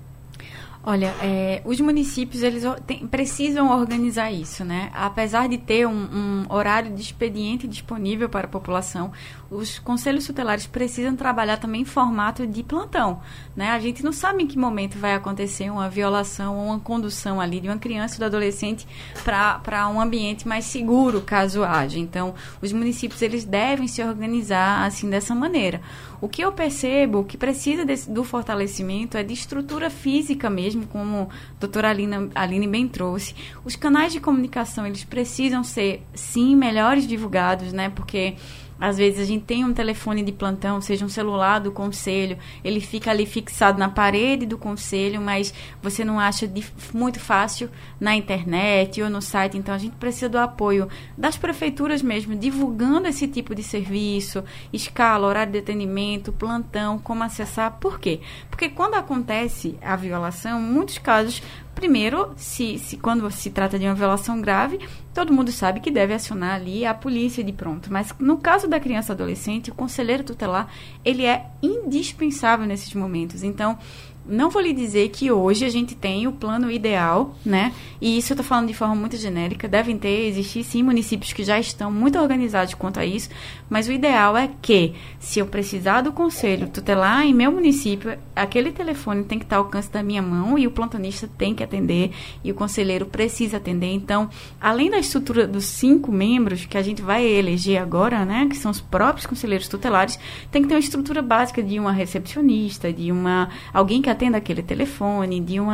Olha, 0.86 1.14
é, 1.22 1.62
os 1.64 1.80
municípios 1.80 2.42
eles 2.42 2.62
tem, 2.86 3.06
precisam 3.06 3.70
organizar 3.70 4.30
isso, 4.30 4.62
né? 4.66 4.90
Apesar 4.92 5.48
de 5.48 5.56
ter 5.56 5.86
um, 5.86 5.92
um, 5.92 6.44
horário 6.50 6.92
de 6.94 7.00
expediente 7.00 7.66
disponível 7.66 8.28
para 8.28 8.44
a 8.46 8.50
população, 8.50 9.10
os 9.50 9.78
conselhos 9.78 10.26
tutelares 10.26 10.66
precisam 10.66 11.16
trabalhar 11.16 11.56
também 11.56 11.80
em 11.80 11.84
formato 11.86 12.46
de 12.46 12.62
plantão, 12.62 13.22
né? 13.56 13.70
A 13.70 13.78
gente 13.78 14.04
não 14.04 14.12
sabe 14.12 14.42
em 14.42 14.46
que 14.46 14.58
momento 14.58 14.98
vai 14.98 15.14
acontecer 15.14 15.70
uma 15.70 15.88
violação 15.88 16.58
ou 16.58 16.66
uma 16.66 16.80
condução 16.80 17.40
ali 17.40 17.60
de 17.60 17.68
uma 17.68 17.78
criança 17.78 18.16
ou 18.16 18.18
do 18.18 18.26
adolescente 18.26 18.86
para 19.24 19.88
um 19.88 19.98
ambiente 19.98 20.46
mais 20.46 20.66
seguro, 20.66 21.22
caso 21.22 21.64
haja. 21.64 21.98
Então, 21.98 22.34
os 22.60 22.72
municípios 22.72 23.22
eles 23.22 23.44
devem 23.44 23.88
se 23.88 24.02
organizar 24.02 24.84
assim 24.84 25.08
dessa 25.08 25.34
maneira. 25.34 25.80
O 26.24 26.28
que 26.28 26.40
eu 26.40 26.50
percebo 26.52 27.22
que 27.22 27.36
precisa 27.36 27.84
do 28.08 28.24
fortalecimento 28.24 29.18
é 29.18 29.22
de 29.22 29.34
estrutura 29.34 29.90
física 29.90 30.48
mesmo, 30.48 30.86
como 30.86 31.28
a 31.28 31.60
doutora 31.60 31.90
Aline, 31.90 32.30
Aline 32.34 32.66
bem 32.66 32.88
trouxe. 32.88 33.34
Os 33.62 33.76
canais 33.76 34.10
de 34.10 34.20
comunicação, 34.20 34.86
eles 34.86 35.04
precisam 35.04 35.62
ser, 35.62 36.02
sim, 36.14 36.56
melhores 36.56 37.06
divulgados, 37.06 37.74
né? 37.74 37.90
Porque 37.90 38.36
às 38.80 38.98
vezes 38.98 39.20
a 39.20 39.24
gente 39.24 39.44
tem 39.44 39.64
um 39.64 39.72
telefone 39.72 40.22
de 40.22 40.32
plantão, 40.32 40.80
seja 40.80 41.04
um 41.04 41.08
celular 41.08 41.60
do 41.60 41.70
conselho, 41.70 42.36
ele 42.62 42.80
fica 42.80 43.10
ali 43.10 43.26
fixado 43.26 43.78
na 43.78 43.88
parede 43.88 44.46
do 44.46 44.58
conselho, 44.58 45.20
mas 45.20 45.54
você 45.82 46.04
não 46.04 46.18
acha 46.18 46.46
de, 46.46 46.64
muito 46.92 47.20
fácil 47.20 47.70
na 48.00 48.14
internet 48.14 49.02
ou 49.02 49.08
no 49.08 49.22
site. 49.22 49.56
Então 49.56 49.74
a 49.74 49.78
gente 49.78 49.96
precisa 49.96 50.28
do 50.28 50.38
apoio 50.38 50.88
das 51.16 51.36
prefeituras 51.36 52.02
mesmo, 52.02 52.34
divulgando 52.34 53.08
esse 53.08 53.28
tipo 53.28 53.54
de 53.54 53.62
serviço, 53.62 54.44
escala, 54.72 55.26
horário 55.26 55.52
de 55.52 55.58
atendimento, 55.58 56.32
plantão, 56.32 56.98
como 56.98 57.22
acessar. 57.22 57.78
Por 57.80 57.98
quê? 57.98 58.20
Porque 58.50 58.68
quando 58.68 58.94
acontece 58.94 59.76
a 59.80 59.96
violação, 59.96 60.60
muitos 60.60 60.98
casos 60.98 61.42
Primeiro, 61.74 62.32
se, 62.36 62.78
se 62.78 62.96
quando 62.96 63.28
se 63.30 63.50
trata 63.50 63.78
de 63.78 63.84
uma 63.84 63.94
violação 63.94 64.40
grave, 64.40 64.78
todo 65.12 65.32
mundo 65.32 65.50
sabe 65.50 65.80
que 65.80 65.90
deve 65.90 66.14
acionar 66.14 66.54
ali 66.54 66.86
a 66.86 66.94
polícia 66.94 67.42
de 67.42 67.52
pronto. 67.52 67.92
Mas 67.92 68.14
no 68.18 68.38
caso 68.38 68.68
da 68.68 68.78
criança 68.78 69.12
adolescente, 69.12 69.70
o 69.70 69.74
conselheiro 69.74 70.22
tutelar, 70.22 70.68
ele 71.04 71.24
é 71.24 71.46
indispensável 71.62 72.66
nesses 72.66 72.94
momentos. 72.94 73.42
Então, 73.42 73.78
não 74.26 74.50
vou 74.50 74.62
lhe 74.62 74.72
dizer 74.72 75.08
que 75.10 75.30
hoje 75.30 75.64
a 75.64 75.68
gente 75.68 75.94
tem 75.94 76.26
o 76.26 76.32
plano 76.32 76.70
ideal, 76.70 77.34
né? 77.44 77.72
E 78.00 78.18
isso 78.18 78.32
eu 78.32 78.34
estou 78.34 78.44
falando 78.44 78.68
de 78.68 78.74
forma 78.74 78.94
muito 78.94 79.16
genérica. 79.16 79.68
Devem 79.68 79.98
ter, 79.98 80.26
existir 80.26 80.64
sim 80.64 80.82
municípios 80.82 81.32
que 81.32 81.44
já 81.44 81.58
estão 81.58 81.90
muito 81.90 82.18
organizados 82.18 82.74
quanto 82.74 82.98
a 82.98 83.04
isso, 83.04 83.28
mas 83.68 83.88
o 83.88 83.92
ideal 83.92 84.36
é 84.36 84.50
que, 84.62 84.94
se 85.18 85.38
eu 85.38 85.46
precisar 85.46 86.00
do 86.00 86.12
conselho 86.12 86.68
tutelar 86.68 87.26
em 87.26 87.34
meu 87.34 87.52
município, 87.52 88.16
aquele 88.34 88.72
telefone 88.72 89.24
tem 89.24 89.38
que 89.38 89.44
estar 89.44 89.56
ao 89.56 89.64
alcance 89.64 89.90
da 89.90 90.02
minha 90.02 90.22
mão 90.22 90.58
e 90.58 90.66
o 90.66 90.70
plantonista 90.70 91.28
tem 91.38 91.54
que 91.54 91.62
atender 91.62 92.10
e 92.42 92.50
o 92.50 92.54
conselheiro 92.54 93.06
precisa 93.06 93.58
atender. 93.58 93.92
Então, 93.92 94.28
além 94.60 94.90
da 94.90 94.98
estrutura 94.98 95.46
dos 95.46 95.64
cinco 95.64 96.10
membros 96.10 96.64
que 96.64 96.78
a 96.78 96.82
gente 96.82 97.02
vai 97.02 97.24
eleger 97.26 97.80
agora, 97.80 98.24
né? 98.24 98.46
Que 98.48 98.56
são 98.56 98.70
os 98.70 98.80
próprios 98.80 99.26
conselheiros 99.26 99.68
tutelares, 99.68 100.18
tem 100.50 100.62
que 100.62 100.68
ter 100.68 100.74
uma 100.74 100.80
estrutura 100.80 101.20
básica 101.20 101.62
de 101.62 101.78
uma 101.78 101.92
recepcionista, 101.92 102.92
de 102.92 103.12
uma 103.12 103.50
alguém 103.72 104.00
que 104.00 104.13
atenda 104.14 104.38
aquele 104.38 104.62
telefone, 104.62 105.40
de 105.40 105.60
um 105.60 105.68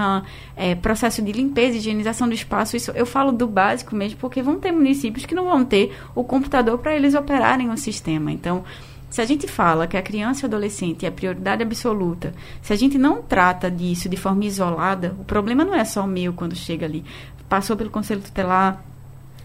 é, 0.57 0.75
processo 0.75 1.23
de 1.23 1.33
limpeza 1.33 1.77
e 1.77 1.79
higienização 1.79 2.29
do 2.29 2.35
espaço. 2.35 2.77
Isso 2.77 2.91
eu 2.93 3.07
falo 3.07 3.33
do 3.33 3.47
básico 3.47 3.95
mesmo, 3.95 4.19
porque 4.19 4.43
vão 4.43 4.59
ter 4.59 4.73
municípios 4.73 5.25
que 5.25 5.35
não 5.35 5.45
vão 5.45 5.65
ter 5.65 5.97
o 6.15 6.25
computador 6.25 6.79
para 6.79 6.95
eles 6.95 7.15
operarem 7.15 7.71
o 7.71 7.77
sistema. 7.77 8.33
Então, 8.33 8.65
se 9.11 9.21
a 9.21 9.25
gente 9.25 9.49
fala 9.49 9.89
que 9.89 9.97
a 9.97 10.03
criança 10.03 10.41
e 10.41 10.45
o 10.45 10.47
adolescente 10.47 11.05
é 11.05 11.09
a 11.09 11.13
prioridade 11.13 11.63
absoluta, 11.63 12.33
se 12.63 12.73
a 12.73 12.77
gente 12.77 12.97
não 12.97 13.21
trata 13.23 13.69
disso 13.69 14.09
de 14.09 14.17
forma 14.17 14.45
isolada, 14.45 15.17
o 15.19 15.25
problema 15.25 15.65
não 15.65 15.75
é 15.75 15.85
só 15.85 16.05
o 16.05 16.07
meu 16.07 16.33
quando 16.33 16.55
chega 16.55 16.87
ali. 16.87 17.05
Passou 17.49 17.77
pelo 17.77 17.91
conselho 17.91 18.21
tutelar, 18.21 18.85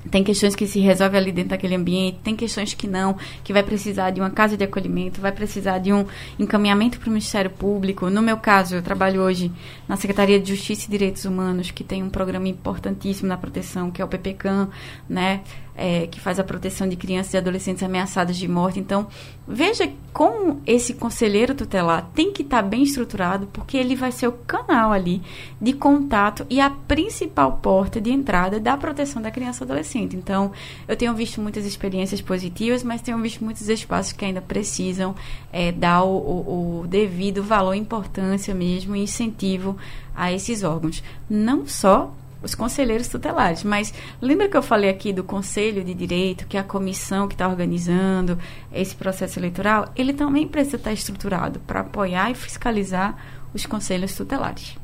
tem 0.09 0.23
questões 0.23 0.55
que 0.55 0.67
se 0.67 0.79
resolvem 0.79 1.19
ali 1.19 1.31
dentro 1.31 1.51
daquele 1.51 1.75
ambiente, 1.75 2.19
tem 2.23 2.35
questões 2.35 2.73
que 2.73 2.87
não, 2.87 3.17
que 3.43 3.51
vai 3.51 3.63
precisar 3.63 4.11
de 4.11 4.19
uma 4.19 4.29
casa 4.29 4.55
de 4.55 4.63
acolhimento, 4.63 5.21
vai 5.21 5.31
precisar 5.31 5.79
de 5.79 5.91
um 5.91 6.05
encaminhamento 6.39 6.99
para 6.99 7.07
o 7.07 7.11
Ministério 7.11 7.49
Público. 7.49 8.09
No 8.09 8.21
meu 8.21 8.37
caso, 8.37 8.75
eu 8.75 8.81
trabalho 8.81 9.21
hoje 9.21 9.51
na 9.87 9.95
Secretaria 9.95 10.39
de 10.39 10.53
Justiça 10.55 10.87
e 10.87 10.91
Direitos 10.91 11.25
Humanos, 11.25 11.71
que 11.71 11.83
tem 11.83 12.03
um 12.03 12.09
programa 12.09 12.47
importantíssimo 12.47 13.27
na 13.27 13.37
proteção, 13.37 13.91
que 13.91 14.01
é 14.01 14.05
o 14.05 14.07
PPCAM, 14.07 14.69
né? 15.09 15.41
É, 15.75 16.07
que 16.07 16.19
faz 16.19 16.39
a 16.39 16.43
proteção 16.43 16.87
de 16.87 16.95
crianças 16.95 17.33
e 17.33 17.37
adolescentes 17.37 17.83
ameaçadas 17.83 18.37
de 18.37 18.47
morte. 18.47 18.79
Então, 18.79 19.07
veja 19.47 19.91
como 20.13 20.61
esse 20.65 20.93
conselheiro 20.93 21.53
tutelar 21.53 22.09
tem 22.15 22.31
que 22.31 22.41
estar 22.41 22.63
tá 22.63 22.67
bem 22.67 22.83
estruturado, 22.83 23.47
porque 23.47 23.75
ele 23.77 23.95
vai 23.95 24.11
ser 24.11 24.27
o 24.27 24.31
canal 24.31 24.91
ali 24.91 25.21
de 25.59 25.73
contato 25.73 26.45
e 26.49 26.61
a 26.61 26.69
principal 26.69 27.59
porta 27.61 27.99
de 27.99 28.11
entrada 28.11 28.59
da 28.59 28.77
proteção 28.77 29.21
da 29.21 29.31
criança 29.31 29.63
e 29.63 29.65
adolescente. 29.65 30.15
Então, 30.15 30.51
eu 30.87 30.95
tenho 30.95 31.13
visto 31.13 31.41
muitas 31.41 31.65
experiências 31.65 32.21
positivas, 32.21 32.83
mas 32.83 33.01
tenho 33.01 33.21
visto 33.21 33.43
muitos 33.43 33.67
espaços 33.67 34.13
que 34.13 34.23
ainda 34.23 34.41
precisam 34.41 35.13
é, 35.51 35.71
dar 35.71 36.03
o, 36.03 36.15
o, 36.15 36.81
o 36.81 36.87
devido 36.87 37.43
valor, 37.43 37.75
importância 37.75 38.55
mesmo 38.55 38.95
e 38.95 39.03
incentivo 39.03 39.77
a 40.15 40.31
esses 40.31 40.63
órgãos. 40.63 41.03
Não 41.29 41.67
só 41.67 42.13
os 42.41 42.53
conselheiros 42.53 43.07
tutelares. 43.07 43.63
Mas 43.63 43.93
lembra 44.21 44.47
que 44.47 44.55
eu 44.55 44.61
falei 44.61 44.89
aqui 44.89 45.11
do 45.11 45.23
Conselho 45.23 45.83
de 45.83 45.93
Direito, 45.93 46.47
que 46.47 46.57
é 46.57 46.59
a 46.59 46.63
comissão 46.63 47.27
que 47.27 47.33
está 47.33 47.47
organizando 47.47 48.37
esse 48.71 48.95
processo 48.95 49.39
eleitoral? 49.39 49.91
Ele 49.95 50.13
também 50.13 50.47
precisa 50.47 50.77
estar 50.77 50.93
estruturado 50.93 51.59
para 51.61 51.81
apoiar 51.81 52.31
e 52.31 52.35
fiscalizar 52.35 53.15
os 53.53 53.65
conselhos 53.65 54.15
tutelares. 54.15 54.77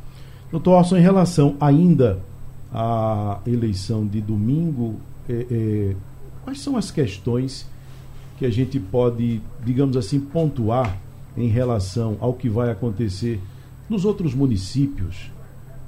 Doutor 0.51 0.73
Alson, 0.73 0.97
em 0.97 1.01
relação 1.01 1.55
ainda 1.59 2.19
à 2.73 3.39
eleição 3.45 4.05
de 4.05 4.19
domingo, 4.21 4.99
é, 5.29 5.45
é, 5.49 5.95
quais 6.43 6.59
são 6.59 6.75
as 6.75 6.91
questões 6.91 7.69
que 8.37 8.45
a 8.45 8.49
gente 8.49 8.79
pode, 8.79 9.41
digamos 9.63 9.95
assim, 9.95 10.19
pontuar 10.19 10.97
em 11.37 11.47
relação 11.47 12.17
ao 12.19 12.33
que 12.33 12.49
vai 12.49 12.71
acontecer 12.71 13.39
nos 13.89 14.03
outros 14.03 14.33
municípios 14.33 15.31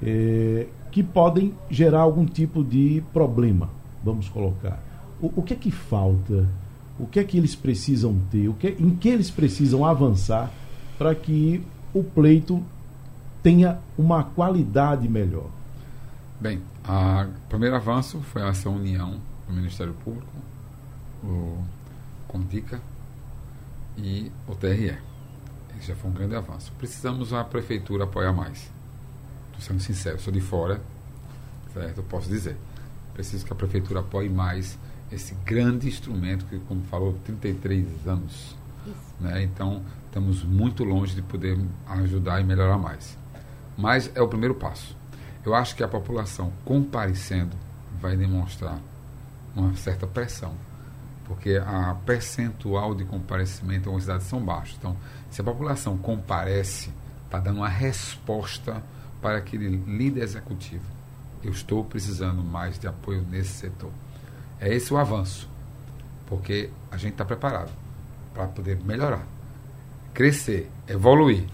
é, 0.02 0.66
que 0.94 1.02
podem 1.02 1.52
gerar 1.68 2.02
algum 2.02 2.24
tipo 2.24 2.62
de 2.62 3.02
problema, 3.12 3.68
vamos 4.04 4.28
colocar. 4.28 4.80
O, 5.20 5.40
o, 5.40 5.42
que 5.42 5.52
é 5.52 5.56
que 5.56 5.72
falta? 5.72 6.48
O 6.96 7.04
que 7.04 7.18
é 7.18 7.24
que 7.24 7.36
eles 7.36 7.56
precisam 7.56 8.16
ter? 8.30 8.46
O 8.48 8.54
que, 8.54 8.68
em 8.78 8.94
que 8.94 9.08
eles 9.08 9.28
precisam 9.28 9.84
avançar 9.84 10.52
para 10.96 11.12
que 11.12 11.60
o 11.92 12.04
pleito 12.04 12.62
tenha 13.42 13.80
uma 13.98 14.22
qualidade 14.22 15.08
melhor? 15.08 15.50
Bem, 16.40 16.62
o 16.86 17.48
primeiro 17.48 17.74
avanço 17.74 18.20
foi 18.20 18.42
essa 18.42 18.70
união 18.70 19.16
do 19.48 19.52
Ministério 19.52 19.94
Público, 19.94 20.30
o 21.24 21.58
Condica 22.28 22.80
e 23.98 24.30
o 24.46 24.54
TRE. 24.54 24.96
Esse 25.76 25.88
já 25.88 25.96
foi 25.96 26.08
um 26.08 26.14
grande 26.14 26.36
avanço. 26.36 26.72
Precisamos 26.78 27.32
a 27.32 27.42
prefeitura 27.42 28.04
apoiar 28.04 28.32
mais. 28.32 28.72
Estou 29.54 29.60
sendo 29.60 29.80
sincero, 29.80 30.20
sou 30.20 30.32
de 30.32 30.40
fora, 30.40 30.80
certo? 31.72 31.98
Eu 31.98 32.04
posso 32.04 32.28
dizer. 32.28 32.56
Preciso 33.12 33.46
que 33.46 33.52
a 33.52 33.56
prefeitura 33.56 34.00
apoie 34.00 34.28
mais 34.28 34.78
esse 35.10 35.34
grande 35.44 35.86
instrumento 35.86 36.44
que, 36.46 36.58
como 36.60 36.82
falou, 36.84 37.14
33 37.24 38.06
anos. 38.06 38.56
Né? 39.20 39.44
Então, 39.44 39.82
estamos 40.06 40.42
muito 40.42 40.84
longe 40.84 41.14
de 41.14 41.22
poder 41.22 41.58
ajudar 41.86 42.40
e 42.40 42.44
melhorar 42.44 42.78
mais. 42.78 43.16
Mas 43.76 44.10
é 44.14 44.20
o 44.20 44.28
primeiro 44.28 44.54
passo. 44.54 44.96
Eu 45.44 45.54
acho 45.54 45.76
que 45.76 45.82
a 45.82 45.88
população 45.88 46.52
comparecendo 46.64 47.56
vai 48.00 48.16
demonstrar 48.16 48.78
uma 49.54 49.74
certa 49.76 50.06
pressão, 50.06 50.54
porque 51.26 51.56
a 51.64 51.96
percentual 52.04 52.94
de 52.94 53.04
comparecimento 53.04 53.84
em 53.84 53.86
algumas 53.86 54.04
cidades 54.04 54.26
são 54.26 54.40
baixos. 54.40 54.76
Então, 54.78 54.96
se 55.30 55.40
a 55.40 55.44
população 55.44 55.96
comparece, 55.96 56.90
está 57.24 57.38
dando 57.38 57.58
uma 57.58 57.68
resposta 57.68 58.82
para 59.24 59.38
aquele 59.38 59.70
líder 59.70 60.22
executivo. 60.22 60.84
Eu 61.42 61.50
estou 61.50 61.82
precisando 61.82 62.44
mais 62.44 62.78
de 62.78 62.86
apoio 62.86 63.22
nesse 63.22 63.52
setor. 63.52 63.90
É 64.60 64.68
esse 64.74 64.92
o 64.92 64.98
avanço, 64.98 65.48
porque 66.26 66.68
a 66.90 66.98
gente 66.98 67.12
está 67.12 67.24
preparado 67.24 67.72
para 68.34 68.46
poder 68.48 68.78
melhorar, 68.84 69.26
crescer, 70.12 70.70
evoluir. 70.86 71.46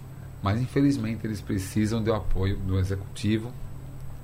Mas, 0.42 0.60
infelizmente, 0.60 1.24
eles 1.24 1.40
precisam 1.40 2.02
do 2.02 2.12
apoio 2.12 2.56
do 2.56 2.76
executivo, 2.76 3.52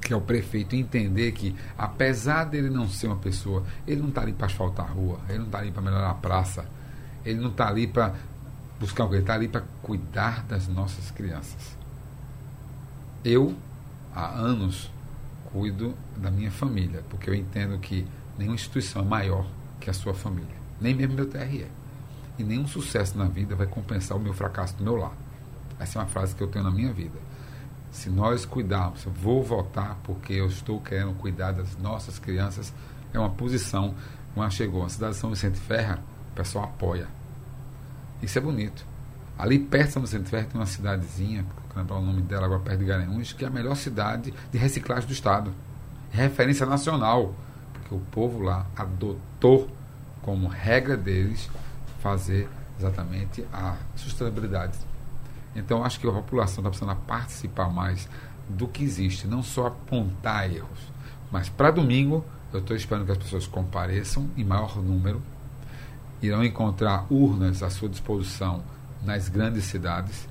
que 0.01 0.12
é 0.12 0.16
o 0.16 0.20
prefeito, 0.20 0.74
entender 0.74 1.30
que, 1.30 1.55
apesar 1.78 2.47
dele 2.47 2.68
não 2.68 2.88
ser 2.88 3.07
uma 3.07 3.14
pessoa, 3.14 3.62
ele 3.86 4.01
não 4.01 4.09
está 4.09 4.22
ali 4.22 4.32
para 4.32 4.47
asfaltar 4.47 4.86
a 4.86 4.90
rua, 4.90 5.20
ele 5.28 5.38
não 5.38 5.47
está 5.47 5.59
ali 5.59 5.70
para 5.70 5.82
melhorar 5.82 6.11
a 6.11 6.14
praça, 6.14 6.66
ele 7.24 7.38
não 7.38 7.51
está 7.51 7.68
ali 7.68 7.86
para 7.86 8.12
buscar 8.80 9.07
que, 9.07 9.14
ele 9.14 9.22
está 9.22 9.34
ali 9.34 9.47
para 9.47 9.62
cuidar 9.82 10.44
das 10.47 10.66
nossas 10.66 11.12
crianças. 11.12 11.76
Eu, 13.29 13.57
há 14.14 14.39
anos, 14.39 14.89
cuido 15.53 15.97
da 16.16 16.31
minha 16.31 16.49
família, 16.49 17.03
porque 17.11 17.29
eu 17.29 17.35
entendo 17.35 17.77
que 17.77 18.07
nenhuma 18.39 18.55
instituição 18.55 19.03
é 19.03 19.05
maior 19.05 19.45
que 19.81 19.91
a 19.91 19.93
sua 19.93 20.14
família, 20.14 20.55
nem 20.81 20.95
mesmo 20.95 21.14
meu 21.14 21.29
TRE. 21.29 21.66
E 22.39 22.45
nenhum 22.45 22.68
sucesso 22.68 23.18
na 23.18 23.24
vida 23.24 23.57
vai 23.57 23.66
compensar 23.66 24.16
o 24.16 24.20
meu 24.20 24.33
fracasso 24.33 24.77
do 24.77 24.85
meu 24.85 24.95
lado. 24.95 25.16
Essa 25.77 25.99
é 25.99 26.03
uma 26.03 26.09
frase 26.09 26.37
que 26.37 26.41
eu 26.41 26.47
tenho 26.47 26.64
na 26.64 26.70
minha 26.70 26.93
vida. 26.93 27.18
Se 27.91 28.09
nós 28.09 28.45
cuidarmos, 28.45 29.05
eu 29.05 29.11
vou 29.11 29.43
votar 29.43 29.99
porque 30.05 30.35
eu 30.35 30.47
estou 30.47 30.81
querendo 30.81 31.12
cuidar 31.14 31.51
das 31.51 31.77
nossas 31.79 32.20
crianças, 32.20 32.72
é 33.12 33.18
uma 33.18 33.31
posição. 33.31 33.93
Quando 34.37 34.53
chegou 34.53 34.85
a 34.85 34.89
cidade 34.89 35.14
de 35.14 35.18
São 35.18 35.31
Vicente 35.31 35.59
Ferra, 35.59 35.99
o 36.31 36.37
pessoal 36.37 36.66
apoia. 36.66 37.09
Isso 38.22 38.39
é 38.39 38.41
bonito. 38.41 38.87
Ali 39.39 39.59
perto 39.59 39.87
de 39.87 39.93
São 39.93 40.03
Vicente 40.03 40.30
tem 40.30 40.47
uma 40.55 40.66
cidadezinha, 40.66 41.43
vou 41.43 41.76
lembrar 41.76 41.97
o 41.97 42.03
nome 42.03 42.22
dela 42.22 42.47
agora 42.47 42.61
perto 42.61 42.78
de 42.78 42.87
Garanhuns, 42.87 43.32
que 43.32 43.45
é 43.45 43.49
a 43.49 43.51
melhor 43.51 43.74
cidade 43.76 44.32
de 44.51 44.59
reciclagem 44.59 45.07
do 45.07 45.12
Estado. 45.12 45.53
Referência 46.11 46.64
nacional. 46.64 47.34
Porque 47.72 47.95
o 47.95 48.01
povo 48.11 48.41
lá 48.41 48.66
adotou 48.76 49.70
como 50.22 50.49
regra 50.49 50.97
deles 50.97 51.49
fazer 52.01 52.49
exatamente 52.78 53.45
a 53.53 53.76
sustentabilidade 53.95 54.78
então, 55.57 55.82
acho 55.82 55.99
que 55.99 56.07
a 56.07 56.12
população 56.12 56.59
está 56.59 56.68
precisando 56.68 56.97
participar 57.07 57.70
mais 57.70 58.07
do 58.47 58.68
que 58.68 58.84
existe, 58.84 59.26
não 59.26 59.43
só 59.43 59.68
apontar 59.68 60.53
erros. 60.55 60.93
Mas 61.32 61.49
para 61.49 61.70
domingo, 61.70 62.22
eu 62.53 62.61
estou 62.61 62.76
esperando 62.76 63.07
que 63.07 63.12
as 63.12 63.18
pessoas 63.18 63.47
compareçam 63.47 64.28
em 64.37 64.45
maior 64.45 64.76
número, 64.76 65.22
irão 66.20 66.45
encontrar 66.45 67.07
urnas 67.11 67.62
à 67.62 67.70
sua 67.70 67.89
disposição 67.89 68.62
nas 69.07 69.29
grandes 69.29 69.65
cidades, 69.65 70.29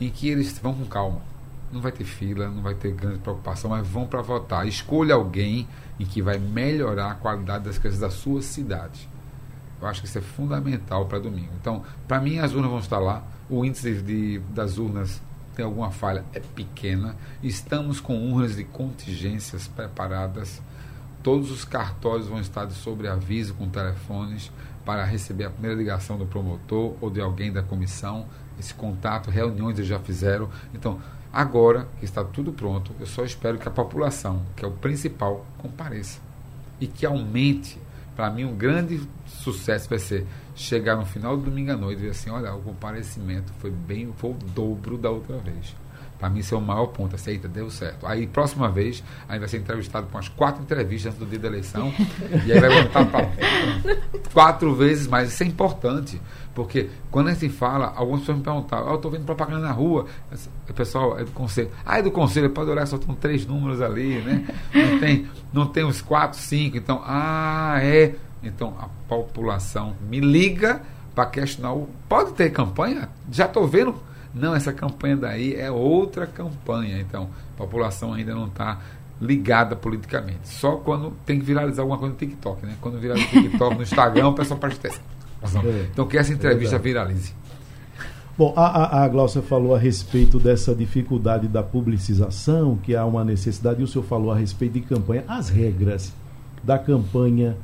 em 0.00 0.10
que 0.10 0.28
eles 0.28 0.58
vão 0.58 0.74
com 0.74 0.84
calma. 0.84 1.22
Não 1.72 1.80
vai 1.80 1.92
ter 1.92 2.04
fila, 2.04 2.48
não 2.48 2.62
vai 2.62 2.74
ter 2.74 2.92
grande 2.92 3.18
preocupação, 3.18 3.70
mas 3.70 3.86
vão 3.86 4.06
para 4.06 4.20
votar. 4.20 4.66
Escolha 4.68 5.14
alguém 5.14 5.66
em 5.98 6.04
que 6.04 6.20
vai 6.20 6.38
melhorar 6.38 7.12
a 7.12 7.14
qualidade 7.14 7.64
das 7.64 7.78
coisas 7.78 7.98
da 7.98 8.10
sua 8.10 8.42
cidade. 8.42 9.08
Eu 9.80 9.88
acho 9.88 10.00
que 10.00 10.06
isso 10.06 10.18
é 10.18 10.20
fundamental 10.20 11.06
para 11.06 11.18
domingo. 11.18 11.50
Então, 11.60 11.82
para 12.06 12.20
mim, 12.20 12.38
as 12.38 12.52
urnas 12.52 12.70
vão 12.70 12.78
estar 12.80 12.98
lá 12.98 13.24
o 13.48 13.64
índice 13.64 13.94
de, 14.02 14.38
das 14.50 14.78
urnas 14.78 15.20
tem 15.54 15.64
alguma 15.64 15.90
falha, 15.90 16.24
é 16.32 16.40
pequena. 16.40 17.14
Estamos 17.42 18.00
com 18.00 18.32
urnas 18.32 18.56
de 18.56 18.64
contingências 18.64 19.68
preparadas. 19.68 20.60
Todos 21.22 21.50
os 21.50 21.64
cartórios 21.64 22.26
vão 22.26 22.40
estar 22.40 22.64
de 22.64 22.74
sobreaviso 22.74 23.54
com 23.54 23.68
telefones 23.68 24.50
para 24.84 25.04
receber 25.04 25.44
a 25.44 25.50
primeira 25.50 25.76
ligação 25.76 26.18
do 26.18 26.26
promotor 26.26 26.94
ou 27.00 27.10
de 27.10 27.20
alguém 27.20 27.52
da 27.52 27.62
comissão. 27.62 28.26
Esse 28.58 28.74
contato, 28.74 29.30
reuniões 29.30 29.78
eles 29.78 29.88
já 29.88 29.98
fizeram. 29.98 30.48
Então, 30.72 31.00
agora 31.32 31.88
que 31.98 32.04
está 32.04 32.22
tudo 32.22 32.52
pronto, 32.52 32.92
eu 33.00 33.06
só 33.06 33.24
espero 33.24 33.58
que 33.58 33.66
a 33.66 33.70
população, 33.70 34.42
que 34.56 34.64
é 34.64 34.68
o 34.68 34.72
principal, 34.72 35.44
compareça 35.58 36.20
e 36.80 36.86
que 36.86 37.06
aumente. 37.06 37.78
Para 38.14 38.30
mim, 38.30 38.44
um 38.44 38.54
grande 38.54 39.00
sucesso 39.26 39.88
vai 39.88 39.98
ser 39.98 40.24
chegar 40.54 40.96
no 40.96 41.04
final 41.04 41.36
do 41.36 41.44
domingo 41.44 41.72
à 41.72 41.76
noite 41.76 41.98
e 41.98 42.02
ver 42.02 42.10
assim, 42.10 42.30
olha, 42.30 42.54
o 42.54 42.62
comparecimento 42.62 43.52
foi 43.58 43.70
bem, 43.70 44.12
foi 44.16 44.30
o 44.30 44.34
dobro 44.34 44.96
da 44.96 45.10
outra 45.10 45.36
vez. 45.38 45.74
Para 46.24 46.30
mim, 46.30 46.38
isso 46.40 46.54
é 46.54 46.58
o 46.58 46.60
maior 46.62 46.86
ponto. 46.86 47.14
Aceita, 47.14 47.46
deu 47.46 47.68
certo. 47.68 48.06
Aí, 48.06 48.26
próxima 48.26 48.70
vez, 48.70 49.04
aí 49.28 49.38
vai 49.38 49.46
ser 49.46 49.58
entrevistado 49.58 50.06
com 50.06 50.16
umas 50.16 50.26
quatro 50.26 50.62
entrevistas 50.62 51.12
do 51.16 51.26
dia 51.26 51.38
da 51.38 51.48
eleição. 51.48 51.92
e 52.46 52.50
aí 52.50 52.58
vai 52.58 52.82
voltar 52.82 53.04
para 53.04 53.28
quatro 54.32 54.74
vezes 54.74 55.06
mais. 55.06 55.30
Isso 55.30 55.42
é 55.42 55.46
importante. 55.46 56.18
Porque 56.54 56.88
quando 57.10 57.28
a 57.28 57.34
gente 57.34 57.50
fala, 57.50 57.92
algumas 57.94 58.20
pessoas 58.20 58.38
me 58.38 58.42
perguntaram, 58.42 58.86
oh, 58.86 58.90
eu 58.92 58.96
estou 58.96 59.10
vendo 59.10 59.26
propaganda 59.26 59.66
na 59.66 59.70
rua. 59.70 60.06
O 60.66 60.72
pessoal 60.72 61.18
é 61.18 61.24
do 61.24 61.30
conselho. 61.32 61.70
Ah, 61.84 61.98
é 61.98 62.02
do 62.02 62.10
conselho, 62.10 62.48
pode 62.48 62.70
olhar, 62.70 62.86
só 62.86 62.96
estão 62.96 63.14
três 63.14 63.46
números 63.46 63.82
ali, 63.82 64.22
né? 64.22 64.46
Não 64.72 64.98
tem, 64.98 65.28
não 65.52 65.66
tem 65.66 65.84
uns 65.84 66.00
quatro, 66.00 66.38
cinco. 66.38 66.78
Então, 66.78 67.02
ah, 67.04 67.76
é. 67.82 68.14
Então 68.42 68.74
a 68.80 68.88
população 69.06 69.94
me 70.08 70.20
liga 70.20 70.80
para 71.14 71.26
questionar. 71.26 71.76
Pode 72.08 72.32
ter 72.32 72.48
campanha? 72.48 73.10
Já 73.30 73.44
estou 73.44 73.68
vendo. 73.68 73.94
Não, 74.34 74.54
essa 74.54 74.72
campanha 74.72 75.16
daí 75.16 75.54
é 75.54 75.70
outra 75.70 76.26
campanha. 76.26 77.00
Então 77.00 77.28
a 77.54 77.56
população 77.56 78.12
ainda 78.12 78.34
não 78.34 78.46
está 78.46 78.80
ligada 79.20 79.76
politicamente. 79.76 80.48
Só 80.48 80.72
quando 80.76 81.12
tem 81.24 81.38
que 81.38 81.44
viralizar 81.44 81.82
alguma 81.82 81.98
coisa 81.98 82.12
no 82.12 82.18
TikTok, 82.18 82.66
né? 82.66 82.74
Quando 82.80 82.98
viraliza 82.98 83.26
no 83.32 83.42
TikTok, 83.42 83.76
no 83.76 83.82
Instagram, 83.82 84.28
o 84.28 84.34
pessoal 84.34 84.58
presta 84.58 84.88
atenção. 84.88 85.62
É. 85.64 85.86
Então 85.92 86.06
que 86.06 86.18
essa 86.18 86.32
entrevista 86.32 86.76
é 86.76 86.78
viralize. 86.78 87.32
Bom, 88.36 88.52
a, 88.56 88.66
a, 88.66 89.04
a 89.04 89.08
Glaucia 89.08 89.42
falou 89.42 89.76
a 89.76 89.78
respeito 89.78 90.40
dessa 90.40 90.74
dificuldade 90.74 91.46
da 91.46 91.62
publicização, 91.62 92.76
que 92.76 92.96
há 92.96 93.04
uma 93.04 93.24
necessidade, 93.24 93.80
e 93.80 93.84
o 93.84 93.86
senhor 93.86 94.04
falou 94.04 94.32
a 94.32 94.36
respeito 94.36 94.72
de 94.72 94.80
campanha. 94.80 95.22
As 95.28 95.48
regras 95.48 96.12
da 96.60 96.76
campanha 96.76 97.56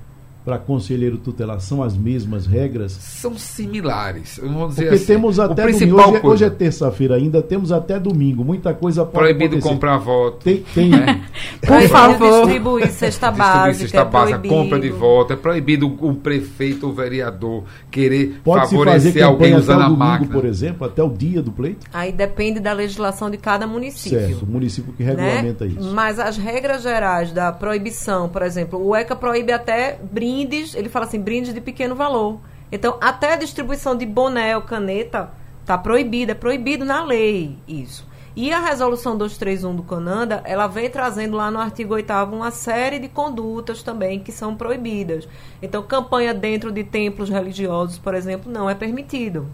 para 0.51 0.59
conselheiro 0.59 1.16
tutelar 1.16 1.61
são 1.61 1.80
as 1.80 1.96
mesmas 1.96 2.44
regras? 2.44 2.90
São 2.90 3.38
similares. 3.38 4.40
Vamos 4.42 4.70
dizer 4.70 4.82
Porque 4.82 4.96
assim, 4.96 5.07
temos 5.07 5.38
até 5.38 5.64
domingo. 5.70 5.96
Hoje, 6.01 6.16
é- 6.16 6.26
hoje, 6.26 6.44
é 6.44 6.51
terça-feira 6.51 7.14
ainda, 7.14 7.40
temos 7.40 7.70
até 7.70 8.01
domingo. 8.01 8.44
Muita 8.44 8.74
coisa 8.74 9.05
pode 9.05 9.16
Proibido 9.16 9.55
acontecer. 9.55 9.68
comprar 9.68 9.98
voto. 9.98 10.38
Tem, 10.42 10.64
tem 10.74 10.92
é. 10.92 11.20
Por 11.64 11.82
favor. 11.82 12.46
Distribuir 12.46 12.90
cesta 12.90 13.30
básica. 13.30 13.68
Distribuir 13.70 13.90
cesta 13.90 14.05
básica, 14.05 14.48
compra 14.48 14.80
de 14.80 14.90
voto. 14.90 15.32
É 15.34 15.36
proibido 15.36 15.86
o 15.86 16.14
prefeito 16.16 16.88
ou 16.88 16.92
vereador 16.92 17.62
querer 17.88 18.40
pode 18.42 18.70
favorecer 18.70 19.24
alguém 19.24 19.55
usando 19.55 19.82
a 19.82 19.84
domingo, 19.84 19.98
máquina. 20.01 20.32
por 20.32 20.44
exemplo, 20.44 20.84
até 20.84 21.01
o 21.01 21.11
dia 21.11 21.40
do 21.40 21.53
pleito? 21.53 21.86
Aí 21.92 22.11
depende 22.11 22.59
da 22.59 22.72
legislação 22.72 23.30
de 23.30 23.36
cada 23.36 23.68
município. 23.68 24.18
Certo, 24.18 24.42
o 24.42 24.46
município 24.46 24.92
que 24.94 25.05
regulamenta 25.05 25.64
né? 25.64 25.74
isso. 25.78 25.94
Mas 25.94 26.18
as 26.18 26.36
regras 26.36 26.82
gerais 26.82 27.30
da 27.30 27.53
proibição, 27.53 28.28
por 28.28 28.42
exemplo, 28.42 28.84
o 28.84 28.96
ECA 28.96 29.14
proíbe 29.14 29.53
até 29.53 29.96
brincar 30.11 30.39
brindes, 30.47 30.74
ele 30.74 30.88
fala 30.88 31.05
assim, 31.05 31.20
brindes 31.20 31.53
de 31.53 31.61
pequeno 31.61 31.95
valor. 31.95 32.41
Então, 32.72 32.97
até 33.01 33.34
a 33.34 33.36
distribuição 33.36 33.97
de 33.97 34.07
boné 34.07 34.57
ou 34.57 34.62
caneta 34.62 35.30
está 35.61 35.76
proibida, 35.76 36.32
é 36.32 36.34
proibido 36.34 36.84
na 36.84 37.05
lei 37.05 37.59
isso. 37.66 38.09
E 38.36 38.53
a 38.53 38.61
resolução 38.61 39.18
231 39.18 39.74
do 39.74 39.82
Cananda, 39.82 40.41
ela 40.45 40.68
vem 40.68 40.88
trazendo 40.88 41.36
lá 41.36 41.51
no 41.51 41.59
artigo 41.59 41.95
8 41.95 42.12
uma 42.32 42.53
série 42.53 43.01
de 43.01 43.09
condutas 43.09 43.82
também 43.82 44.20
que 44.20 44.30
são 44.30 44.55
proibidas. 44.55 45.28
Então, 45.61 45.82
campanha 45.82 46.32
dentro 46.32 46.70
de 46.70 46.84
templos 46.84 47.28
religiosos, 47.28 47.99
por 47.99 48.14
exemplo, 48.14 48.51
não 48.51 48.70
é 48.70 48.74
permitido. 48.74 49.49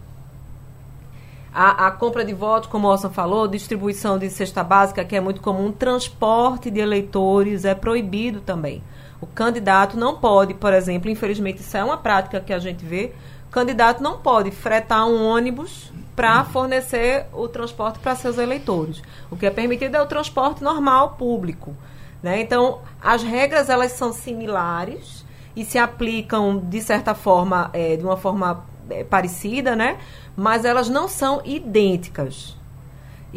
A, 1.55 1.87
a, 1.87 1.91
compra 1.91 2.23
de 2.23 2.35
votos, 2.35 2.69
como 2.69 2.87
o 2.87 2.91
Orson 2.91 3.09
falou, 3.09 3.49
distribuição 3.49 4.19
de 4.19 4.29
cesta 4.29 4.63
básica, 4.63 5.03
que 5.07 5.17
é 5.17 5.21
muito 5.21 5.41
comum, 5.41 5.73
transporte 5.73 6.71
de 6.71 6.81
eleitores 6.81 7.65
é 7.65 7.75
proibido 7.75 8.43
também. 8.43 8.83
O 9.21 9.27
candidato 9.27 9.97
não 9.97 10.17
pode, 10.19 10.55
por 10.55 10.73
exemplo, 10.73 11.11
infelizmente 11.11 11.61
isso 11.61 11.77
é 11.77 11.83
uma 11.83 11.97
prática 11.97 12.41
que 12.41 12.53
a 12.53 12.59
gente 12.59 12.85
vê, 12.85 13.13
o 13.49 13.51
candidato 13.51 14.03
não 14.03 14.19
pode 14.19 14.51
fretar 14.51 15.07
um 15.07 15.25
ônibus 15.25 15.91
para 16.15 16.45
fornecer 16.45 17.27
o 17.33 17.47
transporte 17.47 17.99
para 17.99 18.15
seus 18.15 18.39
eleitores. 18.39 19.03
O 19.31 19.37
que 19.37 19.47
é 19.47 19.51
permitido 19.51 19.97
é 19.97 20.03
o 20.03 20.07
transporte 20.07 20.65
normal 20.65 21.11
público. 21.11 21.75
Né? 22.23 22.41
Então, 22.41 22.81
as 23.01 23.23
regras 23.23 23.69
elas 23.69 23.93
são 23.93 24.13
similares 24.13 25.25
e 25.55 25.65
se 25.65 25.79
aplicam 25.79 26.59
de 26.59 26.81
certa 26.81 27.15
forma, 27.15 27.71
é, 27.73 27.97
de 27.97 28.03
uma 28.05 28.17
forma 28.17 28.65
é, 28.89 29.05
parecida, 29.05 29.77
né? 29.77 29.99
mas 30.35 30.65
elas 30.65 30.89
não 30.89 31.07
são 31.07 31.41
idênticas. 31.45 32.57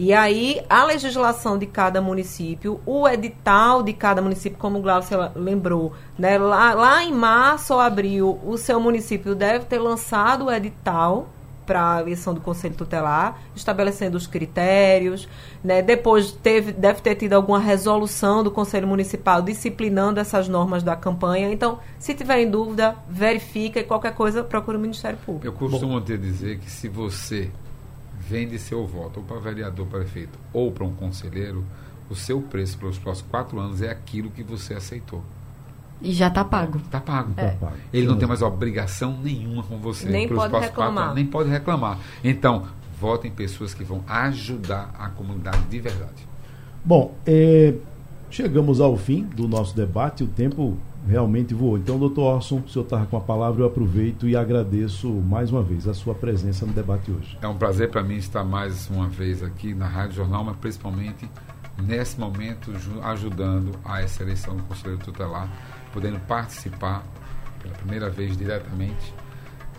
E 0.02 0.14
aí, 0.14 0.62
a 0.70 0.86
legislação 0.86 1.58
de 1.58 1.66
cada 1.66 2.02
município, 2.02 2.80
o 2.86 3.06
edital 3.06 3.84
de 3.84 3.92
cada 3.92 4.22
município, 4.22 4.58
como 4.58 4.80
o 4.80 4.82
Glaucia 4.82 5.30
lembrou, 5.36 5.92
né? 6.18 6.38
lá, 6.38 6.74
lá 6.74 7.04
em 7.04 7.12
março 7.12 7.74
ou 7.74 7.82
abril, 7.82 8.40
o 8.46 8.58
seu 8.58 8.80
município 8.80 9.36
deve 9.36 9.66
ter 9.66 9.78
lançado 9.78 10.46
o 10.46 10.52
edital 10.54 11.28
para 11.66 11.98
a 11.98 12.02
eleição 12.02 12.34
do 12.34 12.40
Conselho 12.40 12.76
Tutelar, 12.76 13.42
estabelecendo 13.54 14.16
os 14.16 14.26
critérios. 14.26 15.28
Né? 15.62 15.82
Depois 15.82 16.32
teve, 16.32 16.72
deve 16.72 17.02
ter 17.02 17.16
tido 17.16 17.34
alguma 17.34 17.60
resolução 17.60 18.42
do 18.42 18.50
Conselho 18.50 18.88
Municipal 18.88 19.42
disciplinando 19.42 20.18
essas 20.22 20.48
normas 20.48 20.82
da 20.82 20.96
campanha. 20.96 21.52
Então, 21.52 21.78
se 22.00 22.14
tiver 22.14 22.40
em 22.40 22.50
dúvida, 22.50 22.96
verifica 23.10 23.82
e 23.82 23.84
qualquer 23.84 24.16
coisa, 24.16 24.46
procure 24.46 24.78
o 24.78 24.80
Ministério 24.80 25.20
Público. 25.26 25.46
Eu 25.46 25.52
costumo 25.52 26.00
te 26.00 26.18
dizer 26.18 26.58
que 26.60 26.72
se 26.72 26.88
você 26.88 27.52
vende 28.30 28.60
seu 28.60 28.86
voto 28.86 29.20
ou 29.20 29.26
para 29.26 29.40
vereador, 29.40 29.88
prefeito 29.88 30.38
ou 30.54 30.72
para 30.72 30.86
um 30.86 30.94
conselheiro, 30.94 31.66
o 32.10 32.16
seu 32.16 32.42
preço 32.42 32.78
pelos 32.78 33.00
próximos 33.00 33.30
quatro 33.30 33.60
anos 33.60 33.82
é 33.82 33.90
aquilo 33.90 34.30
que 34.30 34.44
você 34.44 34.76
aceitou. 34.76 35.24
E 36.02 36.14
já 36.14 36.28
está 36.28 36.46
pago. 36.46 36.78
Está 36.78 37.02
pago. 37.02 37.34
É. 37.36 37.50
Tá 37.50 37.58
pago. 37.58 37.78
Ele 37.92 38.08
não 38.08 38.18
tem 38.18 38.28
mais 38.28 38.42
obrigação 38.42 39.18
nenhuma 39.22 39.64
com 39.64 39.78
você. 39.78 40.08
Nem 40.08 40.28
pode 40.28 40.58
reclamar. 40.58 41.04
Quatro, 41.04 41.16
nem 41.16 41.26
pode 41.26 41.50
reclamar. 41.50 42.00
Então, 42.24 42.68
votem 43.00 43.30
pessoas 43.32 43.74
que 43.74 43.84
vão 43.84 44.04
ajudar 44.08 44.92
a 44.98 45.10
comunidade 45.10 45.62
de 45.64 45.80
verdade. 45.80 46.28
Bom, 46.86 47.16
é, 47.26 47.74
chegamos 48.30 48.80
ao 48.80 48.96
fim 48.96 49.24
do 49.24 49.48
nosso 49.48 49.76
debate. 49.76 50.24
O 50.24 50.28
tempo 50.28 50.78
realmente 51.08 51.54
voou. 51.54 51.78
Então, 51.78 51.98
doutor 51.98 52.36
Orson, 52.36 52.62
o 52.66 52.70
senhor 52.70 52.84
estava 52.84 53.06
com 53.06 53.18
a 53.18 53.22
palavra, 53.22 53.64
eu 53.64 53.68
aproveito 53.68 54.28
e 54.28 54.36
agradeço 54.36 55.10
mais 55.10 55.52
uma 55.52 55.64
vez 55.64 55.88
a 55.88 55.94
sua 55.94 56.14
presença 56.14 56.66
no 56.66 56.74
debate 56.74 57.12
hoje. 57.12 57.38
É 57.42 57.48
um 57.48 57.58
prazer 57.58 57.90
para 57.90 58.04
mim 58.04 58.18
estar 58.18 58.44
mais 58.44 58.90
uma 58.90 59.08
vez 59.08 59.42
aqui 59.44 59.74
na 59.74 59.88
Rádio 59.88 60.18
Jornal, 60.18 60.44
mas 60.44 60.58
principalmente 60.58 61.30
nesse 61.78 62.20
momento 62.20 62.72
ajudando 63.04 63.72
a 63.86 64.02
essa 64.02 64.24
eleição 64.24 64.56
do 64.56 64.64
Conselheiro 64.64 65.04
Tutelar 65.04 65.50
podendo 65.94 66.20
participar 66.22 67.04
pela 67.62 67.74
primeira 67.76 68.10
vez 68.10 68.38
diretamente 68.38 69.14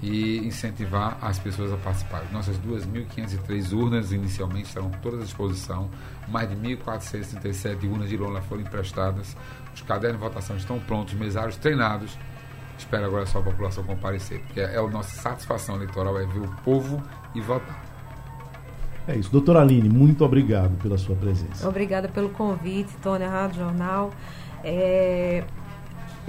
e 0.03 0.39
incentivar 0.39 1.19
as 1.21 1.39
pessoas 1.39 1.73
a 1.73 1.77
participar. 1.77 2.25
Nossas 2.33 2.59
2.503 2.59 3.73
urnas 3.73 4.13
inicialmente 4.13 4.69
estarão 4.69 4.91
todas 5.03 5.21
à 5.21 5.25
disposição, 5.25 5.91
mais 6.29 6.49
de 6.49 6.57
1.437 6.57 7.85
urnas 7.91 8.09
de 8.09 8.17
lona 8.17 8.41
foram 8.43 8.63
emprestadas, 8.63 9.37
os 9.75 9.83
cadernos 9.83 10.21
de 10.21 10.27
votação 10.27 10.57
estão 10.57 10.79
prontos, 10.81 11.15
mesários 11.15 11.57
treinados. 11.57 12.17
Espero 12.79 13.05
agora 13.05 13.27
só 13.27 13.41
a 13.41 13.43
população 13.43 13.85
comparecer, 13.85 14.41
porque 14.41 14.61
é 14.61 14.79
a 14.79 14.87
nossa 14.89 15.15
satisfação 15.21 15.77
eleitoral 15.77 16.19
é 16.19 16.25
ver 16.25 16.41
o 16.41 16.49
povo 16.65 17.03
e 17.35 17.41
votar. 17.41 17.91
É 19.07 19.17
isso. 19.17 19.31
Doutora 19.31 19.61
Aline, 19.61 19.89
muito 19.89 20.25
obrigado 20.25 20.77
pela 20.83 20.97
sua 20.97 21.17
presença. 21.17 21.69
Obrigada 21.69 22.09
pelo 22.09 22.31
convite, 22.31 22.91
Tônia 23.03 23.29
Rádio 23.29 23.57
Jornal. 23.57 24.13
É, 24.65 25.45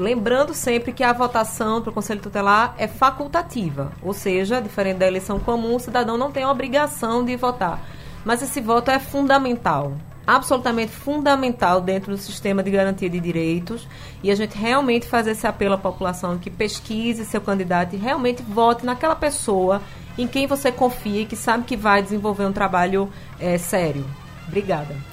Lembrando 0.02 0.52
sempre 0.56 0.91
que 0.91 1.04
a 1.04 1.14
votação 1.14 1.80
para 1.80 1.91
o 1.91 1.93
Conselho 1.93 2.20
Tutelar 2.20 2.74
é 2.76 2.88
facultativa, 2.88 3.91
ou 4.02 4.14
seja, 4.14 4.60
diferente 4.60 4.97
da 4.97 5.06
eleição 5.06 5.39
comum, 5.39 5.76
o 5.76 5.80
cidadão 5.80 6.18
não 6.18 6.32
tem 6.32 6.41
a 6.41 6.49
obrigação 6.49 7.24
de 7.24 7.36
votar. 7.36 7.80
Mas 8.26 8.41
esse 8.41 8.60
voto 8.60 8.89
é 8.89 8.97
fundamental, 8.97 9.93
absolutamente 10.26 10.91
fundamental 10.91 11.80
dentro 11.80 12.14
do 12.14 12.18
sistema 12.18 12.64
de 12.64 12.72
garantia 12.72 13.12
de 13.12 13.20
direitos 13.20 13.88
e 14.24 14.32
a 14.32 14.36
gente 14.36 14.58
realmente 14.58 15.06
faz 15.06 15.28
esse 15.28 15.45
apelo 15.45 15.76
à 15.76 15.78
população 15.78 16.39
que 16.39 16.49
pesquise 16.49 17.24
seu 17.24 17.39
candidato 17.39 17.93
e 17.93 17.99
realmente 17.99 18.41
vote 18.41 18.84
naquela 18.84 19.16
pessoa 19.16 19.84
em 20.18 20.26
quem 20.26 20.47
você 20.47 20.72
confia 20.72 21.22
e 21.22 21.26
que 21.28 21.36
sabe 21.36 21.64
que 21.64 21.78
vai 21.78 22.02
desenvolver 22.02 22.47
um 22.47 22.52
trabalho 22.52 23.08
é, 23.39 23.56
sério. 23.60 24.04
Obrigada. 24.47 25.11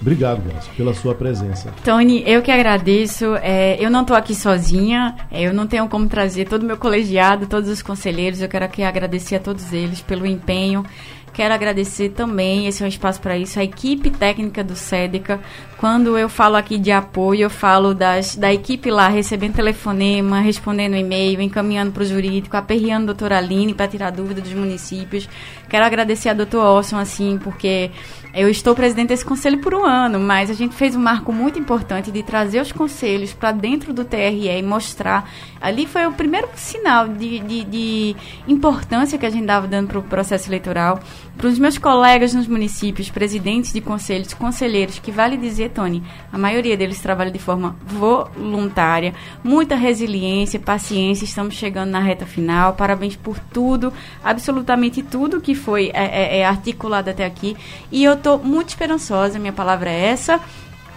Obrigado, 0.00 0.42
Glaucio, 0.42 0.72
pela 0.76 0.94
sua 0.94 1.14
presença. 1.14 1.72
Tony, 1.84 2.22
eu 2.26 2.40
que 2.40 2.50
agradeço. 2.50 3.34
É, 3.36 3.76
eu 3.78 3.90
não 3.90 4.00
estou 4.00 4.16
aqui 4.16 4.34
sozinha, 4.34 5.14
é, 5.30 5.42
eu 5.42 5.52
não 5.52 5.66
tenho 5.66 5.86
como 5.88 6.08
trazer 6.08 6.48
todo 6.48 6.62
o 6.62 6.66
meu 6.66 6.78
colegiado, 6.78 7.46
todos 7.46 7.68
os 7.68 7.82
conselheiros. 7.82 8.40
Eu 8.40 8.48
quero 8.48 8.64
aqui 8.64 8.82
agradecer 8.82 9.36
a 9.36 9.40
todos 9.40 9.72
eles 9.72 10.00
pelo 10.00 10.24
empenho. 10.24 10.84
Quero 11.32 11.54
agradecer 11.54 12.10
também, 12.10 12.66
esse 12.66 12.82
é 12.82 12.86
um 12.86 12.88
espaço 12.88 13.20
para 13.20 13.38
isso, 13.38 13.58
a 13.58 13.64
equipe 13.64 14.10
técnica 14.10 14.64
do 14.64 14.74
SEDECA. 14.74 15.40
Quando 15.78 16.18
eu 16.18 16.28
falo 16.28 16.56
aqui 16.56 16.76
de 16.76 16.90
apoio, 16.90 17.42
eu 17.42 17.50
falo 17.50 17.94
das, 17.94 18.34
da 18.34 18.52
equipe 18.52 18.90
lá 18.90 19.08
recebendo 19.08 19.54
telefonema, 19.54 20.40
respondendo 20.40 20.96
e-mail, 20.96 21.40
encaminhando 21.40 21.92
para 21.92 22.02
o 22.02 22.06
jurídico, 22.06 22.56
aperreando 22.56 23.04
a 23.04 23.06
doutora 23.06 23.38
Aline 23.38 23.74
para 23.74 23.86
tirar 23.86 24.10
dúvida 24.10 24.40
dos 24.40 24.52
municípios. 24.52 25.28
Quero 25.70 25.84
agradecer 25.84 26.28
a 26.28 26.34
doutor 26.34 26.64
Orson, 26.64 26.98
assim, 26.98 27.38
porque 27.38 27.92
eu 28.34 28.48
estou 28.48 28.74
presidente 28.74 29.08
desse 29.08 29.24
conselho 29.24 29.58
por 29.58 29.72
um 29.72 29.86
ano, 29.86 30.18
mas 30.18 30.50
a 30.50 30.54
gente 30.54 30.74
fez 30.74 30.96
um 30.96 31.00
marco 31.00 31.32
muito 31.32 31.60
importante 31.60 32.10
de 32.10 32.24
trazer 32.24 32.60
os 32.60 32.72
conselhos 32.72 33.32
para 33.32 33.52
dentro 33.52 33.92
do 33.92 34.04
TRE 34.04 34.48
e 34.48 34.62
mostrar. 34.62 35.30
Ali 35.60 35.86
foi 35.86 36.06
o 36.06 36.12
primeiro 36.12 36.48
sinal 36.56 37.06
de, 37.06 37.38
de, 37.38 37.64
de 37.64 38.16
importância 38.48 39.16
que 39.16 39.24
a 39.24 39.30
gente 39.30 39.42
estava 39.42 39.68
dando 39.68 39.86
para 39.86 39.98
o 40.00 40.02
processo 40.02 40.48
eleitoral. 40.48 41.00
Para 41.40 41.48
os 41.48 41.58
meus 41.58 41.78
colegas 41.78 42.34
nos 42.34 42.46
municípios, 42.46 43.08
presidentes 43.08 43.72
de 43.72 43.80
conselhos, 43.80 44.34
conselheiros, 44.34 44.98
que 44.98 45.10
vale 45.10 45.38
dizer, 45.38 45.70
Tony, 45.70 46.02
a 46.30 46.36
maioria 46.36 46.76
deles 46.76 47.00
trabalha 47.00 47.30
de 47.30 47.38
forma 47.38 47.76
voluntária, 47.86 49.14
muita 49.42 49.74
resiliência, 49.74 50.60
paciência. 50.60 51.24
Estamos 51.24 51.54
chegando 51.54 51.92
na 51.92 51.98
reta 51.98 52.26
final. 52.26 52.74
Parabéns 52.74 53.16
por 53.16 53.38
tudo, 53.38 53.90
absolutamente 54.22 55.02
tudo 55.02 55.40
que 55.40 55.54
foi 55.54 55.90
é, 55.94 56.36
é, 56.36 56.38
é 56.40 56.44
articulado 56.44 57.08
até 57.08 57.24
aqui. 57.24 57.56
E 57.90 58.04
eu 58.04 58.12
estou 58.12 58.38
muito 58.38 58.68
esperançosa, 58.68 59.38
minha 59.38 59.50
palavra 59.50 59.88
é 59.88 60.08
essa. 60.08 60.42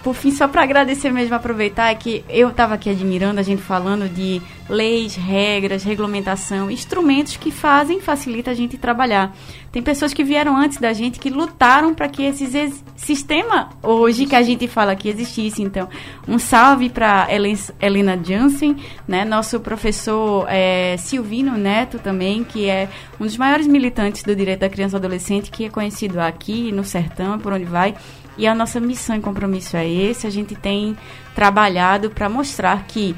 Por 0.04 0.14
fim, 0.14 0.30
só 0.30 0.46
para 0.46 0.62
agradecer 0.62 1.10
mesmo, 1.10 1.34
aproveitar 1.34 1.90
é 1.90 1.94
que 1.94 2.22
eu 2.28 2.50
estava 2.50 2.74
aqui 2.74 2.90
admirando 2.90 3.40
a 3.40 3.42
gente 3.42 3.62
falando 3.62 4.06
de 4.06 4.42
leis, 4.68 5.16
regras, 5.16 5.82
regulamentação, 5.82 6.70
instrumentos 6.70 7.38
que 7.38 7.50
fazem, 7.50 8.02
facilita 8.02 8.50
a 8.50 8.54
gente 8.54 8.76
trabalhar. 8.76 9.34
Tem 9.72 9.82
pessoas 9.82 10.12
que 10.12 10.22
vieram 10.22 10.58
antes 10.58 10.76
da 10.76 10.92
gente 10.92 11.18
que 11.18 11.30
lutaram 11.30 11.94
para 11.94 12.06
que 12.06 12.22
esse 12.22 12.46
sistema 12.94 13.70
hoje 13.82 14.26
que 14.26 14.36
a 14.36 14.42
gente 14.42 14.68
fala 14.68 14.92
aqui 14.92 15.08
existisse. 15.08 15.62
Então, 15.62 15.88
um 16.28 16.38
salve 16.38 16.90
para 16.90 17.26
Helena 17.80 18.20
Jansen, 18.22 18.76
né, 19.08 19.24
nosso 19.24 19.58
professor 19.58 20.46
é, 20.50 20.98
Silvino 20.98 21.56
Neto 21.56 21.98
também, 21.98 22.44
que 22.44 22.68
é 22.68 22.90
um 23.18 23.24
dos 23.24 23.38
maiores 23.38 23.66
militantes 23.66 24.22
do 24.22 24.36
direito 24.36 24.60
da 24.60 24.68
criança 24.68 24.96
e 24.96 24.98
adolescente, 24.98 25.50
que 25.50 25.64
é 25.64 25.70
conhecido 25.70 26.20
aqui 26.20 26.70
no 26.72 26.84
Sertão, 26.84 27.38
por 27.38 27.54
onde 27.54 27.64
vai 27.64 27.94
e 28.36 28.46
a 28.46 28.54
nossa 28.54 28.80
missão 28.80 29.16
e 29.16 29.20
compromisso 29.20 29.76
é 29.76 29.88
esse. 29.88 30.26
A 30.26 30.30
gente 30.30 30.54
tem 30.54 30.96
trabalhado 31.34 32.10
para 32.10 32.28
mostrar 32.28 32.84
que 32.86 33.14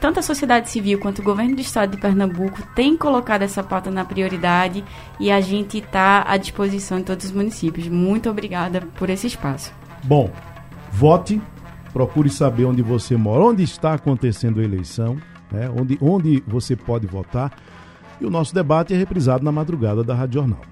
tanto 0.00 0.18
a 0.18 0.22
sociedade 0.22 0.68
civil 0.68 0.98
quanto 0.98 1.20
o 1.20 1.22
governo 1.22 1.54
do 1.54 1.60
estado 1.60 1.92
de 1.92 1.96
Pernambuco 1.96 2.60
tem 2.74 2.96
colocado 2.96 3.42
essa 3.42 3.62
pauta 3.62 3.88
na 3.88 4.04
prioridade 4.04 4.84
e 5.20 5.30
a 5.30 5.40
gente 5.40 5.78
está 5.78 6.24
à 6.26 6.36
disposição 6.36 6.98
em 6.98 7.04
todos 7.04 7.26
os 7.26 7.32
municípios. 7.32 7.86
Muito 7.86 8.28
obrigada 8.28 8.80
por 8.96 9.08
esse 9.08 9.28
espaço. 9.28 9.72
Bom, 10.02 10.28
vote, 10.90 11.40
procure 11.92 12.28
saber 12.30 12.64
onde 12.64 12.82
você 12.82 13.16
mora, 13.16 13.44
onde 13.44 13.62
está 13.62 13.94
acontecendo 13.94 14.60
a 14.60 14.64
eleição, 14.64 15.16
né? 15.52 15.70
onde, 15.70 15.96
onde 16.00 16.42
você 16.48 16.74
pode 16.74 17.06
votar. 17.06 17.52
E 18.20 18.26
o 18.26 18.30
nosso 18.30 18.52
debate 18.52 18.92
é 18.92 18.96
reprisado 18.96 19.44
na 19.44 19.52
madrugada 19.52 20.02
da 20.02 20.16
Rádio 20.16 20.40
Jornal. 20.40 20.71